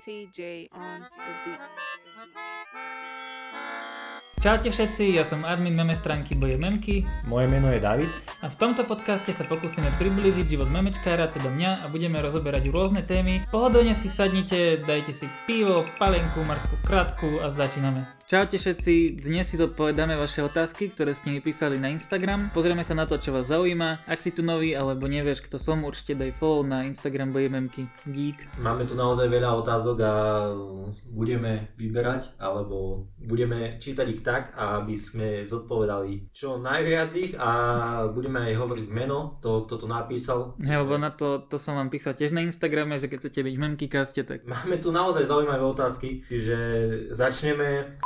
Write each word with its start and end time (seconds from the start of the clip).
TJ 0.00 0.72
on 0.72 1.04
the 1.04 1.32
beat. 1.44 1.60
Čaute 4.40 4.72
všetci, 4.72 5.20
ja 5.20 5.28
som 5.28 5.44
admin 5.44 5.76
meme 5.76 5.92
stránky 5.92 6.32
Boje 6.32 6.56
Memky 6.56 7.04
Moje 7.28 7.44
meno 7.52 7.68
je 7.68 7.76
David. 7.76 8.08
a 8.40 8.48
v 8.48 8.56
tomto 8.56 8.88
podcaste 8.88 9.36
sa 9.36 9.44
pokúsime 9.44 9.92
priblížiť 10.00 10.56
život 10.56 10.72
memečkára, 10.72 11.28
teda 11.28 11.52
mňa 11.52 11.84
a 11.84 11.86
budeme 11.92 12.16
rozoberať 12.24 12.72
rôzne 12.72 13.04
témy. 13.04 13.44
Pohodlne 13.52 13.92
si 13.92 14.08
sadnite, 14.08 14.80
dajte 14.80 15.12
si 15.12 15.28
pivo, 15.44 15.84
palenku, 16.00 16.40
marskú 16.48 16.80
kratku 16.80 17.44
a 17.44 17.52
začíname. 17.52 18.19
Čaute 18.30 18.62
všetci, 18.62 19.26
dnes 19.26 19.42
si 19.42 19.58
zodpovedáme 19.58 20.14
vaše 20.14 20.38
otázky, 20.38 20.94
ktoré 20.94 21.18
ste 21.18 21.34
mi 21.34 21.42
písali 21.42 21.82
na 21.82 21.90
Instagram. 21.90 22.54
Pozrieme 22.54 22.86
sa 22.86 22.94
na 22.94 23.02
to, 23.02 23.18
čo 23.18 23.34
vás 23.34 23.50
zaujíma. 23.50 24.06
Ak 24.06 24.22
si 24.22 24.30
tu 24.30 24.46
nový 24.46 24.70
alebo 24.70 25.10
nevieš, 25.10 25.42
kto 25.50 25.58
som, 25.58 25.82
určite 25.82 26.14
daj 26.14 26.38
follow 26.38 26.62
na 26.62 26.86
Instagram 26.86 27.34
Memky 27.34 27.90
Geek. 28.06 28.62
Máme 28.62 28.86
tu 28.86 28.94
naozaj 28.94 29.26
veľa 29.26 29.50
otázok 29.66 29.96
a 30.06 30.14
budeme 31.10 31.74
vyberať, 31.74 32.38
alebo 32.38 33.02
budeme 33.18 33.82
čítať 33.82 34.06
ich 34.06 34.22
tak, 34.22 34.54
aby 34.54 34.94
sme 34.94 35.42
zodpovedali 35.42 36.30
čo 36.30 36.54
najviac 36.62 37.10
ich 37.18 37.34
a 37.34 37.50
budeme 38.14 38.46
aj 38.46 38.54
hovoriť 38.62 38.86
meno 38.94 39.42
toho, 39.42 39.66
kto 39.66 39.74
to 39.74 39.86
napísal. 39.90 40.54
Hej, 40.62 40.86
lebo 40.86 41.02
na 41.02 41.10
to, 41.10 41.42
to 41.50 41.58
som 41.58 41.74
vám 41.74 41.90
písal 41.90 42.14
tiež 42.14 42.30
na 42.30 42.46
Instagrame, 42.46 42.94
že 42.94 43.10
keď 43.10 43.26
chcete 43.26 43.42
byť 43.42 43.54
v 43.58 43.62
Memkykaste, 43.66 44.22
tak 44.22 44.46
Máme 44.46 44.78
tu 44.78 44.94
naozaj 44.94 45.26
zaujímavé 45.26 45.66
otázky, 45.66 46.22
čiže 46.30 46.54
začneme. 47.10 47.98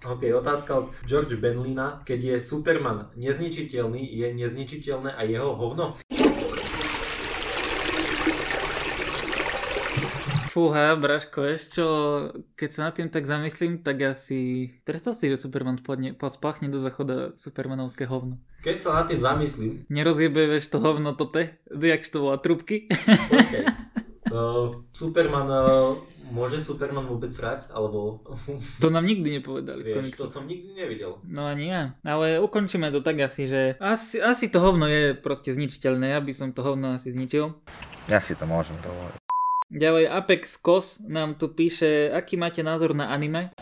OK, 0.00 0.32
otázka 0.32 0.80
od 0.80 0.86
George 1.04 1.36
Benlina. 1.36 2.00
Keď 2.08 2.20
je 2.24 2.36
Superman 2.40 3.12
nezničiteľný, 3.20 4.00
je 4.00 4.32
nezničiteľné 4.32 5.12
aj 5.12 5.26
jeho 5.28 5.52
hovno? 5.52 6.00
Fúha, 10.48 10.96
Braško, 10.96 11.44
čo, 11.52 11.86
keď 12.56 12.70
sa 12.72 12.80
nad 12.88 12.96
tým 12.96 13.12
tak 13.12 13.28
zamyslím, 13.28 13.84
tak 13.84 14.00
asi... 14.16 14.72
Predstav 14.88 15.12
si, 15.12 15.28
že 15.28 15.36
Superman 15.36 15.76
podne, 15.84 16.16
spáchne 16.16 16.72
do 16.72 16.80
zachoda 16.80 17.36
Supermanovské 17.36 18.08
hovno. 18.08 18.40
Keď 18.64 18.76
sa 18.80 19.04
nad 19.04 19.06
tým 19.12 19.20
zamyslím, 19.20 19.84
Nerozjebe, 19.92 20.48
vieš, 20.48 20.72
to 20.72 20.80
hovno 20.80 21.12
tote, 21.12 21.60
jak 21.68 22.08
to 22.08 22.24
volá, 22.24 22.40
trubky? 22.40 22.88
počkaj. 23.28 23.64
Uh, 24.32 24.80
Superman, 24.96 25.44
uh, 25.44 26.00
môže 26.30 26.62
Superman 26.62 27.06
vôbec 27.06 27.30
srať? 27.34 27.68
Alebo 27.74 28.22
to 28.82 28.88
nám 28.88 29.04
nikdy 29.04 29.38
nepovedali 29.38 29.82
v 29.82 29.86
vieš, 30.00 30.16
to 30.16 30.26
som 30.30 30.46
nikdy 30.46 30.72
nevidel. 30.74 31.18
No 31.26 31.46
ani 31.46 31.70
ja. 31.70 31.82
Ale 32.06 32.38
ukončíme 32.40 32.88
to 32.94 33.02
tak 33.02 33.20
asi, 33.20 33.50
že 33.50 33.62
asi, 33.82 34.22
asi 34.22 34.48
to 34.48 34.62
hovno 34.62 34.86
je 34.86 35.14
proste 35.18 35.50
zničiteľné, 35.52 36.14
ja 36.14 36.20
by 36.22 36.32
som 36.32 36.54
to 36.54 36.62
hovno 36.62 36.94
asi 36.94 37.12
zničil. 37.12 37.54
Ja 38.08 38.18
si 38.18 38.34
to 38.34 38.46
môžem 38.48 38.78
dovoliť. 38.82 39.20
Ďalej 39.70 40.10
Apex 40.10 40.58
Kos 40.58 40.98
nám 41.06 41.38
tu 41.38 41.46
píše, 41.46 42.10
aký 42.10 42.34
máte 42.34 42.58
názor 42.66 42.90
na 42.90 43.14
anime? 43.14 43.54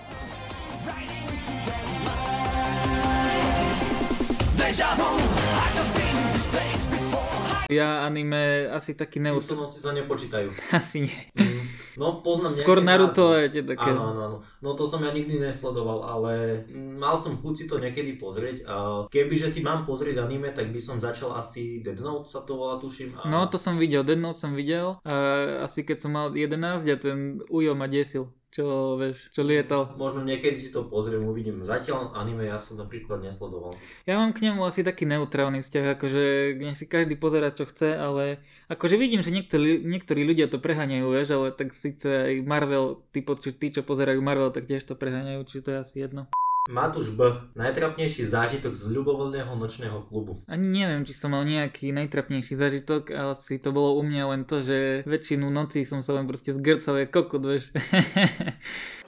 Ja 7.69 8.09
anime 8.09 8.65
asi 8.73 8.97
taký 8.97 9.21
neut... 9.21 9.45
Simpsonovci 9.45 9.85
sa 9.85 9.93
nepočítajú. 9.93 10.49
Asi 10.81 11.05
nie. 11.05 11.19
Mm, 11.37 11.68
No 11.99 12.23
poznám 12.23 12.55
Skôr 12.55 12.79
Naruto 12.79 13.35
názvy. 13.35 13.43
a 13.43 13.51
tie 13.51 13.63
také. 13.67 13.91
Áno, 13.91 14.15
áno, 14.15 14.21
áno. 14.23 14.37
No 14.63 14.79
to 14.79 14.87
som 14.87 15.03
ja 15.03 15.11
nikdy 15.11 15.43
nesledoval, 15.43 16.07
ale 16.07 16.63
mal 16.73 17.19
som 17.19 17.35
chuť 17.35 17.55
si 17.59 17.65
to 17.67 17.83
niekedy 17.83 18.15
pozrieť. 18.15 18.63
Kebyže 19.11 19.51
si 19.51 19.61
mám 19.67 19.83
pozrieť 19.83 20.23
anime, 20.23 20.55
tak 20.55 20.71
by 20.71 20.79
som 20.79 21.03
začal 21.03 21.35
asi 21.35 21.83
Dead 21.83 21.99
Note 21.99 22.31
sa 22.31 22.47
to 22.47 22.55
volá, 22.55 22.79
tuším. 22.79 23.19
A... 23.19 23.27
No 23.27 23.51
to 23.51 23.59
som 23.59 23.77
videl, 23.77 24.07
Dead 24.07 24.19
Note 24.19 24.39
som 24.39 24.55
videl. 24.55 25.03
A 25.03 25.67
asi 25.67 25.83
keď 25.83 25.99
som 25.99 26.15
mal 26.15 26.31
11 26.31 26.87
a 26.87 26.97
ten 26.97 27.43
Ujo 27.51 27.75
ma 27.75 27.91
desil. 27.91 28.31
Čo, 28.49 28.97
vieš, 28.97 29.29
čo 29.29 29.45
lietal. 29.45 29.93
Možno 30.01 30.25
niekedy 30.25 30.57
si 30.57 30.73
to 30.73 30.89
pozriem, 30.89 31.21
uvidím. 31.29 31.61
Zatiaľ 31.61 32.17
anime 32.17 32.49
ja 32.49 32.57
som 32.57 32.81
napríklad 32.81 33.21
nesledoval. 33.21 33.77
Ja 34.09 34.17
mám 34.17 34.33
k 34.33 34.49
nemu 34.49 34.65
asi 34.65 34.81
taký 34.81 35.05
neutrálny 35.05 35.61
vzťah, 35.61 36.01
akože 36.01 36.25
nech 36.57 36.81
si 36.81 36.89
každý 36.89 37.21
pozera 37.21 37.53
čo 37.53 37.69
chce, 37.69 38.01
ale 38.01 38.41
akože 38.73 38.97
vidím, 38.97 39.21
že 39.21 39.37
niektorí, 39.37 39.85
niektorí 39.85 40.25
ľudia 40.25 40.49
to 40.49 40.57
preháňajú, 40.65 41.07
vieš, 41.13 41.29
ale 41.37 41.53
tak 41.53 41.77
síce 41.77 42.09
aj 42.09 42.35
Marvel, 42.49 43.05
tí, 43.13 43.21
tí, 43.61 43.67
čo 43.69 43.85
pozerajú 43.85 44.21
Marvel, 44.25 44.49
tak 44.49 44.65
tiež 44.65 44.81
to 44.89 44.97
preháňajú, 44.97 45.45
čiže 45.45 45.65
to 45.69 45.71
je 45.77 45.79
asi 45.85 45.97
jedno. 46.09 46.25
Matúš 46.69 47.17
B. 47.17 47.25
Najtrapnejší 47.57 48.29
zážitok 48.29 48.77
z 48.77 48.93
ľubovoľného 48.93 49.57
nočného 49.57 50.05
klubu. 50.05 50.45
Ani 50.45 50.69
neviem, 50.69 51.01
či 51.09 51.17
som 51.17 51.33
mal 51.33 51.41
nejaký 51.49 51.97
najtrapnejší 51.97 52.53
zážitok, 52.61 53.09
ale 53.09 53.33
asi 53.33 53.57
to 53.57 53.73
bolo 53.73 53.97
u 53.97 54.05
mňa 54.05 54.23
len 54.37 54.45
to, 54.45 54.61
že 54.61 55.01
väčšinu 55.09 55.49
nocí 55.49 55.89
som 55.89 56.05
sa 56.05 56.13
len 56.21 56.29
proste 56.29 56.53
zgrcal, 56.53 57.01
je 57.01 57.07
kokot, 57.09 57.41
vieš. 57.41 57.73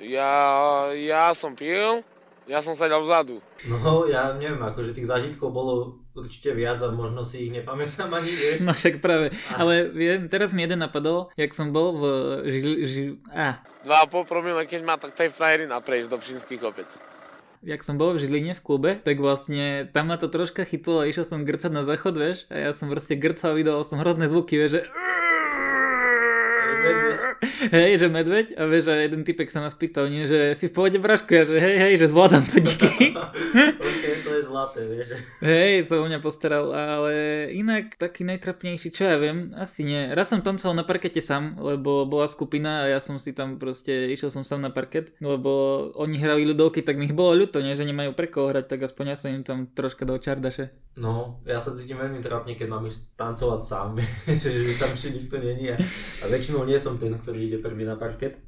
Ja, 0.01 0.89
ja 0.97 1.37
som 1.37 1.53
pil, 1.53 2.01
ja 2.49 2.65
som 2.65 2.73
sedel 2.73 3.05
vzadu. 3.05 3.45
No 3.69 4.09
ja 4.09 4.33
neviem, 4.33 4.57
akože 4.57 4.97
tých 4.97 5.13
zážitkov 5.13 5.53
bolo 5.53 6.01
určite 6.17 6.57
viac 6.57 6.81
a 6.81 6.89
možno 6.89 7.21
si 7.21 7.47
ich 7.47 7.53
nepamätám 7.53 8.09
ani, 8.09 8.33
vieš. 8.33 8.65
no 8.65 8.73
však 8.73 9.05
práve, 9.05 9.29
ale 9.53 9.93
viem, 9.93 10.25
teraz 10.33 10.57
mi 10.57 10.65
jeden 10.65 10.81
napadol, 10.81 11.29
jak 11.37 11.53
som 11.53 11.69
bol 11.69 12.01
v 12.01 12.05
žil, 12.49 12.73
žil, 12.89 13.11
a, 13.29 13.61
2,5 13.85 14.25
promile, 14.25 14.65
keď 14.65 14.81
má, 14.89 14.97
tak 14.97 15.13
tej 15.13 15.29
frajerina 15.29 15.85
prejsť 15.85 16.09
do 16.09 16.17
Pšinský 16.17 16.57
kopec. 16.57 16.97
Jak 17.61 17.85
som 17.85 18.01
bol 18.01 18.17
v 18.17 18.25
Žiline 18.25 18.57
v 18.57 18.65
klube, 18.65 18.91
tak 18.97 19.21
vlastne 19.21 19.85
tam 19.93 20.09
ma 20.09 20.17
to 20.17 20.33
troška 20.33 20.65
chytlo 20.65 21.05
a 21.05 21.09
išiel 21.09 21.29
som 21.29 21.45
grcať 21.45 21.73
na 21.73 21.85
záchod, 21.85 22.17
vieš, 22.17 22.49
a 22.49 22.57
ja 22.57 22.71
som 22.73 22.89
proste 22.89 23.21
grcal, 23.21 23.53
vydal 23.53 23.85
som 23.85 24.01
hrozné 24.01 24.33
zvuky, 24.33 24.57
vieš, 24.57 24.81
že 24.81 24.83
Medveď. 26.81 27.21
hej, 27.77 27.91
že 28.01 28.07
medveď 28.09 28.47
a 28.57 28.63
vieš, 28.65 28.85
a 28.89 28.95
jeden 29.05 29.23
typek 29.23 29.53
sa 29.53 29.61
ma 29.61 29.69
spýtal, 29.69 30.09
nie, 30.09 30.25
že 30.25 30.57
si 30.57 30.67
v 30.67 30.75
pohode 30.75 30.99
Braško, 30.99 31.31
ja 31.37 31.45
že 31.45 31.61
hej, 31.61 31.77
hej, 31.77 31.95
že 32.01 32.07
zvládam 32.09 32.45
to 32.49 32.59
díky. 32.59 33.13
ok, 33.91 34.05
to 34.25 34.31
je 34.33 34.43
zlaté, 34.49 34.81
vieš. 34.89 35.09
hej, 35.45 35.85
sa 35.85 36.01
o 36.01 36.09
mňa 36.09 36.19
postaral, 36.25 36.73
ale 36.73 37.13
inak 37.53 38.01
taký 38.01 38.25
najtrapnejší, 38.25 38.89
čo 38.89 39.07
ja 39.07 39.17
viem, 39.21 39.53
asi 39.57 39.85
nie. 39.85 40.09
Raz 40.17 40.33
som 40.33 40.41
tancoval 40.41 40.81
na 40.81 40.85
parkete 40.89 41.21
sám, 41.21 41.61
lebo 41.61 42.09
bola 42.09 42.27
skupina 42.27 42.89
a 42.89 42.97
ja 42.97 43.01
som 43.03 43.21
si 43.21 43.37
tam 43.37 43.61
proste, 43.61 44.09
išiel 44.09 44.33
som 44.33 44.43
sám 44.43 44.65
na 44.65 44.73
parket, 44.73 45.13
lebo 45.21 45.87
oni 46.01 46.17
hrali 46.17 46.49
ľudovky, 46.49 46.81
tak 46.81 46.97
mi 46.97 47.11
ich 47.11 47.17
bolo 47.17 47.37
ľúto, 47.37 47.61
nie, 47.61 47.77
že 47.77 47.85
nemajú 47.85 48.17
pre 48.17 48.33
koho 48.33 48.49
hrať, 48.49 48.67
tak 48.71 48.87
aspoň 48.89 49.05
ja 49.13 49.17
som 49.19 49.29
im 49.35 49.45
tam 49.45 49.69
troška 49.69 50.09
dal 50.09 50.23
čardaše. 50.23 50.73
No, 50.99 51.39
ja 51.47 51.57
sa 51.57 51.73
cítim 51.73 51.97
veľmi 51.97 52.19
trápne, 52.19 52.59
keď 52.59 52.69
mám 52.69 52.85
ísť 52.85 53.15
tancovať 53.15 53.61
sám, 53.63 53.89
že, 54.43 54.51
že 54.51 54.75
tam 54.75 54.91
ešte 54.91 55.15
nikto 55.15 55.39
není 55.39 55.71
a, 55.71 55.77
a 56.23 56.25
väčšinou 56.27 56.67
nie 56.71 56.79
som 56.79 56.95
ten, 57.03 57.11
ktorý 57.19 57.51
ide 57.51 57.59
prvý 57.59 57.83
na 57.83 57.99
parket. 57.99 58.39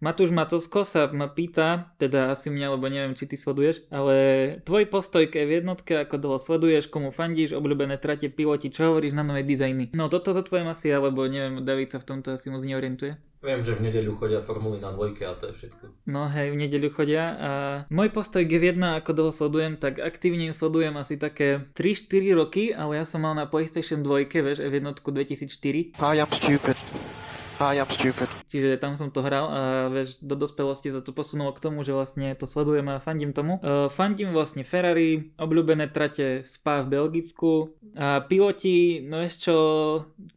Matúš 0.00 0.32
Matosko 0.32 0.80
sa 0.80 1.12
ma 1.12 1.28
pýta, 1.28 1.92
teda 2.00 2.32
asi 2.32 2.48
mňa, 2.48 2.72
lebo 2.72 2.88
neviem, 2.88 3.12
či 3.12 3.28
ty 3.28 3.36
sleduješ, 3.36 3.84
ale 3.92 4.16
tvoj 4.64 4.88
postoj 4.88 5.28
k 5.28 5.44
v 5.44 5.60
jednotke, 5.60 5.92
ako 5.92 6.16
dlho 6.16 6.38
sleduješ, 6.40 6.88
komu 6.88 7.12
fandíš, 7.12 7.52
obľúbené 7.52 8.00
trate, 8.00 8.32
piloti, 8.32 8.72
čo 8.72 8.90
hovoríš 8.90 9.12
na 9.12 9.20
nové 9.20 9.44
dizajny? 9.44 9.92
No 9.92 10.08
toto 10.08 10.32
zodpoviem 10.32 10.72
asi 10.72 10.88
ja, 10.88 11.04
lebo 11.04 11.28
neviem, 11.28 11.60
David 11.60 11.92
sa 11.92 12.00
v 12.00 12.16
tomto 12.16 12.32
asi 12.32 12.48
moc 12.48 12.64
neorientuje. 12.64 13.20
Viem, 13.44 13.60
že 13.60 13.76
v 13.76 13.92
nedeľu 13.92 14.16
chodia 14.16 14.40
formuly 14.40 14.80
na 14.80 14.88
dvojke 14.88 15.20
a 15.28 15.36
to 15.36 15.52
je 15.52 15.68
všetko. 15.68 16.08
No 16.08 16.32
hej, 16.32 16.48
v 16.52 16.64
nedeľu 16.64 16.96
chodia 16.96 17.24
a 17.36 17.50
môj 17.92 18.08
postoj 18.08 18.40
k 18.48 18.56
F1, 18.56 19.04
ako 19.04 19.10
dlho 19.12 19.32
sledujem, 19.36 19.76
tak 19.76 20.00
aktívne 20.00 20.48
ju 20.48 20.56
sledujem 20.56 20.96
asi 20.96 21.20
také 21.20 21.68
3-4 21.76 22.40
roky, 22.40 22.64
ale 22.72 23.00
ja 23.00 23.04
som 23.04 23.20
mal 23.20 23.36
na 23.36 23.44
PlayStation 23.44 24.00
2, 24.00 24.32
vieš, 24.32 24.64
F1 24.64 24.96
2004, 24.96 26.00
I 26.00 26.24
am 26.24 26.32
stupid. 26.32 26.80
I 27.60 27.76
am 27.76 27.88
stupid. 27.92 28.24
Čiže 28.48 28.80
tam 28.80 28.96
som 28.96 29.12
to 29.12 29.20
hral 29.20 29.46
a 29.52 29.60
vieš, 29.92 30.16
do 30.24 30.32
dospelosti 30.32 30.88
sa 30.88 31.04
to 31.04 31.12
posunulo 31.12 31.52
k 31.52 31.60
tomu, 31.60 31.84
že 31.84 31.92
vlastne 31.92 32.32
to 32.32 32.48
sledujem 32.48 32.88
a 32.88 33.04
fandím 33.04 33.36
tomu. 33.36 33.60
Uh, 33.60 33.92
fandím 33.92 34.32
vlastne 34.32 34.64
Ferrari, 34.64 35.36
obľúbené 35.36 35.92
trate 35.92 36.40
Spa 36.40 36.80
v 36.80 36.96
Belgicku 36.96 37.76
a 38.00 38.24
piloti, 38.24 39.04
no 39.04 39.20
ešte 39.20 39.52
čo, 39.52 39.56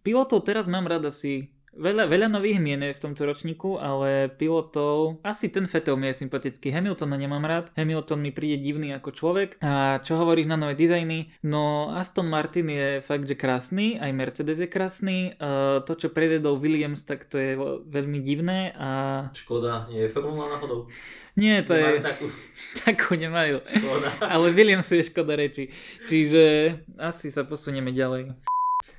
pilotov 0.03 0.43
teraz 0.43 0.67
mám 0.67 0.83
rád 0.83 1.07
asi 1.07 1.52
Veľa, 1.73 2.05
veľa 2.05 2.29
nových 2.29 2.61
mien 2.61 2.77
je 2.77 2.93
v 2.93 3.01
tomto 3.01 3.25
ročníku, 3.25 3.81
ale 3.81 4.29
pilotov... 4.29 5.17
Asi 5.25 5.49
ten 5.49 5.65
Vettel 5.65 5.97
mi 5.97 6.05
je 6.13 6.21
sympatický. 6.21 6.69
Hamiltona 6.69 7.17
nemám 7.17 7.41
rád. 7.41 7.73
Hamilton 7.73 8.21
mi 8.21 8.29
príde 8.29 8.61
divný 8.61 8.93
ako 8.93 9.09
človek. 9.09 9.57
A 9.57 9.97
čo 10.05 10.13
hovoríš 10.21 10.45
na 10.45 10.53
nové 10.53 10.77
dizajny? 10.77 11.33
No 11.41 11.89
Aston 11.97 12.29
Martin 12.29 12.69
je 12.69 13.01
fakt, 13.01 13.25
že 13.25 13.33
krásny. 13.33 13.97
Aj 13.97 14.13
Mercedes 14.13 14.61
je 14.61 14.69
krásny. 14.69 15.33
Uh, 15.41 15.81
to, 15.81 15.97
čo 15.97 16.13
prevedol 16.13 16.61
Williams, 16.61 17.09
tak 17.09 17.25
to 17.25 17.41
je 17.41 17.57
veľmi 17.89 18.21
divné. 18.21 18.77
A 18.77 18.89
Škoda, 19.33 19.89
nie 19.89 20.05
je 20.05 20.13
formula 20.13 20.45
náhodou. 20.53 20.85
nie, 21.33 21.57
to 21.65 21.73
Nemajú 21.73 21.97
je... 21.97 22.05
takú 22.05 22.25
Takú 22.85 23.09
nemajú. 23.17 23.65
škoda. 23.65 24.09
Ale 24.37 24.53
Williams 24.53 24.93
je 24.93 25.01
škoda 25.01 25.33
reči. 25.33 25.73
Čiže 26.05 26.77
asi 27.01 27.33
sa 27.33 27.49
posunieme 27.49 27.89
ďalej. 27.89 28.29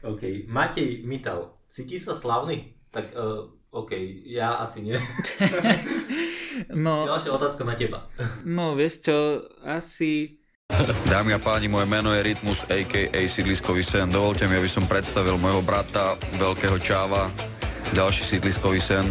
OK, 0.02 0.50
Matej 0.50 1.06
Mital, 1.06 1.54
cíti 1.74 1.98
sa 1.98 2.14
slavný? 2.14 2.78
Tak 2.94 3.10
uh, 3.10 3.50
OK, 3.74 3.98
ja 4.22 4.62
asi 4.62 4.86
nie. 4.86 4.94
No, 6.70 7.02
Ďalšia 7.02 7.34
otázka 7.34 7.66
na 7.66 7.74
teba. 7.74 8.06
no 8.46 8.78
vieš 8.78 9.02
čo, 9.02 9.42
asi 9.66 10.38
Dámy 11.10 11.34
a 11.34 11.42
páni, 11.42 11.66
moje 11.66 11.90
meno 11.90 12.14
je 12.14 12.22
Rytmus, 12.22 12.62
a.k.a. 12.70 13.10
Sídliskový 13.26 13.82
sen. 13.82 14.06
Dovolte 14.06 14.46
mi, 14.46 14.54
aby 14.54 14.70
som 14.70 14.86
predstavil 14.86 15.34
môjho 15.34 15.66
brata, 15.66 16.14
veľkého 16.38 16.78
čáva, 16.78 17.26
ďalší 17.90 18.38
sídliskový 18.38 18.78
sen. 18.78 19.02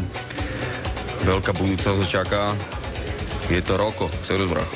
veľká 1.28 1.52
budúcnosť 1.52 2.08
čaká. 2.08 2.56
Je 3.52 3.60
to 3.60 3.76
Roko, 3.76 4.08
Cerus 4.24 4.48
bracho. 4.48 4.72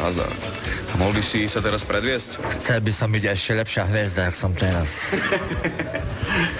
Nazdar. 0.00 0.32
A 0.88 0.94
mohol 0.96 1.12
by 1.12 1.22
si 1.22 1.44
sa 1.44 1.60
teraz 1.60 1.84
predviesť? 1.84 2.40
Chcel 2.56 2.80
by 2.80 2.92
som 2.92 3.12
byť 3.12 3.24
ešte 3.28 3.52
lepšia 3.52 3.84
hviezda, 3.84 4.32
jak 4.32 4.36
som 4.36 4.56
teraz. 4.56 5.12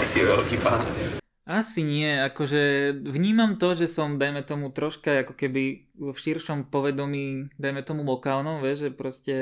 Ty 0.00 0.08
si 0.08 0.24
veľký 0.24 0.56
pán. 0.64 0.80
Asi 1.44 1.84
nie, 1.84 2.08
akože 2.08 2.96
vnímam 3.04 3.52
to, 3.52 3.76
že 3.76 3.84
som, 3.84 4.16
dajme 4.16 4.40
tomu, 4.40 4.72
troška 4.72 5.28
ako 5.28 5.36
keby 5.36 5.92
v 5.92 6.16
širšom 6.16 6.72
povedomí, 6.72 7.52
dajme 7.60 7.84
tomu 7.84 8.00
lokálnom, 8.08 8.64
vieš, 8.64 8.88
že 8.88 8.90
proste 8.96 9.34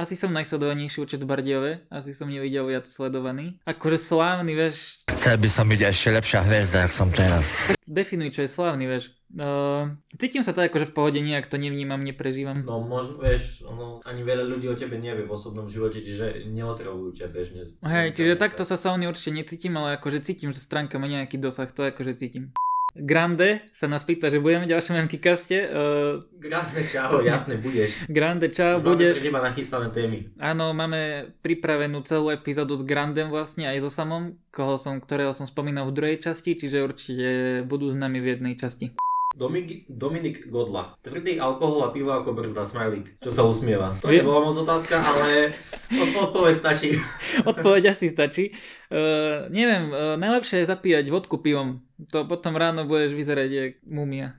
asi 0.00 0.16
som 0.16 0.32
najsledovanejší 0.32 1.04
určite 1.04 1.26
v 1.26 1.28
Bardiove, 1.28 1.72
asi 1.92 2.16
som 2.16 2.32
nevidel 2.32 2.72
viac 2.72 2.88
sledovaný. 2.88 3.60
Akože 3.68 4.00
slávny, 4.00 4.56
vieš, 4.56 5.04
Chcel 5.12 5.36
by 5.36 5.48
som 5.52 5.68
byť 5.68 5.80
ešte 5.84 6.08
lepšia 6.08 6.40
hviezda, 6.40 6.88
jak 6.88 6.92
som 6.96 7.12
teraz. 7.12 7.76
definuj, 7.84 8.32
čo 8.32 8.46
je 8.46 8.48
slávny, 8.48 8.88
vieš. 8.88 9.17
Uh, 9.28 9.92
cítim 10.16 10.40
sa 10.40 10.56
to 10.56 10.64
akože 10.64 10.88
v 10.88 10.94
pohode, 10.96 11.20
nejak 11.20 11.52
to 11.52 11.60
nevnímam, 11.60 12.00
neprežívam. 12.00 12.64
No 12.64 12.80
možno, 12.80 13.20
vieš, 13.20 13.60
ono, 13.60 14.00
ani 14.08 14.24
veľa 14.24 14.48
ľudí 14.48 14.64
o 14.72 14.76
tebe 14.78 14.96
nevie 14.96 15.28
v 15.28 15.34
osobnom 15.36 15.68
živote, 15.68 16.00
čiže 16.00 16.48
neotravujú 16.48 17.12
ťa 17.12 17.26
bežne. 17.28 17.68
Hej, 17.84 18.16
čiže 18.16 18.40
takto 18.40 18.64
sa 18.64 18.80
Sony 18.80 19.04
určite 19.04 19.36
necítim, 19.36 19.76
ale 19.76 20.00
akože 20.00 20.24
cítim, 20.24 20.48
že 20.56 20.64
stránka 20.64 20.96
má 20.96 21.04
nejaký 21.04 21.36
dosah, 21.36 21.68
to 21.68 21.84
akože 21.84 22.16
cítim. 22.16 22.56
Grande 22.96 23.68
sa 23.70 23.84
nás 23.84 24.00
pýta, 24.00 24.32
že 24.32 24.40
budeme 24.40 24.64
v 24.64 24.72
ďalšom 24.72 24.96
MK 25.06 25.14
kaste. 25.20 25.70
Uh, 25.70 26.24
Grande, 26.40 26.80
čau, 26.88 27.20
jasne, 27.20 27.60
budeš. 27.60 28.08
Grande, 28.08 28.48
čau, 28.48 28.80
Už 28.80 28.82
máme 28.82 28.90
budeš. 28.96 29.14
pre 29.20 29.26
teba 29.28 29.40
nachystané 29.44 29.86
témy. 29.92 30.18
Áno, 30.40 30.72
máme 30.72 31.30
pripravenú 31.44 32.00
celú 32.08 32.32
epizódu 32.32 32.80
s 32.80 32.82
Grandem 32.82 33.28
vlastne 33.28 33.68
aj 33.68 33.84
so 33.84 33.90
Samom, 33.92 34.40
koho 34.48 34.80
som, 34.80 34.98
ktorého 35.04 35.36
som 35.36 35.44
spomínal 35.44 35.84
v 35.92 35.94
druhej 35.94 36.16
časti, 36.18 36.56
čiže 36.56 36.80
určite 36.80 37.28
budú 37.68 37.92
s 37.92 37.94
nami 37.94 38.24
v 38.24 38.34
jednej 38.34 38.56
časti. 38.56 38.96
Dominik, 39.38 39.86
Dominik 39.86 40.50
Godla. 40.50 40.98
Tvrdý 40.98 41.38
alkohol 41.38 41.86
a 41.86 41.94
pivo 41.94 42.10
ako 42.10 42.34
brzda, 42.34 42.66
smajlík. 42.66 43.22
Čo 43.22 43.30
sa 43.30 43.46
usmieva. 43.46 43.94
To 44.02 44.10
Vie- 44.10 44.18
nebola 44.18 44.50
moc 44.50 44.58
otázka, 44.58 44.98
ale 44.98 45.54
od- 45.94 46.16
odpoveď 46.26 46.54
stačí. 46.58 46.98
Odpoveď 47.54 47.94
asi 47.94 48.10
stačí. 48.10 48.50
Uh, 48.90 49.46
neviem, 49.54 49.94
uh, 49.94 50.18
najlepšie 50.18 50.66
je 50.66 50.70
zapíjať 50.74 51.06
vodku 51.06 51.38
pivom. 51.38 51.86
To 52.10 52.26
potom 52.26 52.58
ráno 52.58 52.82
budeš 52.82 53.14
vyzerať 53.14 53.48
jak 53.48 53.72
mumia. 53.86 54.34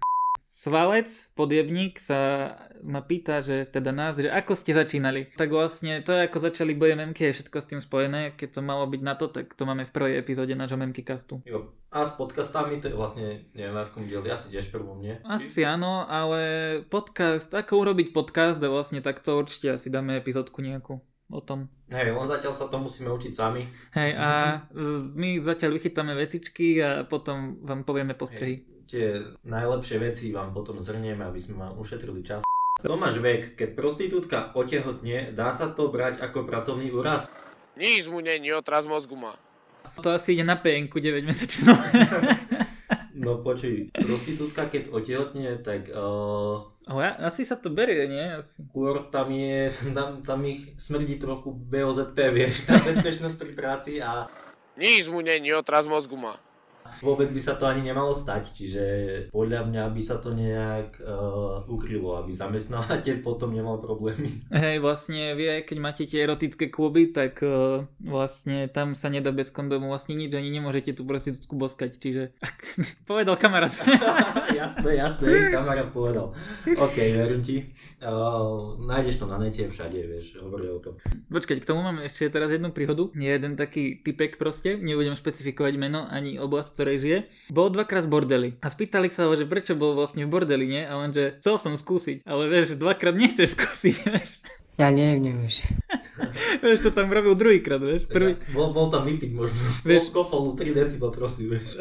Svalec, 0.60 1.08
podjebník, 1.40 2.04
sa 2.04 2.52
ma 2.84 3.00
pýta, 3.00 3.40
že 3.40 3.64
teda 3.64 3.96
nás, 3.96 4.20
že 4.20 4.28
ako 4.28 4.60
ste 4.60 4.76
začínali. 4.76 5.32
Tak 5.40 5.56
vlastne 5.56 6.04
to 6.04 6.12
ako 6.12 6.36
začali 6.36 6.76
bojem 6.76 7.00
MK, 7.16 7.32
je 7.32 7.36
všetko 7.40 7.58
s 7.64 7.70
tým 7.72 7.80
spojené. 7.80 8.36
Keď 8.36 8.60
to 8.60 8.62
malo 8.68 8.84
byť 8.84 9.00
na 9.00 9.16
to, 9.16 9.32
tak 9.32 9.56
to 9.56 9.64
máme 9.64 9.88
v 9.88 9.96
prvej 9.96 10.20
epizóde 10.20 10.52
nášho 10.60 10.76
MK 10.76 11.08
castu. 11.08 11.40
Jo. 11.48 11.72
A 11.96 12.04
s 12.04 12.12
podcastami, 12.12 12.76
to 12.84 12.92
je 12.92 13.00
vlastne, 13.00 13.48
neviem, 13.56 13.72
akom 13.80 14.04
dieli, 14.04 14.28
asi 14.28 14.52
tiež 14.52 14.68
prvom, 14.68 15.00
nie? 15.00 15.16
Asi 15.24 15.64
áno, 15.64 16.04
ale 16.04 16.84
podcast, 16.92 17.56
ako 17.56 17.88
urobiť 17.88 18.12
podcast 18.12 18.60
a 18.60 18.68
vlastne 18.68 19.00
tak 19.00 19.24
to 19.24 19.40
určite 19.40 19.80
asi 19.80 19.88
dáme 19.88 20.20
epizódku 20.20 20.60
nejakú 20.60 21.00
o 21.32 21.40
tom. 21.40 21.72
Hej, 21.88 22.12
len 22.12 22.28
zatiaľ 22.28 22.52
sa 22.52 22.68
to 22.68 22.84
musíme 22.84 23.08
učiť 23.08 23.32
sami. 23.32 23.64
Hej, 23.96 24.12
a 24.20 24.60
my 25.16 25.40
zatiaľ 25.40 25.80
vychytáme 25.80 26.12
vecičky 26.20 26.84
a 26.84 27.08
potom 27.08 27.64
vám 27.64 27.88
povieme 27.88 28.12
postrehy. 28.12 28.68
Tie 28.90 29.22
najlepšie 29.46 30.02
veci 30.02 30.34
vám 30.34 30.50
potom 30.50 30.82
zrnieme, 30.82 31.22
aby 31.22 31.38
sme 31.38 31.62
vám 31.62 31.78
ušetrili 31.78 32.26
čas. 32.26 32.42
Tomáš 32.82 33.22
Vek, 33.22 33.54
keď 33.54 33.78
prostitútka 33.78 34.50
otehotne, 34.58 35.30
dá 35.30 35.54
sa 35.54 35.70
to 35.70 35.94
brať 35.94 36.18
ako 36.26 36.50
pracovný 36.50 36.90
úraz? 36.90 37.30
Nic 37.78 38.10
mu 38.10 38.18
není, 38.18 38.50
otraz 38.50 38.90
mozgu 38.90 39.14
má. 39.14 39.38
To 40.02 40.10
asi 40.10 40.34
ide 40.34 40.42
na 40.42 40.58
PNku 40.58 40.98
9 40.98 41.22
mesačnú. 41.22 41.70
No 43.20 43.44
počuj, 43.44 43.92
prostitútka 43.92 44.72
keď 44.72 44.96
otehotne, 44.96 45.60
tak 45.60 45.92
uh, 45.92 46.64
Ale 46.88 47.20
asi 47.20 47.44
sa 47.44 47.60
to 47.60 47.68
berie, 47.68 48.08
nie? 48.08 48.40
Asi. 48.40 48.64
skôr 48.64 49.12
tam 49.12 49.28
je, 49.28 49.76
tam, 49.92 50.24
tam 50.24 50.40
ich 50.48 50.72
smrdí 50.80 51.20
trochu 51.20 51.52
BOZP, 51.52 52.16
vieš, 52.32 52.64
na 52.72 52.80
bezpečnosť 52.80 53.36
pri 53.36 53.52
práci 53.60 53.92
a 54.00 54.32
Nic 54.80 55.12
mu 55.12 55.20
není, 55.20 55.52
otraz 55.52 55.84
mozgu 55.84 56.16
má. 56.16 56.40
Vôbec 57.02 57.30
by 57.30 57.42
sa 57.42 57.56
to 57.56 57.70
ani 57.70 57.86
nemalo 57.86 58.12
stať, 58.12 58.54
čiže 58.54 58.84
podľa 59.30 59.66
mňa 59.70 59.84
by 59.90 60.02
sa 60.02 60.18
to 60.18 60.34
nejak 60.34 61.00
uh, 61.02 61.64
ukrylo, 61.70 62.20
aby 62.20 62.34
zamestnávateľ 62.34 63.22
potom 63.28 63.54
nemal 63.54 63.78
problémy. 63.78 64.46
Hej, 64.50 64.82
vlastne 64.82 65.34
aj 65.36 65.66
keď 65.66 65.78
máte 65.78 66.04
tie 66.06 66.26
erotické 66.26 66.68
kluby, 66.68 67.10
tak 67.14 67.40
uh, 67.46 67.86
vlastne 68.02 68.68
tam 68.70 68.94
sa 68.94 69.08
nedá 69.14 69.30
bez 69.30 69.50
kondomu 69.54 69.90
vlastne 69.90 70.18
nič, 70.18 70.34
ani 70.34 70.50
nemôžete 70.54 70.98
tú 70.98 71.06
prostitútku 71.06 71.56
boskať, 71.56 71.98
čiže 71.98 72.34
povedal 73.10 73.38
kamarát. 73.38 73.72
jasné, 74.60 75.00
jasné, 75.00 75.50
kamarát 75.54 75.90
povedal. 75.94 76.34
OK, 76.66 76.98
verím 76.98 77.42
ti. 77.42 77.70
Uh, 78.00 78.80
nájdeš 78.80 79.20
to 79.20 79.28
na 79.28 79.36
nete 79.36 79.68
všade, 79.68 80.00
vieš, 80.08 80.40
hovorí 80.40 80.72
o 80.72 80.80
tom. 80.80 80.96
Počkať, 81.28 81.60
k 81.60 81.68
tomu 81.68 81.84
mám 81.84 82.00
ešte 82.00 82.32
teraz 82.32 82.48
jednu 82.48 82.72
príhodu. 82.72 83.12
Je 83.12 83.28
jeden 83.28 83.60
taký 83.60 84.00
typek 84.00 84.40
proste, 84.40 84.80
nebudem 84.80 85.20
špecifikovať 85.20 85.74
meno 85.76 86.08
ani 86.08 86.40
oblasť, 86.40 86.79
ktorej 86.80 86.98
žije. 87.04 87.20
Bol 87.52 87.68
dvakrát 87.68 88.08
v 88.08 88.12
bordeli 88.16 88.50
a 88.64 88.72
spýtali 88.72 89.12
sa 89.12 89.28
ho, 89.28 89.36
že 89.36 89.44
prečo 89.44 89.76
bol 89.76 90.00
vlastne 90.00 90.24
v 90.24 90.32
bordeli, 90.32 90.64
nie? 90.64 90.88
A 90.88 90.96
on, 90.96 91.12
že 91.12 91.36
chcel 91.44 91.60
som 91.60 91.76
skúsiť, 91.76 92.24
ale 92.24 92.48
vieš, 92.48 92.80
dvakrát 92.80 93.20
nechceš 93.20 93.52
skúsiť, 93.60 93.96
vieš. 94.08 94.48
Ja 94.80 94.88
neviem 94.96 95.44
už. 95.44 95.68
vieš, 96.64 96.88
to 96.88 96.96
tam 96.96 97.12
robil 97.12 97.36
druhýkrát, 97.36 97.84
vieš. 97.84 98.08
Prvý, 98.08 98.40
Bol, 98.56 98.72
bol 98.72 98.88
tam 98.88 99.04
vypiť 99.04 99.32
možno. 99.36 99.60
Vieš- 99.84 100.08
Vieš, 100.08 100.16
kofolu 100.16 100.56
3 100.56 100.72
decibel, 100.72 101.12
prosím, 101.12 101.60
vieš. 101.60 101.76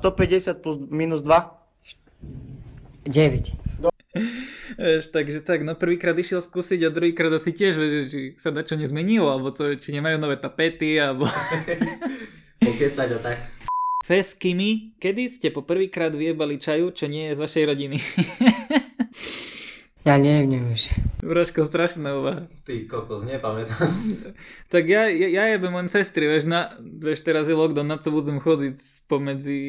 150 0.00 0.64
plus 0.64 0.80
minus 0.88 1.20
2. 1.20 1.28
9. 3.04 3.52
vieš, 4.80 5.12
takže 5.12 5.44
tak, 5.44 5.60
no 5.60 5.76
prvýkrát 5.76 6.16
išiel 6.16 6.40
skúsiť 6.40 6.88
a 6.88 6.90
druhýkrát 6.92 7.36
asi 7.36 7.52
tiež, 7.52 7.76
vieš, 7.76 8.08
či 8.08 8.20
sa 8.40 8.48
dačo 8.48 8.80
nezmenilo, 8.80 9.28
alebo 9.28 9.52
co, 9.52 9.76
či 9.76 9.92
nemajú 9.92 10.16
nové 10.16 10.40
tapety, 10.40 10.96
alebo... 10.96 11.28
Pokecať 12.60 13.08
a 13.16 13.18
tak. 13.20 13.59
Feskimi, 14.10 14.98
kedy 14.98 15.30
ste 15.30 15.54
po 15.54 15.62
prvýkrát 15.62 16.10
vyjebali 16.10 16.58
čaju, 16.58 16.90
čo 16.90 17.06
nie 17.06 17.30
je 17.30 17.38
z 17.38 17.42
vašej 17.46 17.64
rodiny? 17.70 17.98
Ja 20.00 20.16
neviem 20.16 20.72
už. 20.72 20.96
Vražko, 21.20 21.68
strašná 21.68 22.16
úvaha. 22.16 22.48
Ty 22.64 22.88
kokos, 22.88 23.20
nepamätám 23.20 23.92
si. 23.92 24.32
Tak 24.72 24.88
ja, 24.88 25.04
ja, 25.12 25.28
ja 25.28 25.44
jebem 25.52 25.76
len 25.76 25.92
sestry, 25.92 26.24
vieš, 26.24 26.48
na, 26.48 26.72
vieš, 26.80 27.20
teraz 27.20 27.44
je 27.46 27.52
lockdown, 27.52 27.84
na 27.84 28.00
co 28.00 28.08
budem 28.08 28.40
chodiť 28.40 28.80
spomedzi 28.80 29.60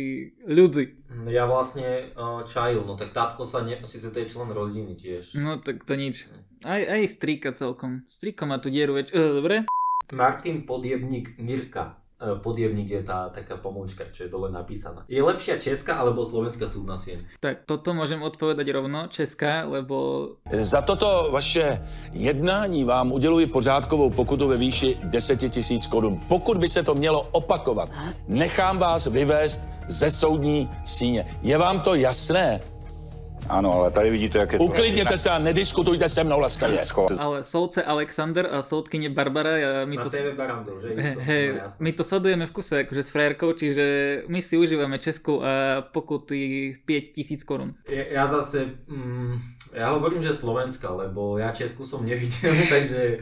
ľudí. 0.47 0.95
No 1.11 1.27
Ja 1.27 1.43
vlastne 1.51 2.15
uh, 2.15 2.47
čaju, 2.47 2.87
no 2.87 2.95
tak 2.95 3.11
tátko 3.11 3.43
sa, 3.43 3.59
ne, 3.59 3.75
síce 3.83 4.07
to 4.07 4.23
je 4.23 4.31
člen 4.31 4.55
rodiny 4.55 4.95
tiež. 4.95 5.35
No 5.35 5.59
tak 5.59 5.83
to 5.83 5.99
nič. 5.99 6.31
Aj, 6.63 6.79
aj 6.79 7.11
strýka 7.11 7.51
celkom. 7.51 8.07
Strýko 8.07 8.47
má 8.47 8.57
tu 8.63 8.71
dieru 8.71 8.95
väč... 8.95 9.11
E, 9.11 9.19
dobre? 9.19 9.67
Martin 10.15 10.63
Podjebník 10.63 11.35
Mirka. 11.43 12.00
E, 12.21 12.37
Podjebník 12.37 12.89
je 12.89 13.01
tá 13.01 13.33
taká 13.33 13.57
pomôčka, 13.57 14.05
čo 14.13 14.23
je 14.23 14.29
dole 14.29 14.53
napísaná. 14.53 15.01
Je 15.09 15.17
lepšia 15.17 15.57
česká 15.57 15.97
alebo 15.97 16.21
slovenská 16.21 16.69
súdna 16.69 16.93
sieň? 16.93 17.25
Tak 17.41 17.65
toto 17.65 17.97
môžem 17.97 18.21
odpovedať 18.21 18.69
rovno, 18.69 19.09
česká, 19.09 19.65
lebo 19.65 20.29
Za 20.53 20.81
toto 20.85 21.33
vaše 21.33 21.81
jednání 22.13 22.83
vám 22.85 23.11
uděluji 23.11 23.47
pořádkovou 23.49 24.09
pokutu 24.09 24.47
ve 24.47 24.57
výši 24.57 24.97
10 25.03 25.49
tisíc 25.49 25.87
korun. 25.87 26.21
Pokud 26.29 26.57
by 26.57 26.69
se 26.69 26.83
to 26.83 26.95
mělo 26.95 27.27
opakovat, 27.31 27.89
nechám 28.27 28.77
vás 28.79 29.07
vyvést 29.07 29.61
ze 29.87 30.11
soudní 30.11 30.69
síně. 30.85 31.25
Je 31.41 31.57
vám 31.57 31.79
to 31.79 31.95
jasné? 31.95 32.61
Áno, 33.51 33.83
ale 33.83 33.91
tady 33.91 34.09
vidíte, 34.09 34.37
jak 34.37 34.51
je 34.53 34.57
to... 34.57 34.63
Uklidněte 34.63 35.17
se 35.17 35.29
a 35.29 35.39
nediskutujte 35.39 36.09
se 36.09 36.23
mnou 36.23 36.39
laskavě. 36.39 36.79
ale 37.19 37.43
soudce 37.43 37.83
Alexander 37.83 38.47
a 38.51 38.61
soudkyne 38.61 39.09
Barbara, 39.09 39.57
ja, 39.57 39.85
my 39.85 39.95
Na 39.95 40.03
to... 40.03 40.09
TV 40.09 40.31
Barandov, 40.35 40.81
že? 40.81 40.87
He, 40.95 41.11
Isto, 41.11 41.21
hej, 41.21 41.43
no 41.53 41.61
my 41.79 41.91
to 41.91 42.03
sledujeme 42.03 42.45
v 42.47 42.51
kuse 42.51 42.79
akože 42.87 43.03
s 43.03 43.09
frajerkou, 43.11 43.51
čiže 43.53 43.85
my 44.31 44.39
si 44.41 44.55
užívame 44.57 44.97
Česku 44.99 45.43
a 45.43 45.81
pokuty 45.81 46.75
5000 46.85 47.43
korún. 47.43 47.75
Ja, 47.91 48.23
ja 48.23 48.23
zase, 48.31 48.79
mm, 48.87 49.35
ja 49.71 49.95
hovorím, 49.95 50.19
že 50.19 50.35
Slovenska, 50.35 50.91
lebo 50.91 51.39
ja 51.39 51.55
Česku 51.55 51.87
som 51.87 52.03
nevidel, 52.03 52.51
takže... 52.73 53.19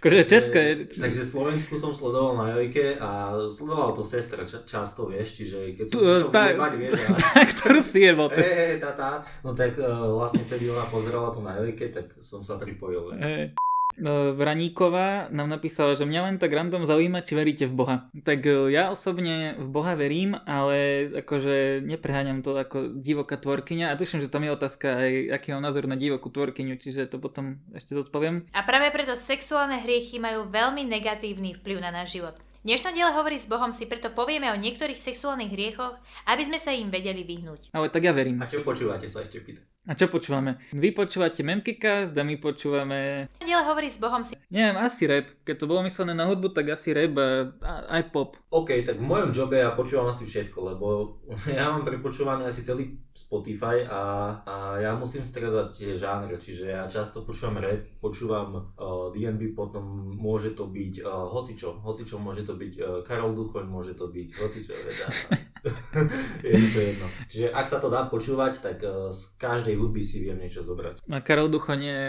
Akože 0.00 0.20
Česka 0.24 0.58
je... 0.58 0.72
Takže 0.90 1.22
Slovensku 1.22 1.76
som 1.76 1.92
sledoval 1.92 2.40
na 2.40 2.46
Jojke 2.56 2.96
a 2.96 3.36
sledoval 3.52 3.92
to 3.92 4.00
sestra 4.00 4.42
ča, 4.48 4.64
často, 4.64 5.06
vieš, 5.12 5.36
čiže 5.36 5.76
keď 5.76 5.86
som 5.86 5.94
Tu, 5.94 6.00
išiel 6.02 6.30
tá- 6.32 6.48
vyjebať, 6.50 6.72
vieš, 6.80 6.98
a... 7.06 7.08
tá, 7.14 7.40
ktorú 7.44 7.80
si 7.84 7.98
jebal. 8.00 8.28
Hej, 8.32 8.48
hej, 8.48 8.74
tá, 8.80 8.90
tá, 8.96 9.10
no 9.44 9.52
tak 9.52 9.76
uh, 9.76 10.08
vlastne 10.16 10.42
vtedy 10.42 10.72
ona 10.72 10.88
pozerala 10.88 11.28
to 11.30 11.44
na 11.44 11.60
Jojke, 11.60 11.92
tak 11.92 12.10
som 12.18 12.40
sa 12.40 12.56
pripojil. 12.56 13.14
Hej. 13.20 13.54
No, 14.00 14.32
Vraníková 14.32 15.28
nám 15.28 15.52
napísala, 15.52 15.92
že 15.92 16.08
mňa 16.08 16.20
len 16.24 16.36
tak 16.40 16.56
random 16.56 16.88
zaujíma, 16.88 17.20
či 17.20 17.36
veríte 17.36 17.64
v 17.68 17.76
Boha. 17.76 17.96
Tak 18.16 18.40
e, 18.48 18.72
ja 18.72 18.88
osobne 18.88 19.60
v 19.60 19.68
Boha 19.68 19.92
verím, 19.92 20.40
ale 20.48 21.12
akože 21.20 21.84
nepreháňam 21.84 22.40
to 22.40 22.56
ako 22.56 22.96
divoká 22.96 23.36
tvorkyňa 23.36 23.92
a 23.92 23.98
tuším, 24.00 24.24
že 24.24 24.32
tam 24.32 24.48
je 24.48 24.56
otázka 24.56 24.88
aj, 24.88 25.12
aký 25.36 25.52
mám 25.52 25.68
názor 25.68 25.84
na 25.84 26.00
divokú 26.00 26.32
tvorkyňu, 26.32 26.80
čiže 26.80 27.12
to 27.12 27.20
potom 27.20 27.60
ešte 27.76 27.92
zodpoviem. 27.92 28.48
A 28.56 28.64
práve 28.64 28.88
preto 28.88 29.12
sexuálne 29.12 29.84
hriechy 29.84 30.16
majú 30.16 30.48
veľmi 30.48 30.80
negatívny 30.88 31.60
vplyv 31.60 31.84
na 31.84 31.92
náš 31.92 32.16
život. 32.16 32.40
Dnešné 32.60 32.92
diele 32.92 33.16
hovorí 33.16 33.40
s 33.40 33.48
Bohom 33.48 33.72
si 33.72 33.88
preto 33.88 34.12
povieme 34.12 34.52
o 34.52 34.60
niektorých 34.60 35.00
sexuálnych 35.00 35.48
hriechoch, 35.48 35.96
aby 36.28 36.44
sme 36.44 36.60
sa 36.60 36.76
im 36.76 36.92
vedeli 36.92 37.24
vyhnúť. 37.24 37.72
Ale 37.72 37.88
tak 37.88 38.04
ja 38.04 38.12
verím. 38.12 38.36
A 38.36 38.44
čo 38.44 38.60
počúvate 38.60 39.08
sa 39.08 39.24
ešte 39.24 39.40
pýtať? 39.40 39.64
A 39.90 39.98
čo 39.98 40.06
počúvame? 40.06 40.62
Vy 40.70 40.94
počúvate 40.94 41.42
Memkicast 41.42 42.14
a 42.14 42.22
my 42.22 42.38
počúvame... 42.38 43.26
Diele 43.42 43.66
hovorí 43.66 43.90
s 43.90 43.98
Bohom 43.98 44.22
si... 44.22 44.38
Neviem, 44.46 44.78
asi 44.78 45.02
rap. 45.10 45.26
Keď 45.42 45.56
to 45.58 45.66
bolo 45.66 45.82
myslené 45.82 46.14
na 46.14 46.30
hudbu, 46.30 46.54
tak 46.54 46.70
asi 46.70 46.94
rap 46.94 47.10
a, 47.18 47.50
a 47.58 47.72
aj 47.98 48.14
pop. 48.14 48.38
OK, 48.54 48.86
tak 48.86 49.02
v 49.02 49.10
mojom 49.10 49.34
jobe 49.34 49.58
ja 49.58 49.74
počúvam 49.74 50.06
asi 50.06 50.30
všetko, 50.30 50.62
lebo 50.62 51.18
ja 51.58 51.74
mám 51.74 51.82
prepočúvaný 51.82 52.46
asi 52.46 52.62
celý 52.62 53.02
Spotify 53.10 53.82
a, 53.90 54.02
a 54.46 54.54
ja 54.78 54.94
musím 54.94 55.26
stredať 55.26 55.74
tie 55.74 55.98
žánre, 55.98 56.38
čiže 56.38 56.70
ja 56.70 56.86
často 56.86 57.26
počúvam 57.26 57.58
rap, 57.58 57.82
počúvam 57.98 58.70
uh, 58.78 59.10
D&B, 59.10 59.58
potom 59.58 60.14
môže 60.14 60.54
to 60.54 60.70
byť 60.70 61.02
uh, 61.02 61.26
hocičo, 61.34 61.82
hocičo 61.82 62.14
môže 62.22 62.46
to 62.46 62.54
byť 62.54 62.72
uh, 62.78 62.86
Karol 63.02 63.34
Duchoň, 63.34 63.66
môže 63.66 63.98
to 63.98 64.06
byť 64.06 64.28
hocičo, 64.38 64.70
teda. 64.70 65.06
je 66.46 66.68
to 66.72 66.80
jedno. 66.80 67.06
Čiže 67.28 67.46
ak 67.52 67.66
sa 67.68 67.78
to 67.78 67.92
dá 67.92 68.08
počúvať, 68.08 68.64
tak 68.64 68.80
uh, 68.82 69.12
z 69.12 69.36
každej 69.36 69.76
hudby 69.76 70.00
si 70.00 70.20
viem 70.20 70.40
niečo 70.40 70.64
zobrať. 70.64 71.04
A 71.08 71.20
Karol 71.20 71.52
Duchoň 71.52 71.80
je 71.80 72.02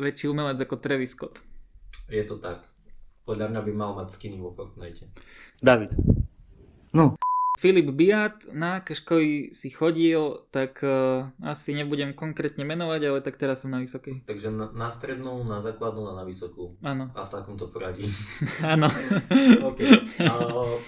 väčší 0.00 0.26
umelec 0.32 0.58
ako 0.58 0.80
Travis 0.80 1.14
Scott. 1.14 1.44
Je 2.10 2.24
to 2.26 2.40
tak. 2.42 2.66
Podľa 3.22 3.52
mňa 3.54 3.60
by 3.62 3.72
mal 3.76 3.90
mať 3.94 4.16
skiny 4.16 4.42
vo 4.42 4.50
Fortnite. 4.50 5.06
David. 5.62 5.94
No. 6.90 7.14
Filip 7.60 7.92
Biat, 7.92 8.48
na 8.56 8.80
aké 8.80 8.96
školy 8.96 9.52
si 9.52 9.68
chodil, 9.68 10.48
tak 10.48 10.80
uh, 10.80 11.28
asi 11.44 11.76
nebudem 11.76 12.16
konkrétne 12.16 12.64
menovať, 12.64 13.00
ale 13.04 13.20
tak 13.20 13.36
teraz 13.36 13.60
som 13.60 13.68
na 13.68 13.84
vysokej. 13.84 14.24
Takže 14.24 14.48
na, 14.48 14.72
na 14.72 14.88
strednú, 14.88 15.44
na 15.44 15.60
základnú 15.60 16.08
a 16.08 16.16
na 16.16 16.24
vysokú. 16.24 16.72
Áno. 16.80 17.12
A 17.12 17.20
v 17.20 17.28
takomto 17.28 17.68
poradí. 17.68 18.08
Áno. 18.64 18.88
OK. 19.68 19.80
Uh, 20.24 20.80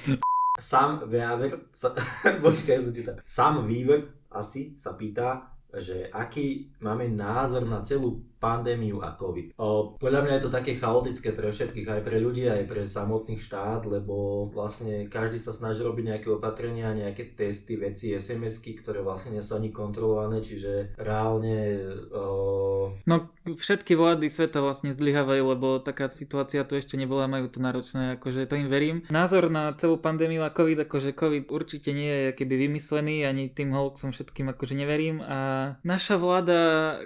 Sam 0.63 1.03
Weaver, 1.11 1.67
sa, 1.75 1.91
počkaj, 2.47 2.77
som 2.79 2.95
Sam 3.27 3.67
Weaver 3.67 4.31
asi 4.31 4.79
sa 4.79 4.95
pýta, 4.95 5.51
že 5.75 6.07
aký 6.15 6.71
máme 6.79 7.11
názor 7.11 7.67
na 7.67 7.83
celú 7.83 8.23
pandémiu 8.43 8.99
a 9.07 9.15
COVID. 9.15 9.55
O, 9.55 9.95
podľa 9.95 10.27
mňa 10.27 10.33
je 10.35 10.43
to 10.43 10.51
také 10.51 10.75
chaotické 10.75 11.31
pre 11.31 11.55
všetkých, 11.55 11.87
aj 11.87 12.03
pre 12.03 12.19
ľudí, 12.19 12.51
aj 12.51 12.67
pre 12.67 12.83
samotný 12.83 13.39
štát, 13.39 13.87
lebo 13.87 14.51
vlastne 14.51 15.07
každý 15.07 15.39
sa 15.39 15.55
snaží 15.55 15.87
robiť 15.87 16.05
nejaké 16.11 16.29
opatrenia, 16.35 16.91
nejaké 16.91 17.39
testy, 17.39 17.79
veci, 17.79 18.11
SMS-ky, 18.11 18.75
ktoré 18.75 19.07
vlastne 19.07 19.39
nie 19.39 19.45
sú 19.47 19.55
ani 19.55 19.71
kontrolované, 19.71 20.43
čiže 20.43 20.99
reálne... 20.99 21.79
O... 22.11 22.91
No 23.07 23.31
všetky 23.47 23.95
vlády 23.95 24.27
sveta 24.27 24.59
vlastne 24.59 24.91
zlyhávajú, 24.91 25.43
lebo 25.47 25.79
taká 25.79 26.11
situácia 26.11 26.67
tu 26.67 26.75
ešte 26.75 26.99
nebola, 26.99 27.31
majú 27.31 27.47
to 27.47 27.63
náročné, 27.63 28.19
akože 28.19 28.51
to 28.51 28.59
im 28.59 28.67
verím. 28.67 29.07
Názor 29.07 29.47
na 29.55 29.71
celú 29.79 30.03
pandémiu 30.03 30.43
a 30.43 30.51
COVID, 30.51 30.83
akože 30.91 31.15
COVID 31.15 31.55
určite 31.55 31.95
nie 31.95 32.11
je 32.11 32.29
keby 32.35 32.67
vymyslený, 32.67 33.23
ani 33.23 33.47
tým 33.47 33.71
hoaxom 33.71 34.11
všetkým 34.11 34.51
akože 34.51 34.75
neverím 34.75 35.23
a 35.23 35.39
naša 35.87 36.19
vláda 36.19 36.59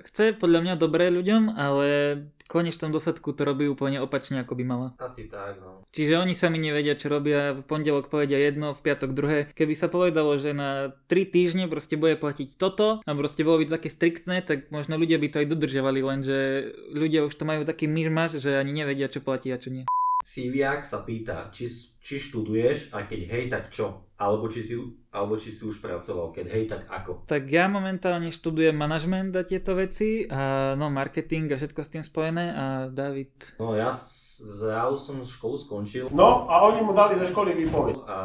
chce 0.08 0.32
podľa 0.32 0.60
mňa 0.64 0.74
dobré 0.80 1.12
ľudí 1.12 1.25
ľuďom, 1.26 1.58
ale 1.58 1.88
konečnom 2.46 2.94
dôsledku 2.94 3.34
to 3.34 3.42
robí 3.42 3.66
úplne 3.66 3.98
opačne, 3.98 4.38
ako 4.46 4.54
by 4.54 4.64
mala. 4.64 4.88
Asi 5.02 5.26
tak, 5.26 5.58
no. 5.58 5.82
Čiže 5.90 6.22
oni 6.22 6.30
sami 6.30 6.62
nevedia, 6.62 6.94
čo 6.94 7.10
robia, 7.10 7.58
v 7.58 7.66
pondelok 7.66 8.06
povedia 8.06 8.38
jedno, 8.38 8.70
v 8.70 8.80
piatok 8.86 9.10
druhé. 9.10 9.38
Keby 9.58 9.74
sa 9.74 9.90
povedalo, 9.90 10.38
že 10.38 10.54
na 10.54 10.94
3 11.10 11.26
týždne 11.26 11.66
proste 11.66 11.98
bude 11.98 12.14
platiť 12.14 12.54
toto 12.54 13.02
a 13.02 13.10
proste 13.18 13.42
bolo 13.42 13.58
by 13.58 13.66
to 13.66 13.76
také 13.82 13.90
striktné, 13.90 14.46
tak 14.46 14.70
možno 14.70 14.94
ľudia 14.94 15.18
by 15.18 15.26
to 15.26 15.42
aj 15.42 15.50
dodržiavali, 15.50 16.00
lenže 16.06 16.38
ľudia 16.94 17.26
už 17.26 17.34
to 17.34 17.42
majú 17.42 17.66
taký 17.66 17.90
myšmaš, 17.90 18.38
že 18.38 18.54
ani 18.54 18.86
nevedia, 18.86 19.10
čo 19.10 19.18
platí 19.18 19.50
a 19.50 19.58
čo 19.58 19.74
nie. 19.74 19.82
Siviak 20.26 20.82
sa 20.82 21.06
pýta, 21.06 21.54
či, 21.54 21.70
či 22.02 22.18
študuješ 22.18 22.90
a 22.90 23.06
keď 23.06 23.20
hej, 23.30 23.44
tak 23.46 23.70
čo? 23.70 24.10
Alebo 24.18 24.50
či, 24.50 24.66
si, 24.66 24.74
alebo 25.14 25.38
či 25.38 25.54
si 25.54 25.62
už 25.62 25.78
pracoval, 25.78 26.34
keď 26.34 26.46
hej, 26.50 26.64
tak 26.66 26.82
ako? 26.90 27.30
Tak 27.30 27.46
ja 27.46 27.70
momentálne 27.70 28.34
študujem 28.34 28.74
manažment 28.74 29.30
a 29.38 29.46
tieto 29.46 29.78
veci, 29.78 30.26
a 30.26 30.74
no 30.74 30.90
marketing 30.90 31.54
a 31.54 31.60
všetko 31.62 31.78
s 31.78 31.92
tým 31.94 32.02
spojené 32.02 32.44
a 32.50 32.64
David... 32.90 33.54
No 33.62 33.78
ja, 33.78 33.94
ja 34.44 34.88
už 34.88 35.00
som 35.00 35.16
školu 35.24 35.56
skončil. 35.58 36.08
No 36.12 36.50
a 36.50 36.64
oni 36.68 36.82
mu 36.82 36.92
dali 36.92 37.18
ze 37.18 37.26
školy 37.26 37.54
výpoveď. 37.54 37.96
A, 38.06 38.18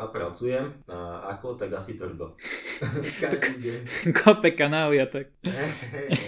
a 0.00 0.04
pracujem. 0.08 0.72
A 0.88 1.28
ako? 1.34 1.54
Tak 1.54 1.72
asi 1.72 1.94
tvrdo. 1.94 2.36
Každý 3.22 3.56
deň. 3.60 3.78
Kope 4.12 4.50
kanály 4.52 5.00
a 5.00 5.06
tak. 5.06 5.32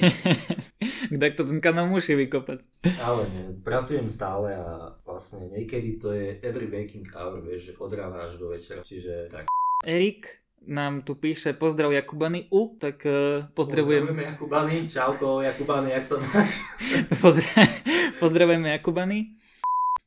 tak 1.22 1.32
to 1.36 1.42
ten 1.44 1.60
kanál 1.60 1.86
musí 1.86 2.14
vykopať. 2.16 2.60
Ale 3.02 3.22
nie, 3.30 3.44
pracujem 3.60 4.08
stále 4.08 4.56
a 4.56 4.96
vlastne 5.04 5.48
niekedy 5.52 6.00
to 6.00 6.12
je 6.12 6.40
every 6.40 6.66
waking 6.66 7.06
hour, 7.12 7.40
vieš, 7.44 7.76
od 7.76 7.92
rána 7.92 8.26
až 8.26 8.40
do 8.40 8.50
večera. 8.50 8.80
Čiže 8.82 9.28
tak. 9.30 9.44
Erik 9.84 10.40
nám 10.66 11.02
tu 11.02 11.14
píše 11.14 11.52
pozdrav 11.52 11.92
Jakubany 11.92 12.46
U, 12.50 12.76
tak 12.78 13.06
uh, 13.06 13.44
pozdravujem. 13.54 14.06
Pozdravujeme 14.06 14.30
Jakubany, 14.32 14.88
čauko 14.88 15.40
Jakubany, 15.40 15.90
jak 15.90 16.04
sa 16.04 16.16
máš? 16.20 16.60
Pozdrav... 17.22 17.66
Pozdravujeme 18.20 18.68
Jakubany. 18.68 19.40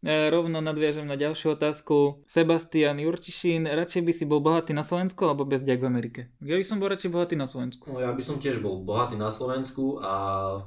Uh, 0.04 0.28
rovno 0.30 0.60
nadviažem 0.60 1.08
na 1.08 1.16
ďalšiu 1.16 1.56
otázku. 1.56 2.22
Sebastian 2.28 3.00
Jurčišín, 3.00 3.66
radšej 3.66 4.02
by 4.04 4.12
si 4.14 4.24
bol 4.28 4.44
bohatý 4.44 4.76
na 4.76 4.84
Slovensku 4.84 5.24
alebo 5.26 5.48
bez 5.48 5.64
v 5.64 5.80
Amerike? 5.80 6.28
Ja 6.44 6.60
by 6.60 6.66
som 6.68 6.78
bol 6.78 6.92
radšej 6.92 7.10
bohatý 7.10 7.40
na 7.40 7.48
Slovensku. 7.48 7.88
No 7.88 8.04
ja 8.04 8.12
by 8.12 8.20
som 8.20 8.36
tiež 8.36 8.60
bol 8.60 8.84
bohatý 8.84 9.16
na 9.16 9.32
Slovensku 9.32 10.04
a 10.04 10.14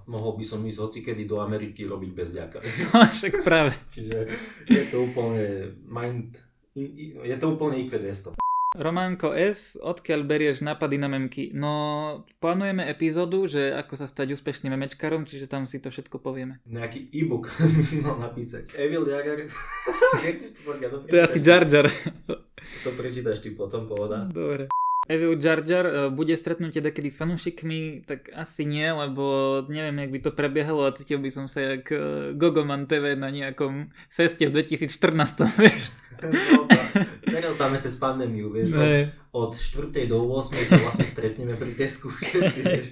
mohol 0.08 0.40
by 0.40 0.44
som 0.44 0.64
ísť 0.64 0.80
hocikedy 0.80 1.28
do 1.28 1.44
Ameriky 1.44 1.84
robiť 1.84 2.10
bez 2.16 2.32
ďaka. 2.32 2.58
No 2.96 3.04
však 3.04 3.44
práve. 3.44 3.76
Čiže 3.92 4.24
je 4.72 4.84
to 4.88 5.04
úplne 5.04 5.76
mind 5.84 6.40
je 6.76 7.36
to 7.40 7.56
úplne 7.56 7.80
IQ 7.80 7.96
200. 7.96 8.36
Románko 8.76 9.32
S, 9.32 9.80
odkiaľ 9.80 10.20
berieš 10.28 10.60
napady 10.60 11.00
na 11.00 11.08
memky? 11.08 11.48
No, 11.56 12.24
plánujeme 12.44 12.84
epizódu, 12.84 13.48
že 13.48 13.72
ako 13.72 13.96
sa 13.96 14.06
stať 14.06 14.36
úspešným 14.36 14.76
memečkarom, 14.76 15.24
čiže 15.24 15.48
tam 15.48 15.64
si 15.64 15.80
to 15.80 15.88
všetko 15.88 16.20
povieme. 16.20 16.60
Nejaký 16.68 17.08
e-book 17.16 17.48
by 17.76 17.82
si 17.82 18.04
mal 18.04 18.20
napísať. 18.20 18.76
Evil 18.76 19.08
Jager. 19.08 19.48
to 21.08 21.14
je 21.16 21.22
asi 21.24 21.40
Jar 21.40 21.64
Jar. 21.64 21.88
to 22.84 22.90
prečítaš 22.92 23.40
ty 23.40 23.56
potom, 23.56 23.88
pohoda. 23.88 24.28
Dobre. 24.28 24.68
Evil 25.06 25.38
Jar 25.38 25.62
Jar 25.62 25.86
e, 25.86 26.10
bude 26.10 26.34
stretnutie 26.34 26.82
dekedy 26.82 27.14
s 27.14 27.16
fanúšikmi, 27.22 28.02
tak 28.10 28.26
asi 28.34 28.66
nie, 28.66 28.90
lebo 28.90 29.62
neviem, 29.70 30.02
jak 30.02 30.10
by 30.10 30.18
to 30.18 30.30
prebiehalo 30.34 30.82
a 30.82 30.94
cítil 30.94 31.22
by 31.22 31.30
som 31.30 31.46
sa 31.46 31.62
jak 31.62 31.86
e, 31.94 32.34
Gogoman 32.34 32.90
TV 32.90 33.14
na 33.14 33.30
nejakom 33.30 33.94
feste 34.10 34.50
v 34.50 34.54
2014, 34.58 35.46
vieš. 35.62 35.94
Teraz 37.36 37.54
dáme 37.60 37.76
cez 37.76 37.94
pandémiu, 38.00 38.48
vieš, 38.48 38.72
od, 38.72 39.52
od 39.52 39.52
4. 39.52 40.08
do 40.08 40.24
8. 40.24 40.56
sa 40.56 40.76
vlastne 40.80 41.06
stretneme 41.06 41.52
pri 41.52 41.76
Tesku 41.76 42.08
všetci, 42.08 42.58
vieš. 42.64 42.86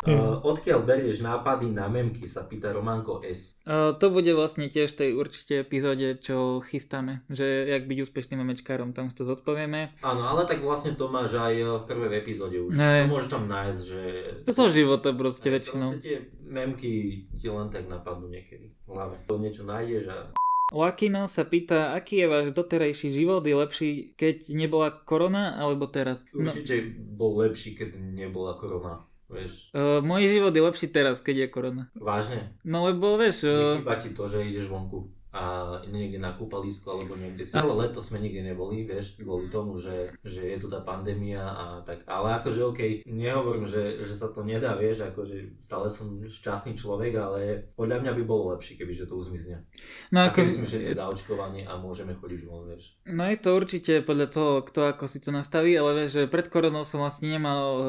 Uh, 0.00 0.32
odkiaľ 0.48 0.88
berieš 0.88 1.20
nápady 1.20 1.76
na 1.76 1.84
memky, 1.84 2.24
sa 2.24 2.48
pýta 2.48 2.72
Románko 2.72 3.20
S. 3.20 3.52
Uh, 3.68 3.92
to 4.00 4.08
bude 4.08 4.32
vlastne 4.32 4.72
tiež 4.72 4.96
tej 4.96 5.12
určite 5.12 5.60
epizóde, 5.60 6.16
čo 6.16 6.64
chystáme, 6.64 7.20
že 7.28 7.68
jak 7.68 7.84
byť 7.84 8.08
úspešným 8.08 8.40
memečkárom, 8.40 8.96
tam 8.96 9.12
to 9.12 9.28
zodpovieme. 9.28 9.92
Áno, 10.00 10.24
ale 10.24 10.48
tak 10.48 10.64
vlastne 10.64 10.96
to 10.96 11.12
máš 11.12 11.36
aj 11.36 11.52
v 11.52 11.84
prvej 11.84 12.16
epizóde 12.16 12.56
už. 12.64 12.80
Ne. 12.80 13.04
To 13.04 13.12
môžeš 13.12 13.28
tam 13.28 13.44
nájsť, 13.44 13.80
že... 13.84 14.02
To 14.48 14.52
sú 14.56 14.72
života 14.72 15.12
proste 15.12 15.52
väčšinou. 15.52 15.92
Proste 15.92 16.00
tie 16.00 16.16
memky 16.48 17.20
ti 17.36 17.46
len 17.52 17.68
tak 17.68 17.84
napadnú 17.84 18.32
niekedy 18.32 18.72
v 18.72 18.86
hlave. 18.88 19.20
To 19.28 19.36
niečo 19.36 19.68
nájdeš 19.68 20.08
a... 20.08 20.32
Lakino 20.70 21.26
sa 21.26 21.42
pýta, 21.44 21.92
aký 21.98 22.22
je 22.22 22.26
váš 22.30 22.46
doterajší 22.54 23.10
život, 23.10 23.42
je 23.42 23.54
lepší, 23.58 23.90
keď 24.14 24.54
nebola 24.54 24.88
korona, 24.90 25.58
alebo 25.58 25.90
teraz? 25.90 26.24
Určite 26.30 26.94
no. 26.94 27.18
bol 27.18 27.42
lepší, 27.42 27.74
keď 27.74 27.98
nebola 27.98 28.54
korona. 28.54 29.06
Vieš. 29.30 29.70
Uh, 29.70 30.02
môj 30.02 30.26
život 30.26 30.50
je 30.50 30.62
lepší 30.62 30.86
teraz, 30.90 31.22
keď 31.22 31.46
je 31.46 31.48
korona. 31.50 31.84
Vážne? 31.94 32.54
No 32.66 32.86
lebo 32.86 33.14
vieš... 33.14 33.46
Uh... 33.46 33.78
Nechýba 33.78 33.94
ti 33.98 34.10
to, 34.10 34.26
že 34.26 34.42
ideš 34.42 34.66
vonku 34.66 35.19
a 35.30 35.78
niekde 35.86 36.18
na 36.18 36.34
kúpalisku 36.34 36.90
alebo 36.90 37.14
niekde 37.14 37.46
si. 37.46 37.54
Ale 37.54 37.70
leto 37.78 38.02
sme 38.02 38.18
nikde 38.18 38.42
neboli, 38.42 38.82
vieš, 38.82 39.14
kvôli 39.14 39.46
tomu, 39.46 39.78
že, 39.78 40.10
že 40.26 40.42
je 40.42 40.56
tu 40.58 40.66
tá 40.66 40.82
pandémia 40.82 41.46
a 41.46 41.64
tak. 41.86 42.02
Ale 42.10 42.34
akože 42.42 42.60
OK, 42.66 42.80
nehovorím, 43.06 43.66
že, 43.66 44.02
že 44.02 44.14
sa 44.18 44.34
to 44.34 44.42
nedá, 44.42 44.74
vieš, 44.74 45.06
akože 45.06 45.62
stále 45.62 45.86
som 45.86 46.18
šťastný 46.26 46.74
človek, 46.74 47.12
ale 47.14 47.40
podľa 47.78 48.02
mňa 48.02 48.12
by 48.18 48.22
bolo 48.26 48.50
lepšie, 48.54 48.74
keby 48.74 48.90
že 48.90 49.06
to 49.06 49.14
uzmizne. 49.14 49.62
No 50.10 50.26
ako... 50.26 50.42
sme 50.42 50.66
všetci 50.66 50.98
zaočkovaní 50.98 51.62
a 51.62 51.78
môžeme 51.78 52.18
chodiť 52.18 52.40
von, 52.50 52.66
vieš. 52.66 52.98
No 53.06 53.22
je 53.30 53.38
to 53.38 53.54
určite 53.54 54.02
podľa 54.02 54.28
toho, 54.34 54.52
kto 54.66 54.90
ako 54.90 55.06
si 55.06 55.22
to 55.22 55.30
nastaví, 55.30 55.78
ale 55.78 55.94
vieš, 55.94 56.18
že 56.18 56.22
pred 56.26 56.50
koronou 56.50 56.82
som 56.82 57.06
vlastne 57.06 57.30
nemal 57.30 57.64
uh, 57.78 57.84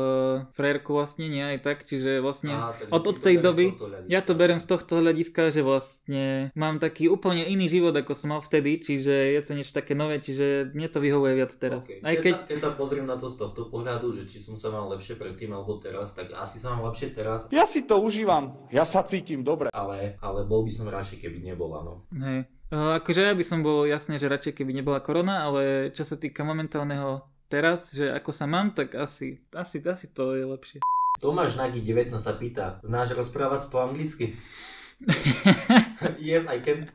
frérku 0.54 0.94
vlastne, 0.94 1.26
nie 1.26 1.42
aj 1.42 1.66
tak, 1.66 1.90
čiže 1.90 2.22
vlastne 2.22 2.54
Aha, 2.54 2.78
od, 2.94 3.02
od 3.02 3.18
tej 3.18 3.42
doby, 3.42 3.74
ja 4.06 4.22
to 4.22 4.38
berem 4.38 4.62
z 4.62 4.70
tohto 4.70 5.02
hľadiska, 5.02 5.50
že 5.50 5.66
vlastne 5.66 6.54
mám 6.54 6.78
taký 6.78 7.10
úplne 7.10 7.31
úplne 7.32 7.48
iný 7.48 7.72
život, 7.72 7.96
ako 7.96 8.12
som 8.12 8.36
mal 8.36 8.44
vtedy, 8.44 8.76
čiže 8.84 9.08
je 9.08 9.40
to 9.40 9.56
niečo 9.56 9.72
také 9.72 9.96
nové, 9.96 10.20
čiže 10.20 10.76
mne 10.76 10.92
to 10.92 11.00
vyhovuje 11.00 11.40
viac 11.40 11.56
teraz. 11.56 11.88
Okay. 11.88 12.04
Aj 12.04 12.16
keď, 12.20 12.20
keď... 12.20 12.36
sa, 12.36 12.44
keď 12.44 12.58
sa 12.60 12.70
pozriem 12.76 13.08
na 13.08 13.16
to 13.16 13.32
z 13.32 13.40
tohto 13.40 13.72
pohľadu, 13.72 14.12
že 14.12 14.28
či 14.28 14.44
som 14.44 14.60
sa 14.60 14.68
mal 14.68 14.92
lepšie 14.92 15.16
predtým 15.16 15.56
alebo 15.56 15.80
teraz, 15.80 16.12
tak 16.12 16.36
asi 16.36 16.60
sa 16.60 16.76
mám 16.76 16.92
lepšie 16.92 17.16
teraz. 17.16 17.48
Ja 17.56 17.64
si 17.64 17.88
to 17.88 18.04
užívam, 18.04 18.68
ja 18.68 18.84
sa 18.84 19.08
cítim 19.08 19.48
dobre. 19.48 19.72
Ale, 19.72 20.20
ale 20.20 20.44
bol 20.44 20.68
by 20.68 20.72
som 20.76 20.92
radšej, 20.92 21.24
keby 21.24 21.40
nebol, 21.40 21.72
áno. 21.72 22.04
Hej. 22.12 22.52
Uh, 22.68 23.00
akože 23.00 23.32
ja 23.32 23.36
by 23.36 23.44
som 23.48 23.64
bol 23.64 23.88
jasne, 23.88 24.20
že 24.20 24.28
radšej 24.28 24.60
keby 24.60 24.76
nebola 24.76 25.00
korona, 25.00 25.48
ale 25.48 25.96
čo 25.96 26.04
sa 26.04 26.20
týka 26.20 26.44
momentálneho 26.44 27.24
teraz, 27.48 27.96
že 27.96 28.12
ako 28.12 28.32
sa 28.36 28.44
mám, 28.44 28.76
tak 28.76 28.92
asi, 29.00 29.40
asi, 29.56 29.80
asi 29.80 30.08
to 30.12 30.36
je 30.36 30.44
lepšie. 30.44 30.80
Tomáš 31.20 31.56
Nagy 31.56 31.80
19 31.80 32.12
sa 32.16 32.36
pýta, 32.36 32.80
znáš 32.84 33.16
rozprávať 33.16 33.72
po 33.72 33.84
anglicky? 33.84 34.36
yes, 36.20 36.46
I 36.48 36.60
can. 36.62 36.86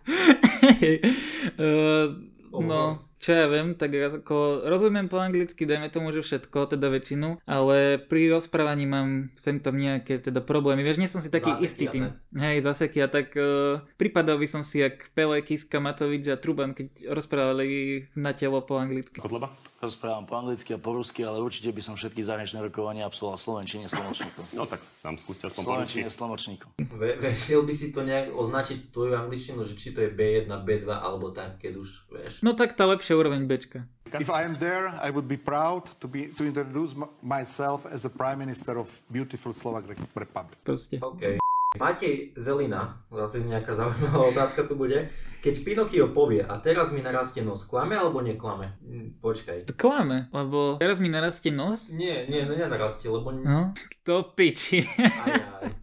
uh, 1.59 2.15
no, 2.53 2.95
čo 3.21 3.31
ja 3.35 3.47
viem, 3.51 3.75
tak 3.75 3.93
ako 3.93 4.65
rozumiem 4.65 5.11
po 5.11 5.19
anglicky, 5.21 5.67
dajme 5.67 5.91
tomu, 5.91 6.15
že 6.15 6.23
všetko, 6.23 6.77
teda 6.77 6.89
väčšinu, 6.89 7.43
ale 7.45 8.01
pri 8.01 8.33
rozprávaní 8.39 8.87
mám 8.87 9.35
sem 9.35 9.59
tam 9.61 9.77
nejaké 9.77 10.23
teda 10.23 10.41
problémy. 10.41 10.87
Vieš, 10.87 11.01
nie 11.03 11.11
som 11.11 11.21
si 11.21 11.29
taký 11.29 11.53
Záseky 11.53 11.67
istý 11.67 11.85
tým. 11.91 12.05
tak. 12.09 12.17
Hej, 12.39 12.57
zaseky 12.65 12.99
a 13.03 13.09
tak 13.11 13.35
uh, 13.37 13.83
pripadal 13.99 14.39
by 14.39 14.47
som 14.49 14.63
si 14.63 14.81
jak 14.81 15.11
Pele, 15.13 15.43
Kiska, 15.43 15.83
Matovič 15.83 16.31
a 16.31 16.41
Truban, 16.41 16.73
keď 16.73 17.11
rozprávali 17.13 18.05
na 18.15 18.33
telo 18.33 18.63
po 18.63 18.79
anglicky. 18.79 19.19
Kotleba? 19.21 19.53
Rozprávam 19.87 20.27
po 20.27 20.35
anglicky 20.35 20.75
a 20.75 20.79
po 20.83 20.99
rusky, 20.99 21.23
ale 21.23 21.39
určite 21.39 21.71
by 21.71 21.79
som 21.79 21.95
všetky 21.95 22.19
zahraničné 22.19 22.59
rokovania 22.59 23.07
absolvoval 23.07 23.39
slovenčine 23.39 23.87
s 23.87 23.95
tlmočníkom. 23.95 24.59
No 24.59 24.67
tak 24.67 24.83
nám 25.07 25.15
skúste 25.15 25.47
aspoň 25.47 25.63
po 25.63 25.69
Slovenčine 25.71 26.11
rusky. 26.11 26.15
s 26.15 26.19
tlmočníkom. 26.19 26.69
Ve, 26.99 27.15
vešiel 27.23 27.63
by 27.63 27.71
si 27.71 27.95
to 27.95 28.03
nejak 28.03 28.35
označiť 28.35 28.91
tvoju 28.91 29.15
angličtinu, 29.15 29.63
že 29.63 29.79
či 29.79 29.95
to 29.95 30.03
je 30.03 30.11
B1, 30.11 30.51
B2 30.51 30.91
alebo 30.91 31.31
tak, 31.31 31.63
keď 31.63 31.73
už 31.79 31.89
vieš. 32.11 32.43
No 32.43 32.59
tak 32.59 32.75
tá 32.75 32.83
lepšia 32.83 33.15
úroveň 33.15 33.47
Bčka. 33.47 33.87
If 34.19 34.27
I 34.27 34.43
am 34.43 34.59
there, 34.59 34.91
I 34.99 35.15
would 35.15 35.31
be 35.31 35.39
proud 35.39 35.87
to 36.03 36.11
be 36.11 36.35
to 36.35 36.43
introduce 36.43 36.95
myself 37.23 37.87
as 37.87 38.03
a 38.03 38.11
Prime 38.11 38.39
Minister 38.39 38.75
of 38.79 38.91
beautiful 39.07 39.55
Slovak 39.55 39.87
Re- 39.87 39.99
Republic. 40.15 40.59
Proste. 40.67 40.99
OK. 40.99 41.39
Matej 41.77 42.33
Zelina, 42.35 43.05
zase 43.13 43.45
nejaká 43.45 43.77
zaujímavá 43.77 44.29
otázka 44.33 44.65
tu 44.65 44.75
bude. 44.75 45.09
Keď 45.45 45.63
Pinokio 45.63 46.11
povie, 46.11 46.43
a 46.43 46.59
teraz 46.59 46.91
mi 46.91 47.05
narastie 47.05 47.45
nos, 47.45 47.63
klame 47.69 47.95
alebo 47.95 48.19
neklame? 48.25 48.75
Hm, 48.83 49.23
Počkaj. 49.23 49.71
Klame, 49.79 50.27
lebo 50.35 50.81
teraz 50.81 50.99
mi 50.99 51.07
narastie 51.07 51.55
nos. 51.55 51.93
Nie, 51.95 52.27
nie, 52.27 52.43
no 52.43 52.57
nenarastie, 52.57 53.07
lebo... 53.07 53.31
No, 53.31 53.71
to 54.03 54.33
piči. 54.35 54.83
Aj, 54.99 55.63
aj. 55.63 55.76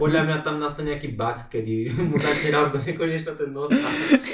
Podľa 0.00 0.20
mňa 0.24 0.36
tam 0.40 0.56
nastane 0.56 0.96
nejaký 0.96 1.12
bug, 1.12 1.52
kedy 1.52 1.92
mu 2.08 2.16
začne 2.16 2.56
raz 2.56 2.72
do 2.72 2.80
nekonečna 2.80 3.36
ten 3.36 3.52
nos 3.52 3.68
a 3.68 3.88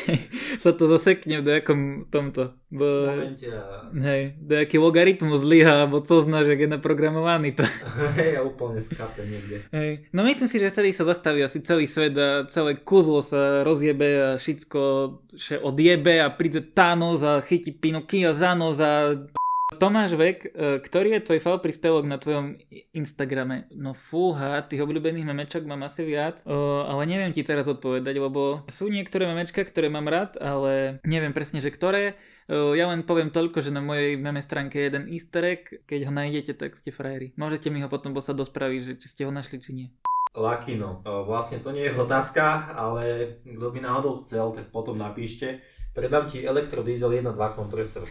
sa 0.64 0.70
to 0.70 0.86
zasekne 0.86 1.42
v 1.42 1.46
nejakom 1.50 1.80
tomto. 2.06 2.54
Bo, 2.66 3.10
momente 3.10 3.46
hej, 3.94 4.34
nejaký 4.42 4.78
logaritmus 4.82 5.42
zlyha, 5.42 5.86
alebo 5.86 6.02
co 6.02 6.22
zná, 6.22 6.42
že 6.42 6.58
je 6.58 6.66
naprogramovaný 6.66 7.54
to. 7.54 7.62
Hej, 8.18 8.38
a 8.38 8.40
úplne 8.42 8.82
skape 8.82 9.22
niekde. 9.22 9.62
Hej. 9.70 10.10
No 10.10 10.26
myslím 10.26 10.50
si, 10.50 10.58
že 10.58 10.74
vtedy 10.74 10.90
sa 10.90 11.06
zastaví 11.06 11.46
asi 11.46 11.62
celý 11.62 11.86
svet 11.86 12.18
a 12.18 12.42
celé 12.50 12.82
kuzlo 12.82 13.22
sa 13.22 13.62
rozjebe 13.62 14.08
a 14.18 14.28
všetko 14.34 14.80
že 15.36 15.60
odjebe 15.60 16.18
a 16.18 16.32
príde 16.32 16.64
Thanos 16.64 17.22
a 17.22 17.44
chytí 17.44 17.70
Pinokia 17.70 18.32
za 18.34 18.56
nos 18.56 18.80
a 18.80 19.14
Tomáš 19.66 20.14
Vek, 20.14 20.46
e, 20.46 20.78
ktorý 20.78 21.18
je 21.18 21.26
tvoj 21.26 21.40
fal 21.42 21.58
príspevok 21.58 22.06
na 22.06 22.22
tvojom 22.22 22.54
Instagrame? 22.94 23.66
No 23.74 23.98
fúha, 23.98 24.62
tých 24.62 24.78
obľúbených 24.78 25.26
memečok 25.26 25.66
mám 25.66 25.82
asi 25.82 26.06
viac, 26.06 26.46
o, 26.46 26.86
ale 26.86 27.02
neviem 27.10 27.34
ti 27.34 27.42
teraz 27.42 27.66
odpovedať, 27.66 28.14
lebo 28.14 28.62
sú 28.70 28.86
niektoré 28.86 29.26
memečka, 29.26 29.66
ktoré 29.66 29.90
mám 29.90 30.06
rád, 30.06 30.38
ale 30.38 31.02
neviem 31.02 31.34
presne, 31.34 31.58
že 31.58 31.74
ktoré. 31.74 32.14
O, 32.46 32.78
Ja 32.78 32.86
len 32.86 33.02
poviem 33.02 33.34
toľko, 33.34 33.58
že 33.58 33.74
na 33.74 33.82
mojej 33.82 34.14
meme 34.14 34.38
stránke 34.38 34.78
je 34.78 34.86
jeden 34.86 35.10
easter 35.10 35.42
egg, 35.42 35.82
keď 35.82 36.00
ho 36.06 36.12
nájdete, 36.14 36.54
tak 36.54 36.78
ste 36.78 36.94
frajeri. 36.94 37.34
Môžete 37.34 37.66
mi 37.66 37.82
ho 37.82 37.90
potom 37.90 38.14
poslať 38.14 38.38
do 38.38 38.46
správy, 38.46 38.78
že 38.78 38.94
či 38.94 39.10
ste 39.10 39.26
ho 39.26 39.34
našli, 39.34 39.58
či 39.58 39.74
nie. 39.74 39.88
Lakino. 40.30 41.02
Vlastne 41.02 41.58
to 41.58 41.74
nie 41.74 41.90
je 41.90 41.98
otázka, 41.98 42.70
ale 42.70 43.34
kto 43.42 43.74
by 43.74 43.82
náhodou 43.82 44.22
chcel, 44.22 44.54
tak 44.54 44.70
potom 44.70 44.94
napíšte. 44.94 45.58
Predám 45.90 46.30
ti 46.30 46.46
elektrodiesel 46.46 47.18
1.2 47.18 47.34
kompresor. 47.58 48.06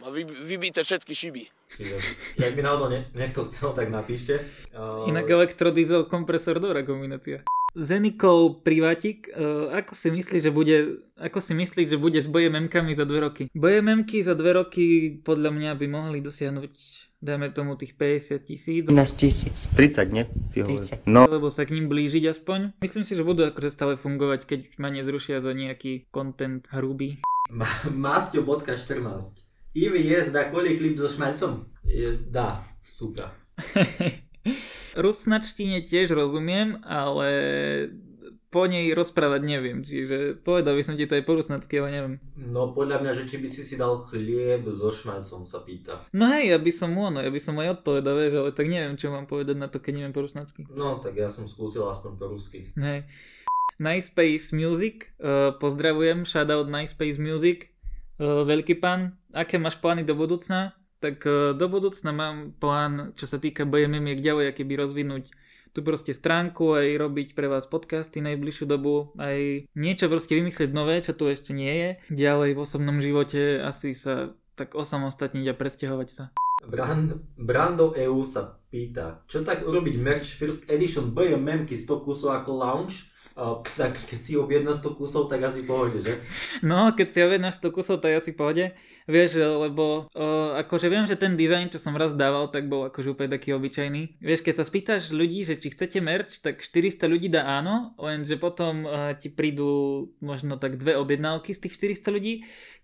Má 0.00 0.08
vy, 0.08 0.24
vybité 0.24 0.80
všetky 0.80 1.12
šiby. 1.12 1.44
Čiže, 1.76 1.96
ak 2.40 2.56
by 2.56 2.62
náhodou 2.64 2.88
nie, 2.88 3.04
niekto 3.12 3.44
chcel, 3.44 3.76
tak 3.76 3.92
napíšte. 3.92 4.48
O, 4.72 5.04
Inak 5.04 5.28
elektrodiesel, 5.28 6.08
kompresor, 6.08 6.56
dobrá 6.56 6.80
kombinácia. 6.80 7.44
Zenikov 7.76 8.64
privátik, 8.64 9.28
uh, 9.28 9.68
ako 9.76 9.92
si 9.92 10.08
myslíš, 10.08 10.42
že 10.48 10.50
bude, 10.50 11.04
ako 11.20 11.38
si 11.44 11.52
myslíš, 11.52 11.94
že 11.94 11.98
bude 12.00 12.16
s 12.16 12.26
BMM-kami 12.26 12.96
za 12.96 13.04
dve 13.04 13.28
roky? 13.28 13.44
BMM-ky 13.52 14.24
za 14.24 14.32
dve 14.32 14.56
roky 14.56 15.20
podľa 15.20 15.52
mňa 15.52 15.70
by 15.76 15.86
mohli 15.86 16.24
dosiahnuť, 16.24 16.72
dajme 17.20 17.52
tomu 17.52 17.76
tých 17.76 17.92
50 17.92 18.40
tisíc. 18.40 18.82
15 18.88 19.20
tisíc. 19.20 19.68
30, 19.76 20.16
nie? 20.16 20.24
Ty 20.50 20.64
30. 20.64 21.04
No, 21.04 21.28
Lebo 21.28 21.52
sa 21.52 21.68
k 21.68 21.76
ním 21.76 21.92
blížiť 21.92 22.24
aspoň. 22.32 22.80
Myslím 22.80 23.04
si, 23.04 23.12
že 23.12 23.22
budú 23.22 23.44
akože 23.44 23.68
stále 23.68 23.94
fungovať, 24.00 24.48
keď 24.48 24.60
ma 24.80 24.88
nezrušia 24.88 25.44
za 25.44 25.52
nejaký 25.52 26.08
content 26.08 26.64
hrubý. 26.72 27.20
Ma- 27.52 27.84
Masťo.14 28.08 29.49
Ivi 29.74 30.02
jezda 30.02 30.50
koli 30.50 30.74
chlíp 30.74 30.98
so 30.98 31.06
šmalcom? 31.06 31.62
Je, 31.86 32.18
dá, 32.26 32.58
súka. 32.82 33.30
Rusnačtine 34.98 35.78
tiež 35.86 36.10
rozumiem, 36.10 36.82
ale 36.82 37.30
po 38.50 38.66
nej 38.66 38.90
rozprávať 38.90 39.46
neviem, 39.46 39.86
čiže 39.86 40.42
povedal 40.42 40.74
by 40.74 40.82
som 40.82 40.98
ti 40.98 41.06
to 41.06 41.14
aj 41.14 41.22
po 41.22 41.38
rusnacky, 41.38 41.78
ale 41.78 41.88
neviem. 41.94 42.14
No 42.34 42.74
podľa 42.74 42.98
mňa, 42.98 43.12
že 43.22 43.30
či 43.30 43.38
by 43.38 43.46
si 43.46 43.62
si 43.62 43.78
dal 43.78 43.94
chlieb 44.10 44.66
so 44.74 44.90
šmalcom, 44.90 45.46
sa 45.46 45.62
pýta. 45.62 46.02
No 46.10 46.26
hej, 46.34 46.50
ja 46.50 46.58
by 46.58 46.72
som 46.74 46.90
mu, 46.90 47.06
no, 47.06 47.22
ja 47.22 47.30
by 47.30 47.38
som 47.38 47.54
aj 47.62 47.78
odpovedal, 47.78 48.18
vieš, 48.18 48.42
ale 48.42 48.50
tak 48.50 48.66
neviem, 48.66 48.98
čo 48.98 49.14
mám 49.14 49.30
povedať 49.30 49.54
na 49.54 49.70
to, 49.70 49.78
keď 49.78 50.02
neviem 50.02 50.10
po 50.10 50.26
rusnacky. 50.26 50.66
No 50.66 50.98
tak 50.98 51.14
ja 51.14 51.30
som 51.30 51.46
skúsil 51.46 51.86
aspoň 51.86 52.18
po 52.18 52.26
rusky. 52.26 52.74
Hej. 52.74 53.06
MySpace 53.78 54.50
Music, 54.50 55.14
uh, 55.22 55.54
pozdravujem, 55.54 56.26
shoutout 56.26 56.66
MySpace 56.66 57.22
Music, 57.22 57.70
uh, 58.18 58.42
veľký 58.42 58.82
pán, 58.82 59.19
aké 59.32 59.56
máš 59.56 59.78
plány 59.78 60.02
do 60.06 60.14
budúcna? 60.18 60.74
Tak 61.00 61.24
uh, 61.24 61.56
do 61.56 61.66
budúcna 61.66 62.12
mám 62.12 62.52
plán, 62.56 63.16
čo 63.16 63.24
sa 63.24 63.40
týka 63.40 63.64
BMM, 63.64 64.20
ďalej, 64.20 64.52
aký 64.52 64.62
by 64.68 64.74
rozvinúť 64.84 65.32
tu 65.70 65.86
proste 65.86 66.10
stránku, 66.10 66.74
aj 66.74 66.98
robiť 66.98 67.28
pre 67.38 67.46
vás 67.46 67.66
podcasty 67.70 68.18
najbližšiu 68.18 68.66
dobu, 68.66 69.14
aj 69.14 69.70
niečo 69.78 70.10
proste 70.10 70.34
vymyslieť 70.34 70.70
nové, 70.74 70.98
čo 70.98 71.14
tu 71.14 71.30
ešte 71.30 71.54
nie 71.54 71.70
je. 71.70 71.90
Ďalej 72.10 72.58
v 72.58 72.62
osobnom 72.62 72.98
živote 72.98 73.62
asi 73.62 73.94
sa 73.94 74.34
tak 74.58 74.74
osamostatniť 74.74 75.46
a 75.46 75.54
presťahovať 75.54 76.08
sa. 76.10 76.24
Brand, 76.60 77.16
Brando 77.40 77.96
EU 77.96 78.20
sa 78.26 78.60
pýta, 78.68 79.24
čo 79.24 79.40
tak 79.40 79.64
urobiť 79.64 79.96
merch 79.96 80.36
First 80.36 80.68
Edition 80.68 81.16
BMM-ky 81.16 81.78
100 81.78 82.04
kusov 82.04 82.36
ako 82.36 82.50
lounge? 82.60 83.08
Tak 83.76 83.96
keď 84.04 84.20
si 84.20 84.32
objedná 84.36 84.76
100 84.76 85.00
kusov, 85.00 85.32
tak 85.32 85.40
asi 85.40 85.64
pohode, 85.64 85.96
že? 86.04 86.20
No, 86.60 86.92
keď 86.92 87.08
si 87.08 87.18
objednáš 87.24 87.56
100 87.64 87.72
kusov, 87.72 87.96
tak 88.04 88.20
asi 88.20 88.36
pohode. 88.36 88.76
Vieš, 89.08 89.40
lebo 89.40 90.06
o, 90.12 90.26
akože 90.54 90.86
viem, 90.86 91.02
že 91.08 91.18
ten 91.18 91.34
dizajn, 91.34 91.72
čo 91.72 91.82
som 91.82 91.96
raz 91.98 92.14
dával, 92.14 92.52
tak 92.52 92.70
bol 92.70 92.86
akože 92.86 93.16
úplne 93.16 93.32
taký 93.32 93.56
obyčajný. 93.56 94.22
Vieš, 94.22 94.44
keď 94.44 94.54
sa 94.60 94.64
spýtaš 94.68 95.10
ľudí, 95.10 95.42
že 95.42 95.58
či 95.58 95.72
chcete 95.72 95.98
merch, 95.98 96.38
tak 96.38 96.62
400 96.62 97.10
ľudí 97.10 97.26
dá 97.32 97.58
áno, 97.58 97.96
lenže 97.98 98.36
potom 98.36 98.86
uh, 98.86 99.16
ti 99.18 99.32
prídu 99.32 100.12
možno 100.22 100.60
tak 100.60 100.78
dve 100.78 100.94
objednávky 101.00 101.56
z 101.56 101.66
tých 101.66 101.96
400 101.98 102.16
ľudí. 102.16 102.34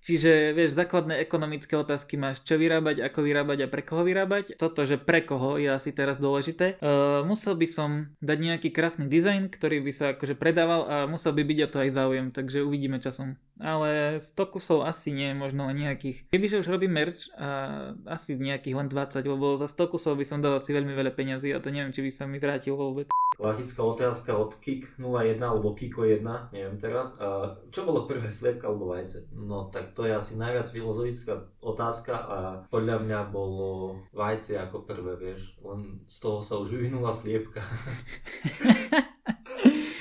Čiže 0.06 0.54
vieš, 0.54 0.78
základné 0.78 1.18
ekonomické 1.18 1.74
otázky 1.74 2.14
máš, 2.14 2.44
čo 2.46 2.54
vyrábať, 2.54 3.02
ako 3.02 3.26
vyrábať 3.26 3.66
a 3.66 3.70
pre 3.72 3.82
koho 3.82 4.06
vyrábať. 4.06 4.54
Toto, 4.54 4.86
že 4.86 5.02
pre 5.02 5.26
koho 5.26 5.58
je 5.58 5.66
asi 5.66 5.90
teraz 5.90 6.22
dôležité. 6.22 6.78
Uh, 6.78 7.26
musel 7.26 7.58
by 7.58 7.66
som 7.66 7.90
dať 8.22 8.38
nejaký 8.38 8.68
krásny 8.70 9.10
dizajn, 9.10 9.50
ktorý 9.50 9.82
by 9.82 9.92
sa 9.94 10.04
akože 10.14 10.38
predával 10.46 10.86
a 10.86 10.96
musel 11.10 11.34
by 11.34 11.42
byť 11.42 11.58
o 11.66 11.68
to 11.74 11.78
aj 11.82 11.90
záujem, 11.90 12.26
takže 12.30 12.62
uvidíme 12.62 13.02
časom. 13.02 13.34
Ale 13.58 14.22
100 14.22 14.54
kusov 14.54 14.86
asi 14.86 15.10
nie, 15.10 15.34
možno 15.34 15.66
len 15.66 15.74
nejakých. 15.74 16.30
Kebyže 16.30 16.62
už 16.62 16.70
robím 16.70 16.94
merch, 16.94 17.26
a 17.34 17.90
asi 18.06 18.38
nejakých 18.38 18.78
len 18.78 18.86
20, 18.86 19.26
lebo 19.26 19.58
za 19.58 19.66
100 19.66 19.90
kusov 19.90 20.14
by 20.14 20.22
som 20.22 20.38
dal 20.38 20.54
asi 20.54 20.70
veľmi 20.70 20.94
veľa 20.94 21.18
peňazí 21.18 21.50
a 21.50 21.58
to 21.58 21.74
neviem, 21.74 21.90
či 21.90 22.06
by 22.06 22.10
sa 22.14 22.30
mi 22.30 22.38
vrátilo 22.38 22.78
vôbec. 22.78 23.10
Klasická 23.34 23.82
otázka 23.82 24.38
od 24.38 24.54
Kik01 24.62 25.42
alebo 25.42 25.74
Kiko1, 25.74 26.22
neviem 26.54 26.78
teraz. 26.78 27.18
A 27.18 27.58
čo 27.74 27.82
bolo 27.82 28.06
prvé, 28.06 28.30
sliepka 28.30 28.70
alebo 28.70 28.94
vajce? 28.94 29.26
No 29.34 29.66
tak 29.66 29.98
to 29.98 30.06
je 30.06 30.14
asi 30.14 30.38
najviac 30.38 30.70
filozofická 30.70 31.42
otázka 31.58 32.14
a 32.14 32.38
podľa 32.70 33.02
mňa 33.02 33.20
bolo 33.34 33.98
vajce 34.14 34.62
ako 34.62 34.86
prvé, 34.86 35.18
vieš. 35.18 35.58
Len 35.58 36.06
z 36.06 36.16
toho 36.22 36.38
sa 36.38 36.54
už 36.62 36.70
vyvinula 36.70 37.10
sliepka. 37.10 37.66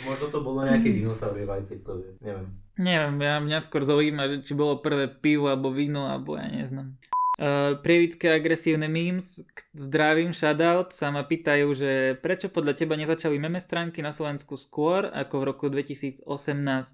Možno 0.06 0.26
to 0.30 0.40
bolo 0.46 0.62
nejaké 0.62 0.94
dinosaurie 0.94 1.50
vajce, 1.50 1.82
kto 1.82 1.98
vie, 1.98 2.10
neviem. 2.22 2.48
Neviem, 2.78 3.16
ja, 3.24 3.36
mňa 3.42 3.60
skôr 3.66 3.82
zaujíma, 3.88 4.46
či 4.46 4.54
bolo 4.54 4.84
prvé 4.84 5.10
pivo 5.10 5.50
alebo 5.50 5.74
víno, 5.74 6.06
alebo 6.06 6.38
ja 6.38 6.46
neznám. 6.46 6.94
Uh, 7.36 7.76
prievické 7.84 8.32
agresívne 8.32 8.88
memes, 8.88 9.44
Zdravím, 9.76 10.32
shoutout, 10.32 10.96
sa 10.96 11.12
ma 11.12 11.28
pýtajú, 11.28 11.68
že 11.76 11.92
prečo 12.24 12.48
podľa 12.48 12.80
teba 12.80 12.96
nezačali 12.96 13.36
meme 13.36 13.60
stránky 13.60 14.00
na 14.00 14.16
Slovensku 14.16 14.56
skôr 14.56 15.12
ako 15.12 15.44
v 15.44 15.48
roku 15.52 15.66
2018? 15.68 16.24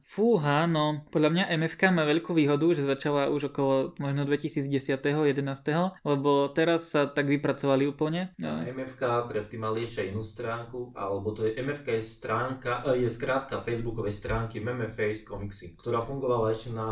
Fúha, 0.02 0.66
no 0.66 1.06
podľa 1.14 1.30
mňa 1.30 1.44
MFK 1.62 1.94
má 1.94 2.10
veľkú 2.10 2.34
výhodu, 2.34 2.66
že 2.74 2.90
začala 2.90 3.30
už 3.30 3.54
okolo 3.54 3.94
možno 4.02 4.26
2010. 4.26 4.98
11. 4.98 5.46
lebo 6.02 6.50
teraz 6.50 6.90
sa 6.90 7.06
tak 7.06 7.30
vypracovali 7.30 7.86
úplne. 7.86 8.34
A 8.42 8.66
MFK 8.66 9.30
predtým 9.30 9.62
mali 9.62 9.86
ešte 9.86 10.10
inú 10.10 10.26
stránku, 10.26 10.98
alebo 10.98 11.38
to 11.38 11.46
je 11.46 11.62
MFK 11.62 12.02
je 12.02 12.04
stránka, 12.04 12.82
e, 12.90 13.06
je 13.06 13.10
skrátka 13.14 13.62
facebookovej 13.62 14.18
stránky 14.18 14.58
Memeface 14.58 15.22
Comicsy, 15.22 15.78
ktorá 15.78 16.02
fungovala 16.02 16.50
ešte 16.50 16.74
na, 16.74 16.90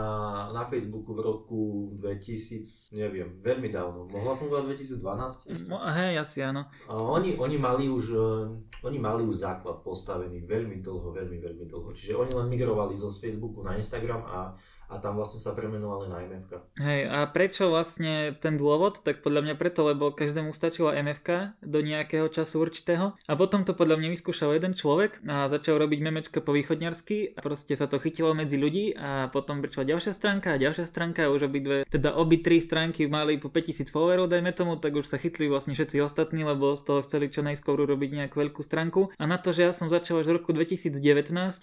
na 0.53 0.69
Facebooku 0.69 1.17
v 1.17 1.21
roku 1.25 1.62
2000, 1.97 2.93
neviem, 2.93 3.38
veľmi 3.39 3.71
dávno. 3.71 4.06
Mohla 4.12 4.36
fungovať 4.36 4.63
2012 4.99 5.52
ešte? 5.56 5.65
No, 5.71 5.80
hej, 5.80 6.19
asi 6.19 6.43
áno. 6.43 6.67
A 6.91 6.93
oni, 6.99 7.39
oni, 7.39 7.56
mali 7.56 7.88
už, 7.88 8.06
eh, 8.13 8.45
oni 8.84 8.97
mali 8.99 9.23
už 9.23 9.41
základ 9.47 9.80
postavený 9.80 10.43
veľmi 10.43 10.84
dlho, 10.84 11.15
veľmi, 11.15 11.39
veľmi 11.39 11.65
dlho. 11.65 11.89
Čiže 11.95 12.19
oni 12.19 12.32
len 12.36 12.47
migrovali 12.52 12.93
zo 12.99 13.08
Facebooku 13.08 13.63
na 13.63 13.80
Instagram 13.80 14.21
a 14.28 14.54
a 14.89 14.97
tam 14.97 15.15
vlastne 15.15 15.38
sa 15.38 15.54
premenovali 15.54 16.10
na 16.10 16.17
MFK. 16.25 16.52
Hej, 16.82 17.02
a 17.06 17.30
prečo 17.30 17.69
vlastne 17.69 18.34
ten 18.41 18.58
dôvod? 18.58 19.06
Tak 19.06 19.21
podľa 19.21 19.45
mňa 19.45 19.56
preto, 19.56 19.86
lebo 19.86 20.10
každému 20.10 20.49
stačila 20.49 20.97
MFK 20.97 21.62
do 21.62 21.80
nejakého 21.86 22.25
času 22.34 22.65
určitého 22.65 23.13
a 23.13 23.34
potom 23.38 23.62
to 23.62 23.78
podľa 23.78 24.02
mňa 24.02 24.10
vyskúšal 24.17 24.58
jeden 24.58 24.73
človek 24.73 25.21
a 25.30 25.45
začal 25.45 25.78
robiť 25.78 25.99
memečka 26.02 26.41
po 26.41 26.58
východňarsky 26.58 27.38
a 27.38 27.39
proste 27.45 27.78
sa 27.78 27.86
to 27.86 28.02
chytilo 28.02 28.34
medzi 28.34 28.58
ľudí 28.58 28.97
a 28.97 29.30
potom 29.30 29.62
prišla 29.62 29.93
ďalšia 29.93 30.13
stránka 30.17 30.58
a 30.58 30.62
ďalšia 30.62 30.89
stránka 30.89 31.30
a 31.30 31.32
už 31.32 31.45
obidve, 31.45 31.86
teda 31.86 32.17
obi 32.17 32.41
tri 32.41 32.58
stránky 32.58 33.06
mali 33.06 33.38
po 33.38 33.54
5000 33.54 33.93
followerov, 33.93 34.34
dajme 34.34 34.49
tomu, 34.58 34.82
tak 34.82 34.97
už 34.97 35.06
sa 35.06 35.21
chytli 35.21 35.45
vlastne 35.45 35.78
všetci 35.78 36.02
ostatní, 36.02 36.41
lebo 36.41 36.73
z 36.73 36.84
toho 36.89 37.06
chceli 37.06 37.30
čo 37.30 37.45
najskôr 37.45 37.78
urobiť 37.78 38.25
nejakú 38.25 38.41
veľkú 38.41 38.65
stránku. 38.65 39.13
A 39.21 39.23
na 39.30 39.38
to, 39.38 39.54
že 39.54 39.69
ja 39.69 39.71
som 39.71 39.86
začal 39.86 40.25
až 40.25 40.34
v 40.34 40.41
roku 40.41 40.49
2019, 40.49 40.97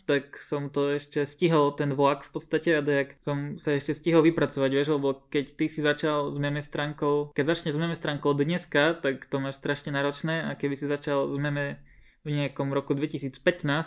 tak 0.07 0.39
som 0.39 0.71
to 0.71 0.95
ešte 0.95 1.27
stihol 1.27 1.75
ten 1.75 1.91
vlak 1.91 2.23
v 2.23 2.31
podstate 2.31 2.71
a 2.79 2.81
dejak 2.81 3.16
som 3.21 3.57
sa 3.61 3.75
ešte 3.75 3.93
stihol 3.93 4.23
vypracovať, 4.27 4.71
vieš, 4.73 4.89
lebo 4.97 5.27
keď 5.29 5.57
ty 5.57 5.67
si 5.67 5.81
začal 5.81 6.31
s 6.33 6.37
meme 6.41 6.63
stránkou, 6.63 7.35
keď 7.37 7.45
začneš 7.57 7.75
s 7.77 7.81
meme 7.81 7.97
stránkou 7.97 8.37
dneska, 8.37 8.97
tak 8.99 9.27
to 9.27 9.39
máš 9.39 9.59
strašne 9.59 9.93
náročné 9.93 10.47
a 10.47 10.55
keby 10.55 10.75
si 10.79 10.87
začal 10.89 11.27
s 11.29 11.37
meme 11.37 11.81
v 12.27 12.35
nejakom 12.35 12.75
roku 12.75 12.93
2015, 12.99 13.39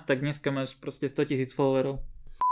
tak 0.07 0.23
dneska 0.23 0.47
máš 0.49 0.79
proste 0.79 1.11
100 1.11 1.29
tisíc 1.29 1.51
followerov. 1.51 1.99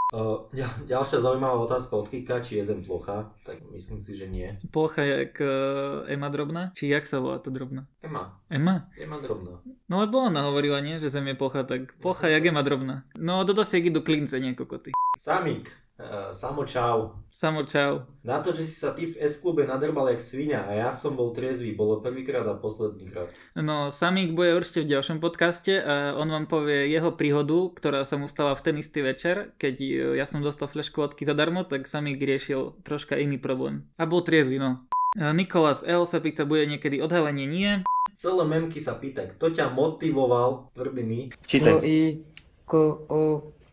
Uh, 0.08 0.48
ďalšia 0.88 1.20
zaujímavá 1.20 1.68
otázka 1.68 2.00
od 2.00 2.08
Kika, 2.08 2.40
či 2.40 2.56
je 2.56 2.72
zem 2.72 2.80
plocha, 2.80 3.28
tak 3.44 3.60
myslím 3.76 4.00
si, 4.00 4.16
že 4.16 4.32
nie. 4.32 4.56
Plocha 4.72 5.04
je 5.04 5.28
jak 5.28 5.36
uh, 5.44 6.08
Ema 6.08 6.32
drobná? 6.32 6.72
Či 6.72 6.88
jak 6.88 7.04
sa 7.04 7.20
volá 7.20 7.44
to 7.44 7.52
drobná? 7.52 7.92
Ema. 8.00 8.40
Ema? 8.48 8.88
Ema 8.96 9.20
drobná. 9.20 9.60
No 9.92 10.00
lebo 10.00 10.24
ona 10.24 10.48
hovorila, 10.48 10.80
nie, 10.80 11.04
že 11.04 11.12
zem 11.12 11.28
je 11.28 11.36
plocha, 11.36 11.68
tak 11.68 12.00
plocha 12.00 12.32
jak 12.32 12.40
Ema 12.40 12.64
drobná. 12.64 13.04
No 13.20 13.44
do 13.44 13.52
dosiek 13.52 13.84
idú 13.84 14.00
klince, 14.00 14.40
nie 14.40 14.56
kokoty. 14.56 14.96
Samík. 15.20 15.87
Uh, 15.98 16.30
samo 16.30 16.62
čau. 16.62 17.18
Samo 17.34 17.66
čau. 17.66 18.06
Na 18.22 18.38
to, 18.38 18.54
že 18.54 18.70
si 18.70 18.78
sa 18.78 18.94
ty 18.94 19.10
v 19.10 19.18
S-klube 19.18 19.66
nadrbal 19.66 20.14
jak 20.14 20.22
svinia 20.22 20.62
a 20.70 20.78
ja 20.78 20.90
som 20.94 21.18
bol 21.18 21.34
triezvy, 21.34 21.74
bolo 21.74 22.06
prvýkrát 22.06 22.46
a 22.46 22.54
posledný 22.54 23.10
krát. 23.10 23.34
No, 23.58 23.90
Samík 23.90 24.38
bude 24.38 24.54
určite 24.54 24.86
v 24.86 24.94
ďalšom 24.94 25.18
podcaste 25.18 25.74
a 25.82 26.14
on 26.14 26.30
vám 26.30 26.46
povie 26.46 26.94
jeho 26.94 27.18
príhodu, 27.18 27.74
ktorá 27.74 28.06
sa 28.06 28.22
mu 28.22 28.30
stala 28.30 28.54
v 28.54 28.62
ten 28.62 28.76
istý 28.78 29.02
večer, 29.02 29.58
keď 29.58 29.76
e, 29.82 29.90
ja 30.22 30.30
som 30.30 30.46
dostal 30.46 30.70
flašku 30.70 31.02
odky 31.02 31.26
zadarmo, 31.26 31.66
tak 31.66 31.90
Samík 31.90 32.22
riešil 32.22 32.78
troška 32.86 33.18
iný 33.18 33.42
problém. 33.42 33.90
A 33.98 34.06
bol 34.06 34.22
triezvy, 34.22 34.62
no. 34.62 34.86
Nikolás 35.18 35.82
L. 35.82 36.06
sa 36.06 36.22
pýta, 36.22 36.46
bude 36.46 36.70
niekedy 36.70 37.02
odhalenie? 37.02 37.50
Nie. 37.50 37.72
Celé 38.14 38.46
memky 38.46 38.78
sa 38.78 38.94
pýta, 39.02 39.26
kto 39.26 39.50
ťa 39.50 39.74
motivoval 39.74 40.70
tvrdými? 40.78 41.34
Čítaj. 41.42 41.74
Po 41.74 41.82
i, 41.82 42.22
ko, 42.70 42.82
o, 43.10 43.22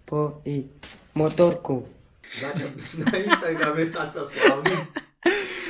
po 0.09 0.41
i, 0.49 0.65
motorku 1.13 1.94
na 3.01 3.11
Instagrame 3.15 3.83
stať 3.85 4.09
sa 4.11 4.23
slavný. 4.27 4.77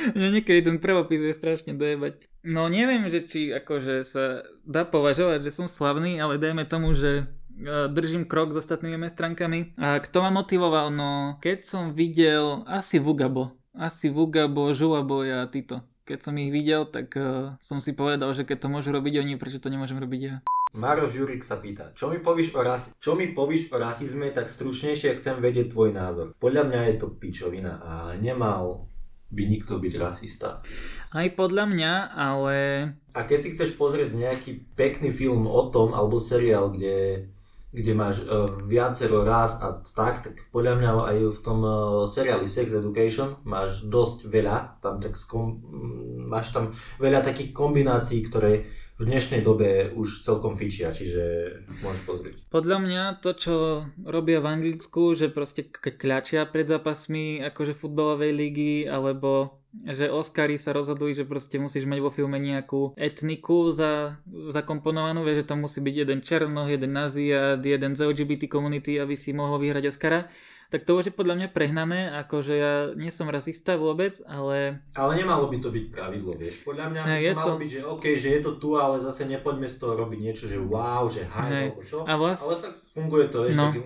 Mňa 0.15 0.29
niekedy 0.39 0.61
ten 0.61 0.77
prvopis 0.77 1.21
je 1.21 1.33
strašne 1.33 1.73
dojebať. 1.73 2.21
No 2.45 2.69
neviem, 2.69 3.09
že 3.09 3.25
či 3.25 3.49
akože 3.49 4.05
sa 4.05 4.45
dá 4.61 4.85
považovať, 4.85 5.49
že 5.49 5.55
som 5.55 5.65
slavný, 5.65 6.21
ale 6.21 6.37
dajme 6.37 6.61
tomu, 6.69 6.93
že 6.93 7.25
e, 7.57 7.89
držím 7.89 8.29
krok 8.29 8.53
s 8.53 8.61
ostatnými 8.61 9.09
stránkami. 9.09 9.73
A 9.81 9.97
kto 9.97 10.21
ma 10.21 10.29
motivoval? 10.29 10.93
No, 10.93 11.41
keď 11.41 11.65
som 11.65 11.83
videl 11.97 12.61
asi 12.69 13.01
Vugabo. 13.01 13.57
Asi 13.73 14.13
Vugabo, 14.13 14.69
Žulabo 14.77 15.25
a 15.25 15.49
Tito. 15.49 15.81
Keď 16.05 16.21
som 16.21 16.37
ich 16.37 16.53
videl, 16.53 16.85
tak 16.85 17.17
uh, 17.17 17.57
som 17.65 17.81
si 17.81 17.89
povedal, 17.89 18.29
že 18.37 18.45
keď 18.45 18.61
to 18.61 18.67
môžu 18.69 18.93
robiť 18.93 19.25
oni, 19.25 19.41
prečo 19.41 19.57
to 19.57 19.73
nemôžem 19.73 19.97
robiť 19.97 20.21
ja. 20.21 20.35
Maroš 20.75 21.15
Jurik 21.15 21.39
sa 21.39 21.55
pýta, 21.63 21.95
čo 21.95 22.11
mi, 22.11 22.19
povíš 22.19 22.51
o 22.51 22.59
ras- 22.59 22.91
čo 22.99 23.15
mi 23.15 23.31
povíš 23.31 23.71
o 23.71 23.79
rasizme, 23.79 24.27
tak 24.35 24.51
stručnejšie 24.51 25.15
chcem 25.15 25.39
vedieť 25.39 25.71
tvoj 25.71 25.95
názor. 25.95 26.35
Podľa 26.35 26.67
mňa 26.67 26.79
je 26.91 26.95
to 26.99 27.07
pičovina 27.15 27.79
a 27.79 27.93
nemal 28.19 28.91
by 29.31 29.43
nikto 29.47 29.79
byť 29.79 29.93
rasista. 29.95 30.59
Aj 31.15 31.27
podľa 31.31 31.65
mňa, 31.71 31.93
ale... 32.11 32.55
A 33.15 33.19
keď 33.23 33.39
si 33.39 33.51
chceš 33.55 33.79
pozrieť 33.79 34.11
nejaký 34.11 34.75
pekný 34.75 35.15
film 35.15 35.47
o 35.47 35.63
tom, 35.71 35.95
alebo 35.95 36.19
seriál, 36.19 36.69
kde, 36.75 37.31
kde 37.71 37.91
máš 37.95 38.21
uh, 38.23 38.45
viacero 38.67 39.23
raz 39.23 39.55
a 39.63 39.79
tak, 39.79 40.23
tak 40.23 40.35
podľa 40.51 40.75
mňa 40.75 40.89
aj 40.91 41.17
v 41.31 41.39
tom 41.39 41.59
uh, 41.63 42.03
seriáli 42.03 42.45
Sex 42.45 42.75
Education 42.75 43.39
máš 43.47 43.87
dosť 43.87 44.27
veľa, 44.27 44.83
tam 44.83 44.99
tak 44.99 45.15
skom- 45.15 45.63
máš 46.27 46.51
tam 46.51 46.75
veľa 46.99 47.23
takých 47.23 47.55
kombinácií, 47.55 48.19
ktoré 48.27 48.67
v 48.95 49.03
dnešnej 49.03 49.43
dobe 49.43 49.91
už 49.91 50.23
celkom 50.23 50.55
fičia, 50.55 50.95
čiže 50.95 51.23
môžeš 51.83 52.01
pozrieť. 52.07 52.35
Podľa 52.47 52.77
mňa 52.79 53.03
to, 53.19 53.31
čo 53.35 53.55
robia 54.07 54.39
v 54.39 54.47
Anglicku, 54.55 55.11
že 55.19 55.27
proste 55.27 55.67
kľačia 55.67 56.47
pred 56.47 56.63
zápasmi 56.63 57.43
akože 57.43 57.75
futbalovej 57.75 58.31
ligy, 58.31 58.73
alebo 58.87 59.59
že 59.83 60.07
Oscary 60.07 60.55
sa 60.55 60.71
rozhodli, 60.71 61.11
že 61.11 61.27
proste 61.27 61.59
musíš 61.59 61.83
mať 61.83 61.99
vo 61.99 62.07
filme 62.07 62.39
nejakú 62.39 62.95
etniku 62.95 63.75
za, 63.75 64.23
zakomponovanú, 64.55 65.27
vieš, 65.27 65.43
že 65.43 65.49
tam 65.51 65.67
musí 65.67 65.83
byť 65.83 65.95
jeden 66.07 66.19
černoch, 66.23 66.71
jeden 66.71 66.95
naziat, 66.95 67.59
jeden 67.59 67.99
z 67.99 68.07
LGBT 68.07 68.47
komunity, 68.47 68.95
aby 68.95 69.19
si 69.19 69.35
mohol 69.35 69.59
vyhrať 69.59 69.91
Oscara 69.91 70.31
tak 70.73 70.81
to 70.83 70.97
už 70.97 71.09
je 71.09 71.13
podľa 71.13 71.35
mňa 71.37 71.49
prehnané, 71.53 72.09
akože 72.25 72.53
ja 72.53 72.73
nie 72.97 73.13
som 73.13 73.29
rasista 73.29 73.77
vôbec, 73.77 74.17
ale... 74.25 74.81
Ale 74.97 75.11
nemalo 75.13 75.45
by 75.47 75.57
to 75.61 75.69
byť 75.69 75.85
pravidlo, 75.93 76.33
vieš. 76.33 76.65
Podľa 76.65 76.85
mňa 76.89 77.01
hey, 77.05 77.21
by 77.21 77.27
to 77.29 77.37
malo 77.37 77.47
to... 77.47 77.61
byť, 77.61 77.69
že 77.69 77.81
OK, 77.85 78.05
že 78.17 78.29
je 78.33 78.41
to 78.41 78.51
tu, 78.57 78.69
ale 78.75 78.97
zase 78.97 79.29
nepoďme 79.29 79.69
z 79.69 79.75
toho 79.77 79.93
robiť 79.93 80.19
niečo, 80.19 80.45
že 80.49 80.57
wow, 80.57 81.05
že 81.05 81.23
haj, 81.29 81.49
hey. 81.49 81.69
alebo 81.69 81.81
čo. 81.85 81.97
A 82.03 82.13
vlast... 82.17 82.41
Ale 82.41 82.55
tak 82.57 82.73
funguje 82.97 83.25
to, 83.29 83.37
vieš, 83.45 83.55
no. 83.55 83.65
tak... 83.69 83.77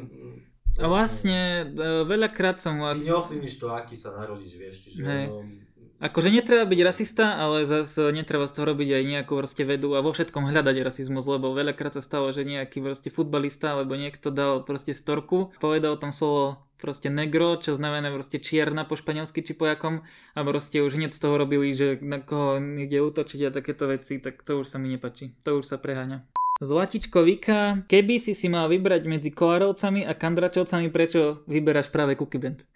A 0.79 0.85
vlastne 0.87 1.39
e, 1.67 2.07
veľakrát 2.07 2.61
som 2.63 2.79
vlastne... 2.79 3.03
Ty 3.03 3.11
neovplyvníš 3.11 3.55
to, 3.59 3.67
aký 3.75 3.95
sa 3.99 4.15
narodíš, 4.15 4.55
vieš, 4.55 4.75
čiže 4.87 5.01
hey. 5.03 5.27
ono... 5.27 5.67
Akože 5.99 6.31
netreba 6.31 6.63
byť 6.63 6.79
rasista, 6.79 7.35
ale 7.35 7.67
zase 7.67 8.15
netreba 8.15 8.47
z 8.47 8.55
toho 8.55 8.71
robiť 8.71 8.89
aj 8.95 9.03
nejakú 9.03 9.35
proste 9.35 9.67
vedu 9.67 9.99
a 9.99 9.99
vo 9.99 10.15
všetkom 10.15 10.47
hľadať 10.47 10.79
rasizmus, 10.79 11.27
lebo 11.27 11.51
veľakrát 11.51 11.91
sa 11.91 11.99
stalo, 11.99 12.31
že 12.31 12.47
nejaký 12.47 12.79
proste 12.79 13.11
futbalista 13.11 13.75
alebo 13.75 13.99
niekto 13.99 14.31
dal 14.31 14.63
proste 14.63 14.95
storku, 14.95 15.51
povedal 15.59 15.99
tam 15.99 16.15
slovo 16.15 16.68
proste 16.79 17.11
negro, 17.11 17.59
čo 17.59 17.75
znamená 17.75 18.09
proste 18.09 18.39
čierna 18.39 18.87
po 18.87 18.95
španielsky 18.95 19.43
či 19.43 19.53
po 19.53 19.67
jakom 19.67 20.07
a 20.33 20.39
proste 20.47 20.79
už 20.79 20.95
hneď 20.95 21.11
z 21.11 21.19
toho 21.19 21.35
robili, 21.35 21.75
že 21.75 21.99
na 21.99 22.23
koho 22.23 22.57
ide 22.57 23.03
útočiť 23.03 23.51
a 23.51 23.53
takéto 23.53 23.91
veci, 23.91 24.23
tak 24.23 24.41
to 24.41 24.63
už 24.63 24.67
sa 24.71 24.79
mi 24.79 24.87
nepačí. 24.89 25.35
To 25.43 25.59
už 25.59 25.67
sa 25.67 25.77
preháňa. 25.77 26.23
Zlatičko 26.59 27.23
Vika, 27.23 27.87
keby 27.87 28.19
si 28.19 28.35
si 28.35 28.51
mal 28.51 28.67
vybrať 28.67 29.07
medzi 29.07 29.31
Koarovcami 29.31 30.03
a 30.03 30.11
Kandračovcami, 30.11 30.91
prečo 30.91 31.47
vyberáš 31.47 31.87
práve 31.87 32.19
Cookie 32.19 32.35
Band? 32.35 32.67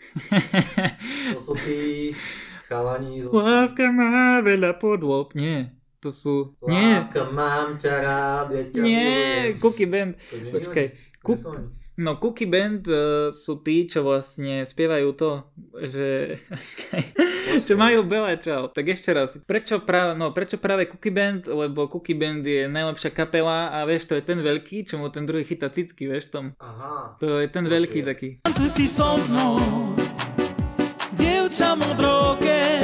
to 1.35 1.39
sú 1.39 1.53
tí 1.59 2.15
chalani... 2.71 3.27
Láska 3.31 3.91
má 3.91 4.39
veľa 4.39 4.79
podôb, 4.79 5.35
nie. 5.35 5.67
To 5.99 6.15
sú... 6.15 6.55
Láska 6.63 7.27
nie. 7.27 7.35
mám 7.35 7.75
ťa 7.75 7.93
rád, 7.99 8.47
ja 8.55 8.63
ťa 8.71 8.79
Nie, 8.79 9.59
Cookie 9.59 9.87
Band. 9.87 10.15
Počkaj. 10.31 11.19
Cook... 11.19 11.39
No 11.93 12.17
Cookie 12.17 12.49
Band 12.49 12.89
uh, 12.89 13.29
sú 13.29 13.61
tí, 13.61 13.85
čo 13.85 14.01
vlastne 14.01 14.65
spievajú 14.65 15.13
to, 15.13 15.45
že... 15.77 16.41
čo 17.69 17.77
majú 17.77 18.01
Bela 18.01 18.33
čau. 18.41 18.65
Tak 18.73 18.97
ešte 18.97 19.13
raz. 19.13 19.37
Prečo 19.45 19.77
práve, 19.85 20.17
no, 20.17 20.33
prečo 20.33 20.57
práve 20.57 20.89
Cookie 20.89 21.13
Band? 21.13 21.45
Lebo 21.45 21.85
Cookie 21.85 22.17
Band 22.17 22.41
je 22.41 22.65
najlepšia 22.65 23.13
kapela 23.13 23.69
a 23.69 23.85
vieš, 23.85 24.09
to 24.09 24.17
je 24.17 24.25
ten 24.25 24.41
veľký, 24.41 24.89
čo 24.89 24.97
mu 24.97 25.13
ten 25.13 25.29
druhý 25.29 25.45
chytá 25.45 25.69
cicky, 25.69 26.09
vieš 26.09 26.33
tom. 26.33 26.57
Aha. 26.57 27.13
To 27.21 27.37
je 27.37 27.45
ten 27.45 27.69
veľký 27.69 28.01
taký. 28.01 28.41
Ty 28.41 28.65
si 28.73 28.89
so 28.89 29.13
mnou, 29.29 29.61
dievča 31.13 31.77
modroké, 31.77 32.81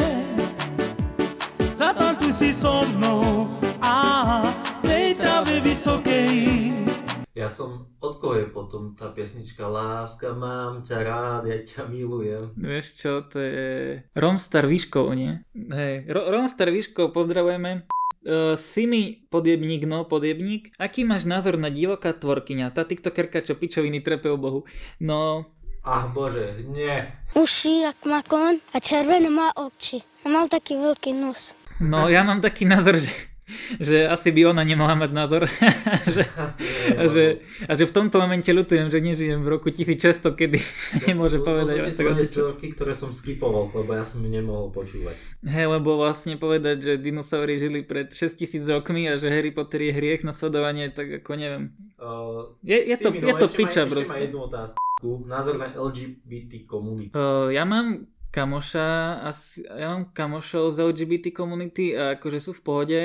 zatancuj 1.73 2.29
si 2.29 2.53
so 2.53 2.85
mnou 2.93 3.38
ja 7.49 7.57
som, 7.57 7.89
od 7.97 8.13
koho 8.21 8.37
je 8.37 8.45
potom 8.45 8.93
tá 8.93 9.09
piesnička 9.09 9.65
Láska, 9.65 10.37
mám 10.37 10.85
ťa 10.85 10.97
rád, 11.01 11.49
ja 11.49 11.57
ťa 11.57 11.89
milujem. 11.89 12.53
Vieš 12.53 12.85
čo, 12.93 13.25
to 13.25 13.41
je 13.41 14.05
Romstar 14.13 14.69
Výškov, 14.69 15.17
nie? 15.17 15.41
Hej, 15.57 16.05
Ro- 16.13 16.29
Romstar 16.29 16.69
Výškov, 16.69 17.09
pozdravujeme. 17.09 17.89
Uh, 18.21 18.53
Simi 18.53 19.25
podjebník, 19.33 19.89
no 19.89 20.05
podjebník. 20.05 20.77
Aký 20.77 21.01
máš 21.01 21.25
názor 21.25 21.57
na 21.57 21.73
divoká 21.73 22.13
tvorkyňa? 22.13 22.69
Tá 22.69 22.85
tiktokerka, 22.85 23.41
čo 23.41 23.57
pičoviny 23.57 24.05
trepe 24.05 24.29
o 24.29 24.37
bohu. 24.37 24.69
No... 25.01 25.49
Ach 25.81 26.13
bože, 26.13 26.69
nie. 26.69 27.01
Uši 27.33 27.89
jak 27.89 27.97
má 28.05 28.21
kon 28.21 28.61
a 28.61 28.77
červené 28.77 29.31
má 29.31 29.49
oči. 29.57 30.05
A 30.21 30.29
mal 30.29 30.45
taký 30.45 30.77
veľký 30.77 31.17
nos. 31.17 31.57
No 31.81 32.11
ja 32.11 32.21
mám 32.21 32.43
taký 32.43 32.67
názor, 32.67 32.99
že 32.99 33.09
že 33.87 34.05
asi 34.05 34.29
by 34.31 34.53
ona 34.53 34.63
nemala 34.63 34.93
mať 34.95 35.11
názor. 35.11 35.41
že, 36.15 36.23
a, 36.95 37.03
že, 37.09 37.41
a 37.65 37.71
že 37.73 37.83
v 37.85 37.93
tomto 37.93 38.21
momente 38.21 38.49
ľutujem, 38.49 38.89
že 38.93 38.99
nežijem 39.01 39.41
v 39.41 39.49
roku 39.49 39.73
1600, 39.73 40.33
kedy 40.35 40.57
sa 40.59 40.97
nemôže 41.09 41.41
to, 41.41 41.45
povedať. 41.45 41.75
To, 41.95 42.03
sú 42.03 42.15
tie 42.15 42.27
čtvrky, 42.29 42.67
ktoré 42.77 42.93
som 42.93 43.09
skipoval, 43.09 43.73
lebo 43.73 43.91
ja 43.95 44.05
som 44.05 44.21
ju 44.21 44.29
nemohol 44.29 44.69
počúvať. 44.69 45.15
Hej, 45.45 45.65
lebo 45.69 45.97
vlastne 45.97 46.37
povedať, 46.37 46.77
že 46.83 46.93
dinosaury 47.01 47.57
žili 47.57 47.81
pred 47.81 48.11
6000 48.13 48.65
rokmi 48.69 49.09
a 49.09 49.17
že 49.17 49.31
Harry 49.31 49.51
Potter 49.51 49.89
je 49.89 49.91
hriech 49.95 50.21
na 50.21 50.31
sledovanie, 50.31 50.91
tak 50.93 51.23
ako 51.23 51.31
neviem. 51.35 51.73
Uh, 51.99 52.55
je, 52.63 52.77
je 52.79 52.95
to, 52.95 53.11
no, 53.11 53.27
je 53.27 53.33
to 53.35 53.47
piča 53.51 53.83
má, 53.83 53.91
proste. 53.91 54.15
Ešte 54.15 54.25
jednu 54.31 54.39
otázku. 54.47 54.77
Názor 55.27 55.55
na 55.59 55.67
LGBT 55.71 56.63
komunitu. 56.67 57.11
Uh, 57.15 57.51
ja 57.51 57.63
mám 57.63 58.07
kamoša, 58.29 59.19
asi, 59.25 59.65
ja 59.65 59.89
mám 59.89 60.13
kamošov 60.13 60.77
z 60.77 60.77
LGBT 60.93 61.33
komunity 61.33 61.97
a 61.97 62.15
akože 62.17 62.39
sú 62.39 62.51
v 62.53 62.61
pohode 62.61 63.01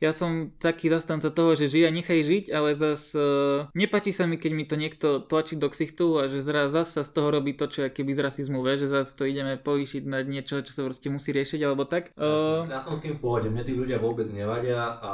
ja 0.00 0.12
som 0.12 0.52
taký 0.60 0.92
zastanca 0.92 1.32
toho, 1.32 1.56
že 1.56 1.72
žij 1.72 1.88
a 1.88 1.94
nechaj 1.94 2.20
žiť, 2.20 2.44
ale 2.52 2.76
zas 2.76 3.16
uh, 3.16 3.68
nepáči 3.72 4.12
sa 4.12 4.28
mi, 4.28 4.36
keď 4.36 4.52
mi 4.52 4.64
to 4.68 4.76
niekto 4.76 5.24
tlačí 5.24 5.56
do 5.56 5.72
ksichtu 5.72 6.20
a 6.20 6.28
že 6.28 6.44
zraz 6.44 6.72
zas 6.72 6.92
sa 6.92 7.02
z 7.02 7.10
toho 7.16 7.32
robí 7.32 7.56
to, 7.56 7.66
čo 7.66 7.88
keby 7.88 8.12
z 8.12 8.20
rasizmu, 8.20 8.60
vie, 8.60 8.76
že 8.76 8.92
zase 8.92 9.16
to 9.16 9.24
ideme 9.24 9.56
povýšiť 9.56 10.02
na 10.04 10.20
niečo, 10.20 10.60
čo 10.60 10.72
sa 10.72 10.84
proste 10.84 11.08
musí 11.08 11.32
riešiť 11.32 11.60
alebo 11.64 11.88
tak. 11.88 12.12
Uh... 12.14 12.22
Ja, 12.22 12.36
som, 12.36 12.70
ja 12.76 12.80
som 12.80 12.92
s 12.96 13.02
tým 13.02 13.16
v 13.16 13.20
pohode, 13.24 13.48
mne 13.48 13.64
tí 13.64 13.72
ľudia 13.72 13.96
vôbec 13.96 14.28
nevadia 14.30 15.00
a 15.00 15.12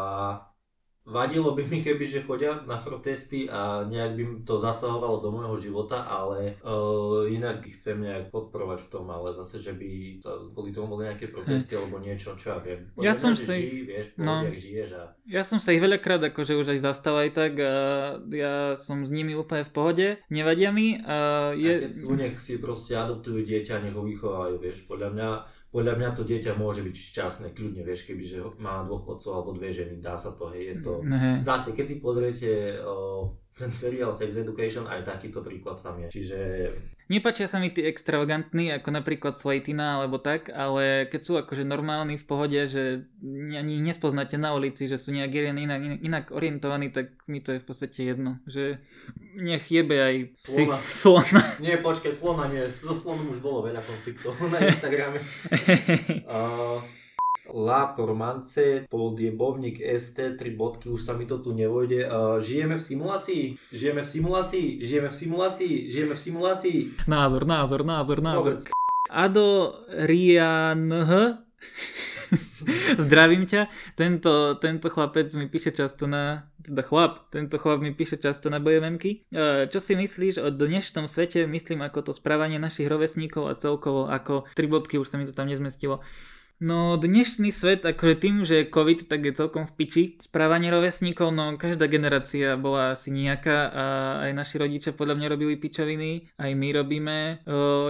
Vadilo 1.03 1.59
by 1.59 1.67
mi, 1.67 1.83
keby 1.83 2.07
že 2.07 2.23
chodia 2.23 2.63
na 2.63 2.79
protesty 2.79 3.51
a 3.51 3.83
nejak 3.91 4.15
by 4.15 4.23
to 4.47 4.55
zasahovalo 4.63 5.19
do 5.19 5.35
môjho 5.35 5.59
života, 5.59 6.07
ale 6.07 6.55
uh, 6.63 7.27
inak 7.27 7.67
chcem 7.75 7.99
nejak 7.99 8.31
podporovať 8.31 8.87
v 8.87 8.89
tom, 8.89 9.11
ale 9.11 9.35
zase, 9.35 9.59
že 9.59 9.75
by 9.75 10.23
sa 10.23 10.39
kvôli 10.39 10.71
tomu 10.71 10.95
boli 10.95 11.11
nejaké 11.11 11.27
protesty 11.35 11.75
alebo 11.75 11.99
niečo, 11.99 12.39
čo 12.39 12.55
ja 12.55 12.59
viem. 12.63 12.87
Podľa 12.95 13.03
ja 13.03 13.13
som 13.19 13.35
si... 13.35 13.51
Žijí, 13.51 13.81
vieš, 13.83 14.07
no, 14.23 14.47
žiješ 14.47 14.89
a... 14.95 15.03
Ja 15.27 15.43
som 15.43 15.59
sa 15.59 15.75
ich 15.75 15.83
veľakrát 15.83 16.23
akože 16.23 16.55
už 16.55 16.79
aj 16.79 16.81
zastal 16.87 17.19
aj 17.19 17.31
tak 17.35 17.53
a 17.59 17.75
ja 18.31 18.79
som 18.79 19.03
s 19.03 19.11
nimi 19.11 19.35
úplne 19.35 19.67
v 19.67 19.73
pohode, 19.75 20.07
nevadia 20.31 20.71
mi 20.71 21.03
a 21.03 21.51
je... 21.59 21.83
A 21.83 21.91
keď 21.91 21.95
sú, 21.99 22.15
nech 22.15 22.39
si 22.39 22.63
proste 22.63 22.95
adoptujú 22.95 23.43
dieťa, 23.43 23.83
nech 23.83 23.95
ho 23.99 24.07
vychovajú, 24.07 24.55
vieš, 24.63 24.87
podľa 24.87 25.11
mňa 25.19 25.29
podľa 25.73 25.95
mňa 25.97 26.09
to 26.13 26.23
dieťa 26.29 26.53
môže 26.53 26.85
byť 26.85 26.95
šťastné, 26.95 27.57
kľudne, 27.57 27.81
vieš, 27.81 28.05
keby 28.05 28.21
že 28.21 28.45
má 28.61 28.85
dvoch 28.85 29.17
otcov 29.17 29.33
alebo 29.33 29.57
dve 29.57 29.73
ženy, 29.73 30.05
dá 30.05 30.13
sa 30.13 30.37
to, 30.37 30.53
hej, 30.53 30.77
je 30.77 30.77
to... 30.85 31.01
Ne. 31.01 31.41
Zase, 31.41 31.73
keď 31.73 31.85
si 31.89 31.97
pozriete 31.97 32.77
o, 32.85 33.25
ten 33.53 33.69
seriál 33.69 34.13
Sex 34.13 34.37
Education, 34.41 34.89
aj 34.89 35.05
takýto 35.05 35.45
príklad 35.45 35.77
tam 35.77 36.01
je, 36.01 36.09
čiže... 36.09 36.39
Nepačia 37.13 37.45
sa 37.45 37.61
mi 37.61 37.69
tí 37.69 37.85
extravagantní, 37.85 38.73
ako 38.73 38.89
napríklad 38.89 39.37
Slatina 39.37 40.01
alebo 40.01 40.17
tak, 40.17 40.49
ale 40.49 41.05
keď 41.13 41.21
sú 41.21 41.33
akože 41.37 41.61
normálni 41.61 42.17
v 42.17 42.25
pohode, 42.25 42.57
že 42.65 43.05
ani 43.53 43.77
ich 43.77 43.85
nespoznáte 43.85 44.41
na 44.41 44.57
ulici, 44.57 44.89
že 44.89 44.97
sú 44.97 45.13
nejak 45.13 45.53
inak, 45.53 46.01
inak 46.01 46.25
orientovaní, 46.33 46.89
tak 46.89 47.13
mi 47.29 47.45
to 47.45 47.53
je 47.53 47.61
v 47.61 47.67
podstate 47.69 47.99
jedno. 48.09 48.41
Že 48.49 48.81
nech 49.37 49.69
jebe 49.69 50.01
aj 50.01 50.17
psi. 50.41 50.65
Slona. 50.65 50.79
slona. 51.05 51.43
Nie, 51.65 51.77
počkaj, 51.85 52.13
slona 52.15 52.49
nie. 52.49 52.65
So 52.73 52.97
slonom 52.97 53.29
už 53.29 53.45
bolo 53.45 53.69
veľa 53.69 53.85
konfliktov 53.85 54.33
na 54.49 54.57
Instagrame. 54.73 55.21
uh, 56.25 56.81
La 57.53 57.93
Formance, 57.97 58.89
podjebovník 58.89 59.77
ST, 59.99 60.19
3 60.39 60.57
bodky, 60.57 60.89
už 60.89 61.05
sa 61.05 61.13
mi 61.13 61.29
to 61.29 61.37
tu 61.39 61.53
nevojde. 61.53 62.09
Uh, 62.09 62.41
žijeme 62.41 62.81
v 62.81 62.83
simulácii? 62.83 63.45
Žijeme 63.69 64.03
v 64.03 64.09
simulácii? 64.09 64.67
Žijeme 64.81 65.09
v 65.09 65.15
simulácii? 65.15 65.75
Žijeme 65.93 66.15
v 66.17 66.21
simulácii? 66.21 66.79
Názor, 67.05 67.45
názor, 67.45 67.85
názor, 67.85 68.19
názor. 68.25 68.57
Povedz. 68.57 68.65
Ado 69.13 69.85
Rian 69.93 70.89
Zdravím 73.05 73.45
ťa. 73.45 73.69
Tento, 74.01 74.57
tento 74.57 74.89
chlapec 74.89 75.29
mi 75.37 75.45
píše 75.53 75.77
často 75.77 76.09
na... 76.09 76.49
Teda 76.63 76.81
chlap, 76.81 77.29
tento 77.29 77.59
chlap 77.61 77.85
mi 77.85 77.93
píše 77.93 78.17
často 78.17 78.49
na 78.49 78.63
BMMky. 78.63 79.29
Čo 79.69 79.79
si 79.83 79.93
myslíš 79.99 80.41
o 80.41 80.49
dnešnom 80.49 81.05
svete? 81.05 81.45
Myslím 81.45 81.85
ako 81.85 82.09
to 82.09 82.13
správanie 82.15 82.57
našich 82.57 82.89
rovesníkov 82.89 83.51
a 83.51 83.59
celkovo 83.59 84.09
ako 84.09 84.49
tri 84.57 84.71
bodky, 84.71 84.97
už 84.97 85.11
sa 85.11 85.19
mi 85.19 85.27
to 85.27 85.35
tam 85.35 85.51
nezmestilo. 85.51 86.01
No 86.59 87.01
dnešný 87.01 87.51
svet, 87.51 87.83
akože 87.87 88.15
tým, 88.21 88.45
že 88.45 88.63
je 88.63 88.71
COVID, 88.71 89.09
tak 89.11 89.25
je 89.25 89.33
celkom 89.35 89.65
v 89.67 89.73
piči. 89.73 90.03
Správanie 90.21 90.69
rovesníkov, 90.69 91.33
no 91.33 91.57
každá 91.57 91.89
generácia 91.89 92.55
bola 92.61 92.93
asi 92.93 93.15
nejaká 93.15 93.59
a 93.71 93.85
aj 94.29 94.33
naši 94.37 94.57
rodičia 94.61 94.93
podľa 94.93 95.19
mňa 95.19 95.33
robili 95.33 95.55
pičoviny, 95.59 96.35
aj 96.39 96.51
my 96.53 96.69
robíme. 96.71 97.19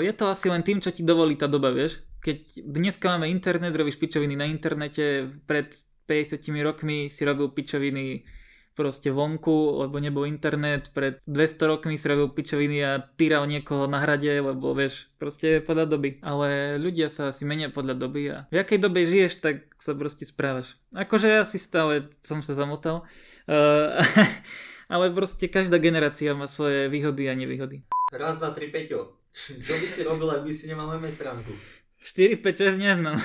je 0.00 0.12
to 0.16 0.24
asi 0.30 0.48
len 0.48 0.62
tým, 0.64 0.80
čo 0.80 0.88
ti 0.88 1.02
dovolí 1.04 1.36
tá 1.36 1.50
doba, 1.50 1.68
vieš? 1.72 2.00
Keď 2.22 2.62
dneska 2.62 3.10
máme 3.10 3.26
internet, 3.28 3.74
robíš 3.74 3.98
pičoviny 3.98 4.38
na 4.38 4.46
internete, 4.46 5.26
pred 5.44 5.74
50 6.06 6.40
rokmi 6.62 7.08
si 7.08 7.24
robil 7.24 7.50
pičoviny 7.50 8.24
proste 8.72 9.12
vonku, 9.12 9.84
lebo 9.84 10.00
nebol 10.00 10.24
internet, 10.24 10.90
pred 10.96 11.20
200 11.28 11.70
rokmi 11.70 12.00
si 12.00 12.08
robil 12.08 12.32
pičoviny 12.32 12.78
a 12.84 13.04
týral 13.16 13.44
niekoho 13.44 13.84
na 13.84 14.00
hrade, 14.00 14.32
lebo 14.32 14.72
vieš, 14.72 15.12
proste 15.20 15.60
podľa 15.60 15.86
doby. 15.92 16.10
Ale 16.24 16.80
ľudia 16.80 17.12
sa 17.12 17.30
asi 17.30 17.44
menia 17.44 17.68
podľa 17.68 17.94
doby 17.96 18.22
a 18.32 18.36
v 18.48 18.60
akej 18.60 18.80
dobe 18.80 19.04
žiješ, 19.04 19.44
tak 19.44 19.68
sa 19.76 19.92
proste 19.92 20.24
správaš. 20.24 20.80
Akože 20.96 21.28
ja 21.28 21.44
si 21.44 21.60
stále 21.60 22.08
som 22.24 22.40
sa 22.40 22.56
zamotal, 22.56 23.04
uh, 23.48 24.00
ale 24.92 25.12
proste 25.12 25.48
každá 25.48 25.76
generácia 25.76 26.32
má 26.32 26.48
svoje 26.48 26.88
výhody 26.88 27.28
a 27.28 27.36
nevýhody. 27.36 27.84
Raz, 28.12 28.36
dva, 28.36 28.52
tri, 28.52 28.68
Peťo. 28.68 29.20
Čo 29.32 29.74
by 29.80 29.86
si 29.88 30.00
robil, 30.04 30.28
ak 30.28 30.44
by 30.44 30.52
si 30.52 30.68
nemal 30.68 30.92
meme 30.92 31.08
stránku? 31.08 31.81
4, 32.02 32.36
5, 32.36 32.58
6 32.58 32.82
neznám. 32.82 33.16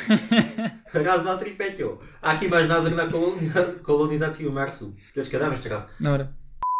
raz, 0.93 1.19
dva, 1.25 1.33
tri, 1.41 1.57
Peťo. 1.57 1.97
Aký 2.21 2.45
máš 2.45 2.69
názor 2.69 2.93
na 2.93 3.09
kolonizáciu 3.81 4.53
Marsu? 4.53 4.93
Počkaj, 5.17 5.39
dám 5.41 5.53
ešte 5.57 5.67
raz. 5.73 5.89
Dobre. 5.97 6.29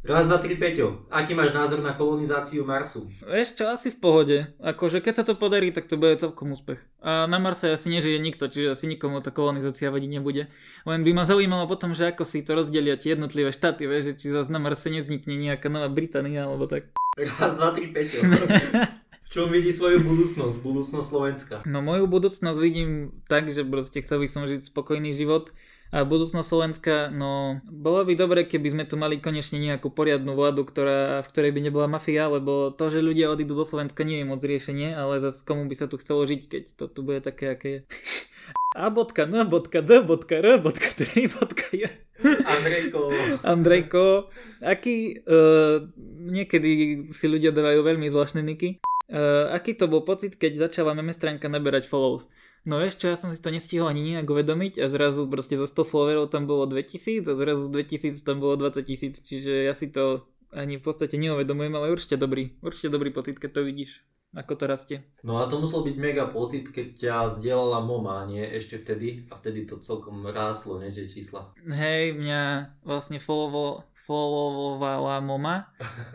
Raz, 0.06 0.30
dva, 0.30 0.38
tri, 0.38 0.54
Peťo. 0.54 1.10
Aký 1.10 1.34
máš 1.34 1.58
názor 1.58 1.82
na 1.82 1.98
kolonizáciu 1.98 2.62
Marsu? 2.62 3.10
Vieš 3.26 3.58
čo, 3.58 3.66
asi 3.66 3.90
v 3.90 3.98
pohode. 3.98 4.38
Akože 4.62 5.02
keď 5.02 5.14
sa 5.20 5.24
to 5.26 5.34
podarí, 5.34 5.74
tak 5.74 5.90
to 5.90 5.98
bude 5.98 6.22
celkom 6.22 6.54
úspech. 6.54 6.78
A 7.02 7.26
na 7.26 7.42
Marse 7.42 7.74
asi 7.74 7.90
nežije 7.90 8.22
nikto, 8.22 8.46
čiže 8.46 8.78
asi 8.78 8.86
nikomu 8.86 9.26
tá 9.26 9.34
kolonizácia 9.34 9.90
vadiť 9.90 10.22
nebude. 10.22 10.54
Len 10.86 11.02
by 11.02 11.12
ma 11.18 11.26
zaujímalo 11.26 11.66
potom, 11.66 11.98
že 11.98 12.14
ako 12.14 12.30
si 12.30 12.46
to 12.46 12.54
rozdelia 12.54 12.94
tie 12.94 13.18
jednotlivé 13.18 13.50
štáty, 13.50 13.90
vieš, 13.90 14.22
či 14.22 14.30
zase 14.30 14.54
na 14.54 14.62
Marse 14.62 14.94
nevznikne 14.94 15.34
nejaká 15.34 15.66
nová 15.66 15.90
Británia 15.90 16.46
alebo 16.46 16.70
tak. 16.70 16.94
Raz, 17.18 17.58
dva, 17.58 17.74
tri, 17.74 17.90
Peťo. 17.90 18.22
Čo 19.38 19.46
vidí 19.46 19.70
svoju 19.70 20.02
budúcnosť, 20.02 20.66
budúcnosť 20.66 21.08
Slovenska? 21.14 21.56
No 21.70 21.86
moju 21.86 22.10
budúcnosť 22.10 22.58
vidím 22.58 23.14
tak, 23.30 23.54
že 23.54 23.62
proste 23.62 24.02
chcel 24.02 24.26
by 24.26 24.26
som 24.26 24.50
žiť 24.50 24.74
spokojný 24.74 25.14
život 25.14 25.54
a 25.94 26.02
budúcnosť 26.02 26.50
Slovenska, 26.50 27.14
no 27.14 27.62
bolo 27.70 28.02
by 28.02 28.18
dobre, 28.18 28.50
keby 28.50 28.74
sme 28.74 28.90
tu 28.90 28.98
mali 28.98 29.22
konečne 29.22 29.62
nejakú 29.62 29.94
poriadnu 29.94 30.34
vládu, 30.34 30.66
ktorá, 30.66 31.22
v 31.22 31.30
ktorej 31.30 31.54
by 31.54 31.70
nebola 31.70 31.86
mafia, 31.86 32.26
lebo 32.34 32.74
to, 32.74 32.90
že 32.90 33.06
ľudia 33.06 33.30
odídu 33.30 33.54
do 33.54 33.62
Slovenska 33.62 34.02
nie 34.02 34.26
je 34.26 34.26
moc 34.26 34.42
riešenie, 34.42 34.98
ale 34.98 35.22
zase 35.22 35.46
komu 35.46 35.70
by 35.70 35.76
sa 35.78 35.86
tu 35.86 36.02
chcelo 36.02 36.26
žiť, 36.26 36.42
keď 36.50 36.64
to 36.74 36.90
tu 36.90 37.06
bude 37.06 37.22
také, 37.22 37.54
aké 37.54 37.70
je. 37.70 37.80
A 38.82 38.90
bodka, 38.90 39.30
N 39.30 39.46
bodka, 39.46 39.86
D 39.86 40.02
bodka, 40.02 40.42
R 40.42 40.58
bodka, 40.58 40.90
3 40.98 41.14
bodka, 41.38 41.78
je. 41.78 41.94
Andrejko. 42.26 43.02
Andrejko. 43.46 44.34
Aký, 44.66 45.22
uh, 45.30 45.86
niekedy 46.26 47.06
si 47.14 47.26
ľudia 47.30 47.54
dávajú 47.54 47.86
veľmi 47.86 48.10
zvláštne 48.10 48.42
niky. 48.42 48.82
Uh, 49.08 49.48
aký 49.56 49.72
to 49.72 49.88
bol 49.88 50.04
pocit, 50.04 50.36
keď 50.36 50.68
začala 50.68 50.92
meme 50.92 51.16
stránka 51.16 51.48
naberať 51.48 51.88
follows? 51.88 52.28
No 52.68 52.84
ešte 52.84 53.08
ja 53.08 53.16
som 53.16 53.32
si 53.32 53.40
to 53.40 53.48
nestihol 53.48 53.88
ani 53.88 54.04
nejak 54.04 54.28
uvedomiť 54.28 54.84
a 54.84 54.92
zrazu 54.92 55.24
proste 55.32 55.56
zo 55.56 55.64
100 55.64 55.88
followerov 55.88 56.28
tam 56.28 56.44
bolo 56.44 56.68
2000 56.68 57.24
a 57.24 57.34
zrazu 57.40 57.72
z 57.72 57.72
2000 57.72 58.28
tam 58.28 58.44
bolo 58.44 58.60
20 58.60 58.84
tisíc, 58.84 59.24
čiže 59.24 59.64
ja 59.64 59.72
si 59.72 59.88
to 59.88 60.28
ani 60.52 60.76
v 60.76 60.84
podstate 60.84 61.16
neuvedomujem, 61.16 61.72
ale 61.72 61.96
určite 61.96 62.20
dobrý, 62.20 62.60
určite 62.60 62.92
dobrý 62.92 63.16
pocit, 63.16 63.40
keď 63.40 63.52
to 63.56 63.62
vidíš, 63.64 64.04
ako 64.36 64.60
to 64.60 64.64
rastie. 64.68 64.98
No 65.24 65.40
a 65.40 65.48
to 65.48 65.60
musel 65.64 65.88
byť 65.88 65.96
mega 65.96 66.28
pocit, 66.28 66.68
keď 66.68 66.88
ťa 67.00 67.16
zdieľala 67.40 67.80
moma, 67.88 68.28
nie 68.28 68.44
ešte 68.44 68.84
vtedy 68.84 69.28
a 69.32 69.40
vtedy 69.40 69.64
to 69.64 69.80
celkom 69.80 70.28
ráslo, 70.28 70.84
nie 70.84 70.92
tie 70.92 71.08
čísla. 71.08 71.56
Hej, 71.64 72.20
mňa 72.20 72.44
vlastne 72.84 73.24
followo, 73.24 73.88
followovala 74.08 75.20
moma 75.20 75.68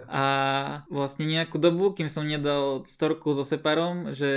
a 0.08 0.24
vlastne 0.88 1.28
nejakú 1.28 1.60
dobu, 1.60 1.92
kým 1.92 2.08
som 2.08 2.24
nedal 2.24 2.88
storku 2.88 3.36
so 3.36 3.44
separom, 3.44 4.16
že 4.16 4.30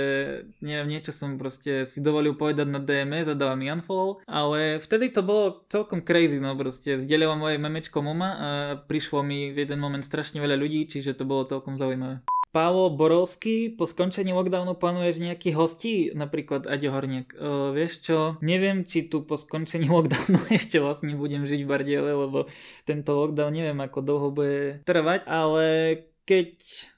neviem, 0.60 0.92
niečo 0.92 1.16
som 1.16 1.40
proste 1.40 1.88
si 1.88 2.04
dovolil 2.04 2.36
povedať 2.36 2.68
na 2.68 2.78
DMS 2.78 3.32
a 3.32 3.34
dala 3.34 3.56
mi 3.56 3.72
unfollow, 3.72 4.20
ale 4.28 4.76
vtedy 4.76 5.08
to 5.08 5.24
bolo 5.24 5.64
celkom 5.72 6.04
crazy, 6.04 6.36
no 6.36 6.52
proste 6.52 7.00
zdieľala 7.00 7.40
moje 7.40 7.56
memečko 7.56 8.04
moma 8.04 8.30
a 8.36 8.48
prišlo 8.84 9.24
mi 9.24 9.50
v 9.50 9.64
jeden 9.64 9.80
moment 9.80 10.04
strašne 10.04 10.36
veľa 10.38 10.60
ľudí, 10.60 10.84
čiže 10.84 11.16
to 11.16 11.24
bolo 11.24 11.48
celkom 11.48 11.80
zaujímavé. 11.80 12.20
Pálo 12.56 12.88
Borovský, 12.88 13.68
po 13.68 13.84
skončení 13.84 14.32
lockdownu 14.32 14.80
plánuješ 14.80 15.20
nejaký 15.20 15.52
hostí, 15.52 16.08
napríklad 16.16 16.64
Aďo 16.64 16.88
Horniak. 16.88 17.36
Uh, 17.36 17.68
vieš 17.76 18.00
čo, 18.00 18.40
neviem, 18.40 18.88
či 18.88 19.12
tu 19.12 19.28
po 19.28 19.36
skončení 19.36 19.84
lockdownu 19.92 20.40
ešte 20.48 20.80
vlastne 20.80 21.12
budem 21.20 21.44
žiť 21.44 21.60
v 21.60 21.68
Bardiove, 21.68 22.08
lebo 22.16 22.48
tento 22.88 23.12
lockdown 23.12 23.52
neviem, 23.52 23.76
ako 23.76 23.98
dlho 24.00 24.28
bude 24.32 24.80
trvať, 24.88 25.28
ale 25.28 25.64
keď 26.24 26.56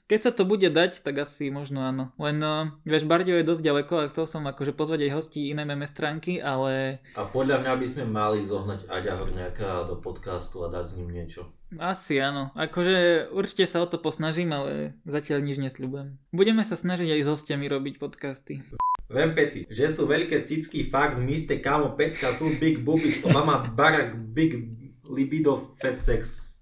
keď 0.09 0.19
sa 0.25 0.31
to 0.33 0.41
bude 0.41 0.65
dať, 0.65 1.05
tak 1.05 1.21
asi 1.21 1.53
možno 1.53 1.85
áno. 1.85 2.09
Len, 2.17 2.41
uh, 2.41 2.73
vieš, 2.81 3.05
Bardio 3.05 3.37
je 3.37 3.45
dosť 3.45 3.61
ďaleko 3.61 3.93
a 4.01 4.09
chcel 4.09 4.25
som 4.25 4.41
akože 4.49 4.73
pozvať 4.73 5.05
aj 5.05 5.11
hostí 5.13 5.53
iné 5.53 5.69
meme 5.69 5.85
stránky, 5.85 6.41
ale... 6.41 6.97
A 7.13 7.29
podľa 7.29 7.61
mňa 7.61 7.73
by 7.77 7.85
sme 7.85 8.05
mali 8.09 8.41
zohnať 8.41 8.89
Aďa 8.89 9.21
Horňáka 9.21 9.85
do 9.85 10.01
podcastu 10.01 10.65
a 10.65 10.73
dať 10.73 10.85
s 10.89 10.93
ním 10.97 11.13
niečo. 11.13 11.53
Asi 11.77 12.17
áno. 12.17 12.49
Akože 12.57 13.29
určite 13.29 13.69
sa 13.69 13.85
o 13.85 13.87
to 13.87 14.01
posnažím, 14.01 14.49
ale 14.49 14.97
zatiaľ 15.05 15.45
nič 15.45 15.61
nesľubujem. 15.61 16.17
Budeme 16.33 16.65
sa 16.65 16.73
snažiť 16.73 17.13
aj 17.13 17.21
s 17.21 17.29
hostiami 17.29 17.69
robiť 17.69 18.01
podcasty. 18.01 18.65
Vem 19.13 19.37
peci, 19.37 19.69
že 19.69 19.93
sú 19.93 20.09
veľké 20.09 20.41
cicky, 20.41 20.89
fakt, 20.89 21.21
miste, 21.21 21.61
kamo, 21.61 21.93
pecka, 21.93 22.33
sú 22.33 22.49
big 22.57 22.81
boobies, 22.81 23.21
Obama, 23.21 23.61
Barack, 23.61 24.17
big 24.33 24.73
libido, 25.05 25.73
fat 25.77 26.01
sex. 26.01 26.57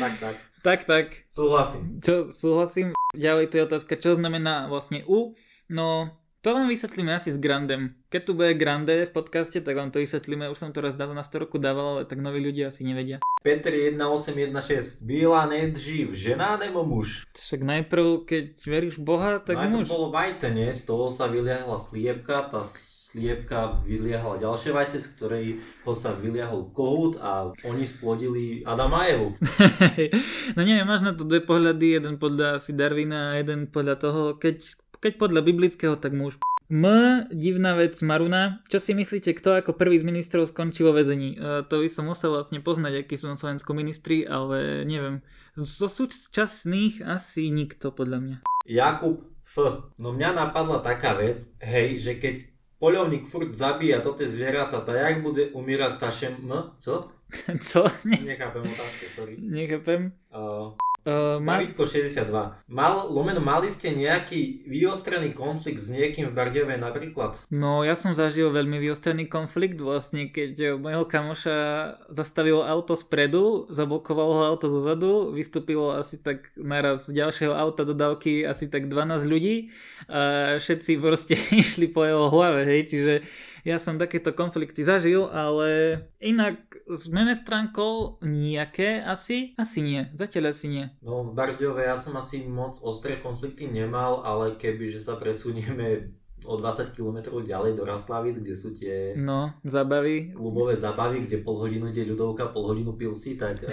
Tak, 0.00 0.12
tak. 0.20 0.47
Tak, 0.68 0.84
tak. 0.84 1.24
Súhlasím. 1.32 1.96
Čo, 2.04 2.28
súhlasím. 2.28 2.92
Ďalej 3.16 3.48
tu 3.48 3.56
je 3.56 3.64
otázka, 3.64 3.96
čo 3.96 4.20
znamená 4.20 4.68
vlastne 4.68 5.00
U. 5.08 5.32
No, 5.72 6.12
to 6.42 6.54
vám 6.54 6.70
vysvetlíme 6.70 7.10
asi 7.14 7.34
s 7.34 7.38
Grandem. 7.38 7.98
Keď 8.08 8.22
tu 8.24 8.32
bude 8.34 8.54
Grande 8.54 9.04
v 9.04 9.12
podcaste, 9.12 9.58
tak 9.60 9.74
vám 9.74 9.90
to 9.90 9.98
vysvetlíme. 9.98 10.46
Už 10.48 10.58
som 10.58 10.70
to 10.70 10.78
raz 10.78 10.94
na 10.94 11.22
100 11.26 11.44
roku 11.44 11.58
dával, 11.58 11.98
ale 11.98 12.02
tak 12.06 12.22
noví 12.22 12.38
ľudia 12.38 12.70
asi 12.70 12.86
nevedia. 12.86 13.18
Petr 13.42 13.74
1816. 13.74 15.02
Byla 15.02 15.46
nejdřív 15.46 16.12
žena 16.12 16.56
nebo 16.56 16.84
muž? 16.84 17.26
Však 17.34 17.62
najprv, 17.62 18.04
keď 18.24 18.46
veríš 18.66 18.96
Boha, 18.98 19.38
tak 19.38 19.56
najprv 19.56 19.78
muž. 19.78 19.88
bolo 19.88 20.10
vajce, 20.10 20.50
nie? 20.54 20.70
Z 20.74 20.86
toho 20.86 21.10
sa 21.10 21.26
vyliahla 21.26 21.78
sliepka, 21.78 22.50
tá 22.50 22.62
sliepka 23.08 23.82
vyliahla 23.88 24.36
ďalšie 24.38 24.70
vajce, 24.72 25.00
z 25.00 25.06
ktorej 25.16 25.46
ho 25.88 25.92
sa 25.96 26.12
vyliahol 26.12 26.70
kohút 26.70 27.16
a 27.18 27.50
oni 27.64 27.82
splodili 27.88 28.62
Adama 28.68 29.08
Evu. 29.08 29.34
no 30.56 30.60
neviem, 30.60 30.84
máš 30.84 31.00
na 31.00 31.16
to 31.16 31.24
dve 31.24 31.40
pohľady, 31.40 31.98
jeden 31.98 32.20
podľa 32.20 32.60
asi 32.60 32.76
Darwina 32.76 33.32
a 33.32 33.40
jeden 33.40 33.72
podľa 33.72 33.96
toho, 33.96 34.22
keď, 34.36 34.87
keď 34.98 35.12
podľa 35.18 35.40
biblického, 35.46 35.94
tak 35.98 36.14
muž. 36.14 36.38
M, 36.68 36.84
divná 37.32 37.72
vec 37.72 37.96
Maruna. 38.04 38.60
Čo 38.68 38.76
si 38.76 38.92
myslíte, 38.92 39.32
kto 39.32 39.56
ako 39.56 39.72
prvý 39.72 39.96
z 39.96 40.04
ministrov 40.04 40.52
skončil 40.52 40.92
vo 40.92 40.92
väzení? 40.92 41.40
E, 41.40 41.64
to 41.64 41.80
by 41.80 41.88
som 41.88 42.04
musel 42.04 42.36
vlastne 42.36 42.60
poznať, 42.60 43.08
akí 43.08 43.16
sú 43.16 43.24
na 43.24 43.40
Slovensku 43.40 43.72
ministri, 43.72 44.28
ale 44.28 44.84
neviem. 44.84 45.24
Zo 45.56 45.88
súčasných 45.88 47.00
asi 47.08 47.48
nikto, 47.48 47.88
podľa 47.88 48.18
mňa. 48.20 48.36
Jakub 48.68 49.24
F. 49.48 49.56
No 49.96 50.12
mňa 50.12 50.36
napadla 50.36 50.84
taká 50.84 51.16
vec, 51.16 51.48
hej, 51.64 52.04
že 52.04 52.20
keď 52.20 52.44
poľovník 52.76 53.24
furt 53.24 53.56
zabíja 53.56 54.04
toto 54.04 54.28
zvieratá, 54.28 54.84
tak 54.84 55.00
jak 55.00 55.24
bude 55.24 55.48
umírať 55.56 55.96
staršie 55.96 56.28
M? 56.44 56.76
Co? 56.76 57.08
Co? 57.68 57.80
Nechápem 58.04 58.68
otázky, 58.68 59.08
sorry. 59.08 59.40
Nechápem. 59.40 60.12
Uh, 60.28 60.76
Uh, 61.08 61.40
ma... 61.40 61.56
Davidko 61.56 61.88
62. 61.88 62.68
Mal, 62.68 62.94
lomeno, 63.08 63.40
mali 63.40 63.72
ste 63.72 63.96
nejaký 63.96 64.68
vyostrený 64.68 65.32
konflikt 65.32 65.80
s 65.80 65.88
niekým 65.88 66.28
v 66.28 66.36
Bardiove 66.36 66.76
napríklad? 66.76 67.40
No 67.48 67.80
ja 67.80 67.96
som 67.96 68.12
zažil 68.12 68.52
veľmi 68.52 68.76
vyostrený 68.76 69.24
konflikt 69.24 69.80
vlastne, 69.80 70.28
keď 70.28 70.76
mojho 70.76 71.08
kamoša 71.08 71.56
zastavilo 72.12 72.60
auto 72.60 72.92
spredu, 72.92 73.64
zablokovalo 73.72 74.32
ho 74.36 74.42
auto 74.52 74.68
zozadu, 74.68 75.32
vystúpilo 75.32 75.96
asi 75.96 76.20
tak 76.20 76.52
naraz 76.60 77.08
z 77.08 77.24
ďalšieho 77.24 77.56
auta 77.56 77.88
dodávky 77.88 78.44
asi 78.44 78.68
tak 78.68 78.92
12 78.92 79.24
ľudí 79.24 79.72
a 80.12 80.60
všetci 80.60 80.92
proste 81.00 81.40
išli 81.64 81.88
po 81.88 82.04
jeho 82.04 82.28
hlave, 82.28 82.68
hej, 82.68 82.84
čiže 82.84 83.14
ja 83.68 83.76
som 83.76 84.00
takéto 84.00 84.32
konflikty 84.32 84.80
zažil, 84.80 85.28
ale 85.28 86.00
inak 86.24 86.56
s 86.88 87.12
meme 87.12 87.36
stránkou 87.36 88.24
nejaké 88.24 89.04
asi? 89.04 89.52
Asi 89.60 89.84
nie, 89.84 90.08
zatiaľ 90.16 90.56
asi 90.56 90.66
nie. 90.72 90.84
No 91.04 91.28
v 91.28 91.36
Bardiove 91.36 91.84
ja 91.84 92.00
som 92.00 92.16
asi 92.16 92.48
moc 92.48 92.80
ostré 92.80 93.20
konflikty 93.20 93.68
nemal, 93.68 94.24
ale 94.24 94.56
keby 94.56 94.88
že 94.88 95.04
sa 95.04 95.20
presunieme 95.20 96.16
o 96.48 96.56
20 96.56 96.96
km 96.96 97.28
ďalej 97.44 97.76
do 97.76 97.84
Raslavic, 97.84 98.40
kde 98.40 98.54
sú 98.56 98.72
tie 98.72 99.12
no, 99.20 99.52
zabavy. 99.68 100.32
klubové 100.32 100.80
zabavy, 100.80 101.28
kde 101.28 101.44
pol 101.44 101.60
hodinu 101.60 101.92
ide 101.92 102.08
ľudovka, 102.08 102.48
pol 102.48 102.72
hodinu 102.72 102.96
pilsi, 102.96 103.36
tak 103.36 103.60
uh, 103.60 103.70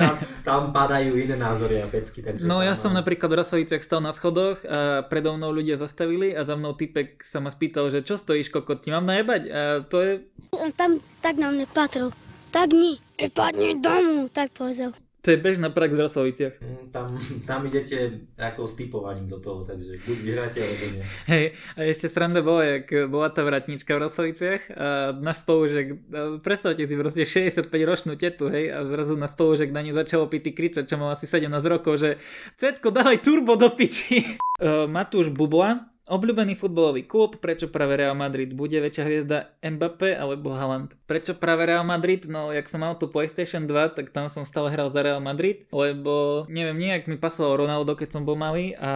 tam, 0.00 0.14
tam 0.40 0.60
padajú 0.72 1.20
iné 1.20 1.36
názory 1.36 1.84
a 1.84 1.86
pecky. 1.86 2.24
Takže 2.24 2.48
no 2.48 2.64
tam, 2.64 2.66
ja 2.66 2.74
som 2.74 2.96
napríklad 2.96 3.28
v 3.28 3.38
Raslaviciach 3.44 3.84
stal 3.84 4.00
na 4.00 4.16
schodoch 4.16 4.64
a 4.64 5.04
predo 5.04 5.36
mnou 5.36 5.52
ľudia 5.52 5.76
zastavili 5.76 6.32
a 6.32 6.48
za 6.48 6.56
mnou 6.56 6.72
typek 6.72 7.20
sa 7.20 7.44
ma 7.44 7.52
spýtal, 7.52 7.92
že 7.92 8.00
čo 8.00 8.16
stojíš 8.16 8.48
kokot, 8.48 8.80
ti 8.80 8.88
mám 8.88 9.04
najebať? 9.04 9.42
A 9.52 9.60
to 9.84 9.96
je... 10.00 10.12
Tam 10.80 10.96
tak 11.20 11.36
nám 11.36 11.60
nepatril. 11.60 12.08
Tak 12.48 12.72
nie. 12.72 12.96
Padni 13.34 13.76
domu, 13.78 14.30
tak 14.32 14.54
povedal. 14.56 15.03
To 15.24 15.32
je 15.32 15.40
bežná 15.40 15.72
prax 15.72 15.96
v 15.96 16.04
Rasoviciach. 16.04 16.54
Mm, 16.60 16.92
tam, 16.92 17.16
tam 17.48 17.64
idete 17.64 18.28
ako 18.36 18.68
s 18.68 18.76
typovaním 18.76 19.24
do 19.24 19.40
toho, 19.40 19.64
takže 19.64 19.96
buď 20.04 20.16
vyhráte, 20.20 20.60
alebo 20.60 20.84
nie. 20.92 21.04
Hej, 21.24 21.56
a 21.74 21.80
ešte 21.88 22.12
sranda 22.12 22.44
bola, 22.44 22.76
jak 22.76 23.08
bola 23.08 23.32
tá 23.32 23.40
vratnička 23.40 23.96
v 23.96 24.04
Rasoviciach 24.04 24.62
a 24.76 25.16
náš 25.16 25.40
spolužek, 25.48 25.86
predstavte 26.44 26.84
si 26.84 26.92
proste 26.92 27.24
65 27.24 27.72
ročnú 27.88 28.20
tetu, 28.20 28.52
hej, 28.52 28.68
a 28.68 28.84
zrazu 28.84 29.16
na 29.16 29.24
spolužek 29.24 29.72
na 29.72 29.80
ňu 29.80 29.96
začalo 29.96 30.28
pity 30.28 30.52
kričať, 30.52 30.84
čo 30.84 31.00
mal 31.00 31.16
asi 31.16 31.24
17 31.24 31.48
rokov, 31.72 32.04
že 32.04 32.20
Cetko, 32.60 32.92
dávaj 32.92 33.24
turbo 33.24 33.56
do 33.56 33.72
piči. 33.72 34.36
uh, 34.60 34.84
Matúš 34.94 35.32
Bubla, 35.32 35.93
Obľúbený 36.04 36.52
futbalový 36.52 37.08
klub, 37.08 37.40
prečo 37.40 37.72
práve 37.72 37.96
Real 37.96 38.12
Madrid? 38.12 38.52
Bude 38.52 38.76
väčšia 38.76 39.08
hviezda 39.08 39.38
Mbappé 39.64 40.12
alebo 40.12 40.52
Haaland? 40.52 41.00
Prečo 41.08 41.32
práve 41.32 41.64
Real 41.64 41.80
Madrid? 41.80 42.28
No, 42.28 42.52
jak 42.52 42.68
som 42.68 42.84
mal 42.84 42.92
tu 43.00 43.08
PlayStation 43.08 43.64
2, 43.64 43.96
tak 43.96 44.12
tam 44.12 44.28
som 44.28 44.44
stále 44.44 44.68
hral 44.68 44.92
za 44.92 45.00
Real 45.00 45.24
Madrid, 45.24 45.64
lebo 45.72 46.44
neviem, 46.52 46.76
nejak 46.76 47.08
mi 47.08 47.16
pasoval 47.16 47.64
Ronaldo, 47.64 47.96
keď 47.96 48.20
som 48.20 48.28
bol 48.28 48.36
malý 48.36 48.76
a 48.76 48.92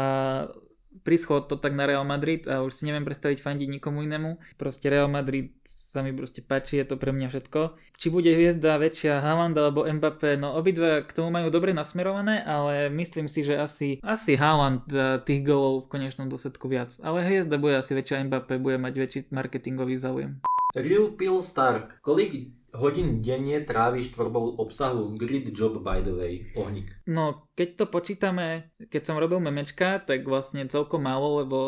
prischod 1.09 1.49
to 1.49 1.57
tak 1.57 1.73
na 1.73 1.89
Real 1.89 2.05
Madrid 2.05 2.45
a 2.45 2.61
už 2.61 2.77
si 2.77 2.85
neviem 2.85 3.09
predstaviť 3.09 3.41
fandiť 3.41 3.81
nikomu 3.81 4.05
inému. 4.05 4.37
Proste 4.61 4.93
Real 4.93 5.09
Madrid 5.09 5.57
sa 5.65 6.05
mi 6.05 6.13
proste 6.13 6.45
páči, 6.45 6.77
je 6.77 6.93
to 6.93 7.01
pre 7.01 7.17
mňa 7.17 7.33
všetko. 7.33 7.81
Či 7.97 8.13
bude 8.13 8.29
hviezda 8.29 8.77
väčšia 8.77 9.25
Haaland 9.25 9.57
alebo 9.57 9.89
Mbappé, 9.89 10.37
no 10.37 10.53
obidva 10.53 11.01
k 11.01 11.17
tomu 11.17 11.33
majú 11.33 11.49
dobre 11.49 11.73
nasmerované, 11.73 12.45
ale 12.45 12.93
myslím 12.93 13.25
si, 13.25 13.41
že 13.41 13.57
asi, 13.57 14.05
asi 14.05 14.37
Haaland 14.37 14.85
tých 15.25 15.41
golov 15.49 15.89
v 15.89 15.97
konečnom 15.97 16.29
dosledku 16.29 16.69
viac. 16.69 16.93
Ale 17.01 17.25
hviezda 17.25 17.57
bude 17.57 17.81
asi 17.81 17.97
väčšia 17.97 18.29
Mbappé, 18.29 18.61
bude 18.61 18.77
mať 18.77 18.95
väčší 19.01 19.21
marketingový 19.33 19.97
záujem. 19.97 20.45
Real 20.77 21.17
Pill 21.17 21.41
Stark, 21.41 22.05
kolik 22.05 22.58
hodín 22.79 23.21
denne 23.21 23.59
tráviš 23.67 24.15
tvorbou 24.15 24.57
obsahu? 24.63 25.19
Grid 25.19 25.51
job 25.51 25.83
by 25.83 26.01
the 26.07 26.15
way, 26.15 26.35
ohník. 26.55 26.95
No, 27.11 27.51
keď 27.59 27.69
to 27.75 27.85
počítame, 27.91 28.71
keď 28.89 29.03
som 29.03 29.21
robil 29.21 29.43
memečka, 29.43 29.99
tak 29.99 30.23
vlastne 30.25 30.71
celkom 30.71 31.03
málo, 31.03 31.43
lebo 31.43 31.59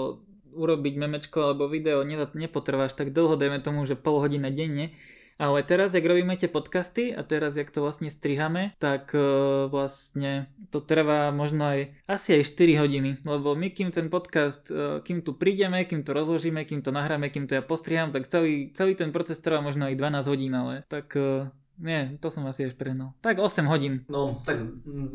urobiť 0.50 0.94
memečko 0.98 1.50
alebo 1.50 1.70
video 1.70 2.02
nepotrváš 2.06 2.98
tak 2.98 3.14
dlho, 3.14 3.38
dajme 3.38 3.62
tomu, 3.62 3.86
že 3.86 3.98
pol 3.98 4.18
hodina 4.18 4.50
denne, 4.50 4.94
ale 5.40 5.64
teraz, 5.64 5.96
jak 5.96 6.04
robíme 6.04 6.36
tie 6.36 6.52
podcasty 6.52 7.16
a 7.16 7.24
teraz, 7.24 7.56
jak 7.56 7.72
to 7.72 7.80
vlastne 7.80 8.12
strihame, 8.12 8.76
tak 8.76 9.16
uh, 9.16 9.72
vlastne 9.72 10.52
to 10.68 10.84
trvá 10.84 11.32
možno 11.32 11.64
aj 11.64 11.96
asi 12.04 12.36
aj 12.36 12.52
4 12.52 12.84
hodiny, 12.84 13.10
lebo 13.24 13.56
my 13.56 13.72
kým 13.72 13.88
ten 13.88 14.12
podcast, 14.12 14.68
uh, 14.68 15.00
kým 15.00 15.24
tu 15.24 15.40
prídeme, 15.40 15.88
kým 15.88 16.04
to 16.04 16.12
rozložíme, 16.12 16.68
kým 16.68 16.84
to 16.84 16.92
nahráme, 16.92 17.32
kým 17.32 17.48
to 17.48 17.56
ja 17.56 17.64
postriham, 17.64 18.12
tak 18.12 18.28
celý, 18.28 18.68
celý 18.76 18.92
ten 18.92 19.08
proces 19.08 19.40
trvá 19.40 19.64
možno 19.64 19.88
aj 19.88 19.96
12 19.96 20.28
hodín, 20.28 20.52
ale 20.52 20.84
tak 20.92 21.08
uh, 21.16 21.48
nie, 21.80 22.20
to 22.20 22.28
som 22.28 22.44
asi 22.44 22.68
až 22.68 22.76
prehnal. 22.76 23.16
Tak 23.24 23.40
8 23.40 23.64
hodín. 23.66 24.04
No, 24.12 24.44
tak 24.44 24.60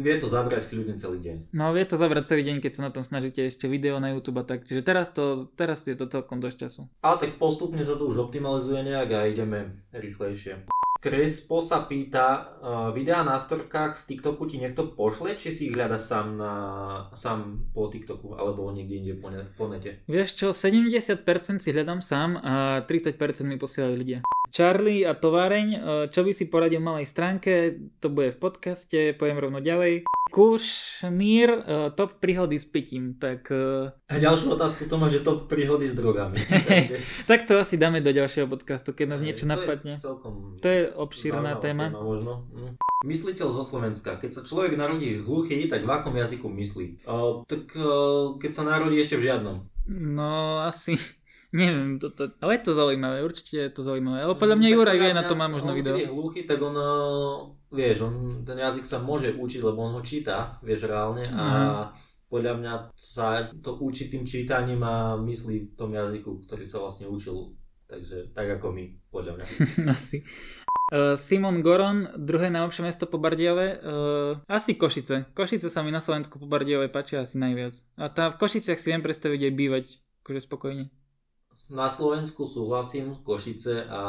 vie 0.02 0.16
to 0.18 0.26
zabrať 0.26 0.68
kľudne 0.68 0.98
celý 0.98 1.22
deň. 1.22 1.38
No, 1.54 1.70
vie 1.72 1.86
to 1.86 1.96
zabrať 1.96 2.26
celý 2.26 2.42
deň, 2.42 2.58
keď 2.60 2.72
sa 2.74 2.82
na 2.90 2.92
tom 2.92 3.06
snažíte 3.06 3.46
ešte 3.46 3.70
video 3.70 4.02
na 4.02 4.12
YouTube 4.12 4.42
a 4.42 4.46
tak. 4.46 4.66
Čiže 4.66 4.82
teraz, 4.82 5.14
to, 5.14 5.48
teraz 5.54 5.86
je 5.86 5.94
to 5.94 6.10
celkom 6.10 6.42
dosť 6.42 6.58
času. 6.66 6.82
Ale 7.06 7.22
tak 7.22 7.38
postupne 7.38 7.86
sa 7.86 7.94
to 7.94 8.10
už 8.10 8.30
optimalizuje 8.30 8.82
nejak 8.82 9.10
a 9.14 9.30
ideme 9.30 9.86
rýchlejšie. 9.94 10.66
Krespo 11.06 11.62
sa 11.62 11.86
pýta, 11.86 12.58
videá 12.90 13.22
na 13.22 13.38
storkách 13.38 13.94
z 13.94 14.10
TikToku 14.10 14.50
ti 14.50 14.58
niekto 14.58 14.90
pošle, 14.98 15.38
či 15.38 15.54
si 15.54 15.70
ich 15.70 15.78
hľadaš 15.78 16.02
sám, 16.10 16.34
na, 16.34 16.54
sám 17.14 17.62
po 17.78 17.94
TikToku 17.94 18.34
alebo 18.34 18.74
niekde 18.74 19.06
inde 19.06 19.14
po, 19.22 19.30
ne, 19.30 19.46
po 19.54 19.70
nete? 19.70 20.02
Vieš 20.10 20.34
čo, 20.34 20.48
70% 20.50 21.62
si 21.62 21.70
hľadám 21.70 22.02
sám 22.02 22.42
a 22.42 22.82
30% 22.90 23.22
mi 23.46 23.62
posielajú 23.62 23.94
ľudia. 23.94 24.26
Charlie 24.50 25.06
a 25.06 25.14
továreň, 25.14 25.68
čo 26.10 26.26
by 26.26 26.34
si 26.34 26.50
poradil 26.50 26.82
malej 26.82 27.06
stránke, 27.06 27.78
to 28.02 28.10
bude 28.10 28.34
v 28.34 28.42
podcaste, 28.42 29.14
poviem 29.14 29.38
rovno 29.38 29.62
ďalej. 29.62 30.10
Kušnír, 30.36 31.48
uh, 31.48 31.96
top 31.96 32.20
príhody 32.20 32.60
s 32.60 32.68
pitím, 32.68 33.16
tak... 33.16 33.48
Uh... 33.48 33.88
A 34.12 34.20
ďalšiu 34.20 34.52
otázku 34.52 34.84
to 34.84 35.00
má, 35.00 35.08
že 35.08 35.24
top 35.24 35.48
príhody 35.48 35.88
s 35.88 35.96
drogami. 35.96 36.36
Takže... 36.44 37.00
tak 37.32 37.48
to 37.48 37.56
asi 37.56 37.80
dáme 37.80 38.04
do 38.04 38.12
ďalšieho 38.12 38.44
podcastu, 38.44 38.92
keď 38.92 39.16
nás 39.16 39.24
niečo 39.24 39.48
to 39.48 39.56
napadne. 39.56 39.96
Je 39.96 40.04
celkom 40.04 40.60
to 40.60 40.68
je 40.68 40.92
obšírna 40.92 41.56
téma. 41.64 41.88
téma 41.88 42.04
možno. 42.04 42.52
Hm. 42.52 42.76
Mysliteľ 43.08 43.48
zo 43.48 43.64
Slovenska. 43.64 44.20
Keď 44.20 44.32
sa 44.36 44.42
človek 44.44 44.76
narodí 44.76 45.24
hluchý, 45.24 45.72
tak 45.72 45.88
v 45.88 45.92
akom 45.96 46.12
jazyku 46.20 46.52
myslí? 46.52 47.08
Uh, 47.08 47.48
tak 47.48 47.72
uh, 47.80 48.36
keď 48.36 48.52
sa 48.52 48.68
narodí 48.68 49.00
ešte 49.00 49.16
v 49.16 49.32
žiadnom. 49.32 49.64
No 49.88 50.60
asi... 50.68 51.00
Neviem, 51.56 51.96
to, 52.04 52.12
to, 52.12 52.36
ale 52.44 52.60
je 52.60 52.62
to 52.68 52.74
zaujímavé, 52.76 53.24
určite 53.24 53.56
je 53.56 53.72
to 53.72 53.82
zaujímavé. 53.88 54.28
Ale 54.28 54.36
podľa 54.36 54.60
mňa 54.60 54.68
Juraj 54.76 54.98
vie, 55.00 55.12
na 55.16 55.24
to 55.24 55.40
má 55.40 55.48
možno 55.48 55.72
on, 55.72 55.78
video. 55.80 55.96
Keď 55.96 56.04
je 56.04 56.12
hluchý, 56.12 56.42
tak 56.44 56.60
on, 56.60 56.76
vieš, 57.72 58.12
on, 58.12 58.44
ten 58.44 58.60
jazyk 58.60 58.84
sa 58.84 59.00
môže 59.00 59.32
učiť, 59.32 59.62
lebo 59.64 59.88
on 59.88 59.96
ho 59.96 60.02
číta, 60.04 60.60
vieš, 60.60 60.92
reálne. 60.92 61.32
A 61.32 61.46
podľa 62.28 62.54
mňa 62.60 62.74
sa 62.92 63.48
to 63.64 63.80
učí 63.80 64.12
tým 64.12 64.28
čítaním 64.28 64.84
a 64.84 65.16
myslí 65.16 65.72
v 65.72 65.76
tom 65.80 65.96
jazyku, 65.96 66.44
ktorý 66.44 66.68
sa 66.68 66.84
vlastne 66.84 67.08
učil. 67.08 67.56
Takže 67.86 68.36
tak 68.36 68.60
ako 68.60 68.76
my, 68.76 68.84
podľa 69.08 69.40
mňa. 69.40 69.46
Asi. 69.96 70.28
Uh, 70.94 71.18
Simon 71.18 71.66
Goron, 71.66 72.14
druhé 72.14 72.52
najlepšie 72.52 72.86
mesto 72.86 73.10
po 73.10 73.18
Bardiove, 73.18 73.82
uh, 73.82 74.38
asi 74.46 74.78
Košice. 74.78 75.34
Košice 75.34 75.66
sa 75.74 75.82
mi 75.82 75.90
na 75.90 75.98
Slovensku 75.98 76.38
po 76.38 76.46
Bardiove 76.46 76.94
páčia 76.94 77.26
asi 77.26 77.42
najviac. 77.42 77.74
A 77.98 78.06
tam 78.14 78.30
v 78.30 78.38
Košiciach 78.38 78.78
si 78.78 78.94
viem 78.94 79.02
predstaviť 79.02 79.50
aj 79.50 79.54
bývať 79.58 79.86
akože 80.22 80.46
spokojne. 80.46 80.94
Na 81.66 81.90
Slovensku 81.90 82.46
súhlasím, 82.46 83.18
Košice 83.26 83.90
a 83.90 84.02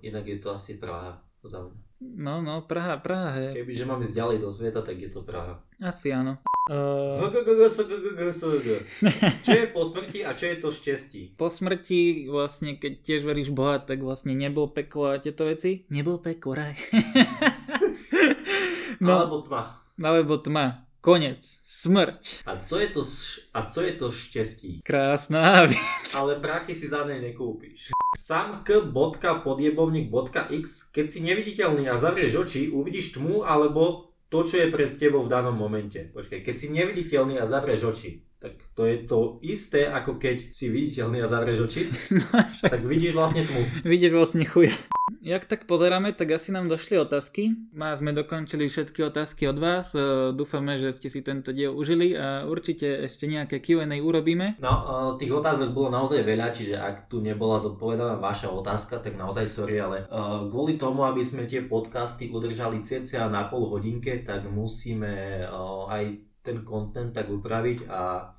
inak 0.00 0.24
je 0.24 0.40
to 0.40 0.56
asi 0.56 0.80
Praha 0.80 1.20
za 1.44 1.60
mňa. 1.60 1.76
No, 2.00 2.40
no, 2.40 2.64
Praha, 2.64 2.96
Praha, 2.96 3.28
hej. 3.36 3.60
Kebyže 3.60 3.84
mám 3.84 4.00
ísť 4.00 4.16
ďalej 4.16 4.38
do 4.40 4.48
sveta, 4.48 4.80
tak 4.80 4.96
je 4.96 5.12
to 5.12 5.20
Praha. 5.20 5.60
Asi 5.84 6.16
áno. 6.16 6.40
Uh... 6.64 7.20
Čo 9.44 9.52
je 9.52 9.66
po 9.68 9.84
smrti 9.84 10.24
a 10.24 10.32
čo 10.32 10.48
je 10.48 10.56
to 10.56 10.72
šťastí? 10.72 11.36
Po 11.36 11.52
smrti, 11.52 12.32
vlastne, 12.32 12.80
keď 12.80 13.04
tiež 13.04 13.28
veríš 13.28 13.52
Boha, 13.52 13.84
tak 13.84 14.00
vlastne 14.00 14.32
nebol 14.32 14.72
peklo 14.72 15.12
a 15.12 15.20
tieto 15.20 15.44
veci. 15.44 15.84
Nebol 15.92 16.24
peklo, 16.24 16.56
raj. 16.56 16.72
no, 19.04 19.28
alebo 19.28 19.44
tma. 19.44 19.62
Alebo 20.00 20.40
tma. 20.40 20.88
Konec. 21.04 21.44
Smrť. 21.60 22.48
A 22.48 22.64
co 22.64 22.80
je 22.80 22.88
to, 22.88 23.04
a 23.52 23.60
co 23.68 23.80
je 23.84 23.92
to 23.92 24.08
šťastí? 24.08 24.80
Krásna 24.80 25.60
vec. 25.68 25.76
Ale 26.16 26.40
prachy 26.40 26.72
si 26.72 26.88
za 26.88 27.04
nej 27.04 27.20
nekúpiš. 27.20 27.92
Sam 28.16 28.64
k 28.64 28.80
bodka 28.88 29.44
podjebovník 29.44 30.08
bodka 30.08 30.48
x, 30.48 30.88
keď 30.88 31.06
si 31.12 31.20
neviditeľný 31.20 31.92
a 31.92 32.00
zavrieš 32.00 32.48
oči, 32.48 32.72
uvidíš 32.72 33.20
tmu 33.20 33.44
alebo 33.44 34.16
to, 34.32 34.48
čo 34.48 34.64
je 34.64 34.72
pred 34.72 34.96
tebou 34.96 35.28
v 35.28 35.32
danom 35.36 35.52
momente. 35.52 36.08
Počkaj, 36.08 36.40
keď 36.40 36.54
si 36.56 36.72
neviditeľný 36.72 37.36
a 37.36 37.44
zavrieš 37.44 37.92
oči, 37.92 38.24
tak 38.44 38.60
to 38.76 38.84
je 38.84 38.96
to 39.08 39.40
isté, 39.40 39.88
ako 39.88 40.20
keď 40.20 40.52
si 40.52 40.68
viditeľný 40.68 41.24
a 41.24 41.30
zavrieš 41.32 41.64
oči, 41.64 41.88
no, 42.20 42.28
tak 42.60 42.84
vidíš 42.84 43.16
vlastne 43.16 43.40
tmu. 43.40 43.88
Vidíš 43.88 44.12
vlastne 44.12 44.44
chuja. 44.44 44.76
Jak 45.24 45.48
tak 45.48 45.64
pozeráme, 45.64 46.12
tak 46.12 46.36
asi 46.36 46.52
nám 46.52 46.68
došli 46.68 47.00
otázky. 47.00 47.56
Má 47.72 47.96
sme 47.96 48.12
dokončili 48.12 48.68
všetky 48.68 49.04
otázky 49.08 49.48
od 49.48 49.56
vás. 49.56 49.96
Dúfame, 50.36 50.76
že 50.76 50.92
ste 50.92 51.08
si 51.08 51.24
tento 51.24 51.52
diel 51.56 51.72
užili 51.72 52.12
a 52.12 52.44
určite 52.44 53.04
ešte 53.08 53.24
nejaké 53.24 53.64
Q&A 53.64 53.88
urobíme. 54.04 54.60
No, 54.60 55.16
tých 55.16 55.32
otázok 55.32 55.72
bolo 55.72 55.88
naozaj 55.92 56.20
veľa, 56.20 56.52
čiže 56.52 56.76
ak 56.76 57.08
tu 57.08 57.24
nebola 57.24 57.56
zodpovedaná 57.60 58.20
vaša 58.20 58.52
otázka, 58.52 59.00
tak 59.00 59.16
naozaj 59.16 59.48
sorry, 59.48 59.80
ale 59.80 60.04
kvôli 60.52 60.76
tomu, 60.76 61.08
aby 61.08 61.24
sme 61.24 61.48
tie 61.48 61.64
podcasty 61.64 62.28
udržali 62.28 62.84
cca 62.84 63.28
na 63.28 63.48
pol 63.48 63.72
hodinke, 63.72 64.20
tak 64.20 64.48
musíme 64.52 65.44
aj 65.88 66.33
ten 66.44 66.60
content 66.62 67.10
tak 67.10 67.32
upraviť 67.32 67.88
a 67.88 68.30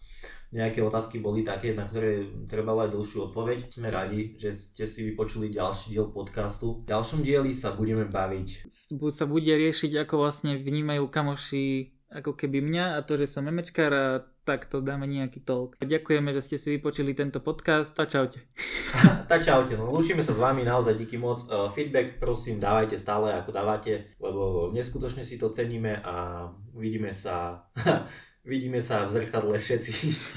nejaké 0.54 0.80
otázky 0.80 1.20
boli 1.20 1.42
také, 1.44 1.74
na 1.74 1.84
ktoré 1.84 2.30
trebala 2.48 2.88
aj 2.88 2.96
dlhšiu 2.96 3.28
odpoveď. 3.28 3.74
Sme 3.74 3.90
radi, 3.92 4.38
že 4.38 4.54
ste 4.54 4.86
si 4.88 5.04
vypočuli 5.04 5.52
ďalší 5.52 5.98
diel 5.98 6.14
podcastu. 6.14 6.86
V 6.86 6.88
ďalšom 6.88 7.26
dieli 7.26 7.52
sa 7.52 7.76
budeme 7.76 8.08
baviť. 8.08 8.70
Sa 8.70 9.26
bude 9.26 9.52
riešiť, 9.52 10.06
ako 10.06 10.22
vlastne 10.22 10.56
vnímajú 10.56 11.10
kamoši 11.12 11.95
ako 12.16 12.40
keby 12.40 12.64
mňa 12.64 12.96
a 12.96 13.04
to, 13.04 13.20
že 13.20 13.28
som 13.28 13.44
memečkár 13.44 13.92
a 13.92 14.06
takto 14.48 14.80
dáme 14.80 15.04
nejaký 15.10 15.44
talk. 15.44 15.76
Ďakujeme, 15.84 16.32
že 16.32 16.42
ste 16.46 16.58
si 16.62 16.80
vypočuli 16.80 17.12
tento 17.12 17.44
podcast 17.44 17.92
a 18.00 18.08
čaute. 18.08 18.40
tak 19.32 19.44
čaute, 19.44 19.76
no 19.76 19.92
lúčime 19.92 20.24
sa 20.24 20.32
s 20.32 20.40
vami 20.40 20.64
naozaj 20.64 20.96
díky 20.96 21.20
moc. 21.20 21.44
Uh, 21.52 21.68
feedback 21.74 22.22
prosím 22.22 22.62
dávajte 22.62 22.96
stále 22.96 23.36
ako 23.36 23.52
dávate, 23.52 24.16
lebo 24.24 24.72
neskutočne 24.72 25.28
si 25.28 25.36
to 25.36 25.52
ceníme 25.52 26.00
a 26.00 26.48
uvidíme 26.72 27.12
sa 27.12 27.68
Vidíme 28.46 28.78
sa 28.78 29.10
v 29.10 29.10
zrkadle 29.10 29.58
všetci 29.58 29.92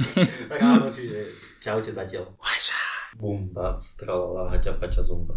ráno, 0.60 0.88
čiže 0.88 1.28
čaute 1.60 1.92
zatiaľ. 1.92 2.32
Bum, 3.20 3.52
bac, 3.52 3.76
tralala, 4.00 4.48
haťa, 4.48 4.80
paťa, 4.80 5.04
zumba. 5.04 5.36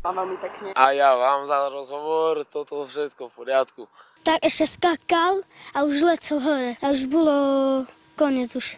veľmi 0.00 0.40
pekne. 0.40 0.72
A 0.72 0.96
ja 0.96 1.12
vám 1.12 1.44
za 1.44 1.68
rozhovor, 1.68 2.48
toto 2.48 2.88
všetko 2.88 3.28
v 3.28 3.36
poriadku. 3.36 3.84
Tak 4.26 4.44
ešte 4.44 4.66
skakal 4.68 5.40
a 5.72 5.88
už 5.88 6.04
lecel 6.04 6.38
hore. 6.42 6.76
A 6.84 6.92
už 6.92 7.08
bolo 7.08 7.34
koniec 8.18 8.52
už. 8.52 8.76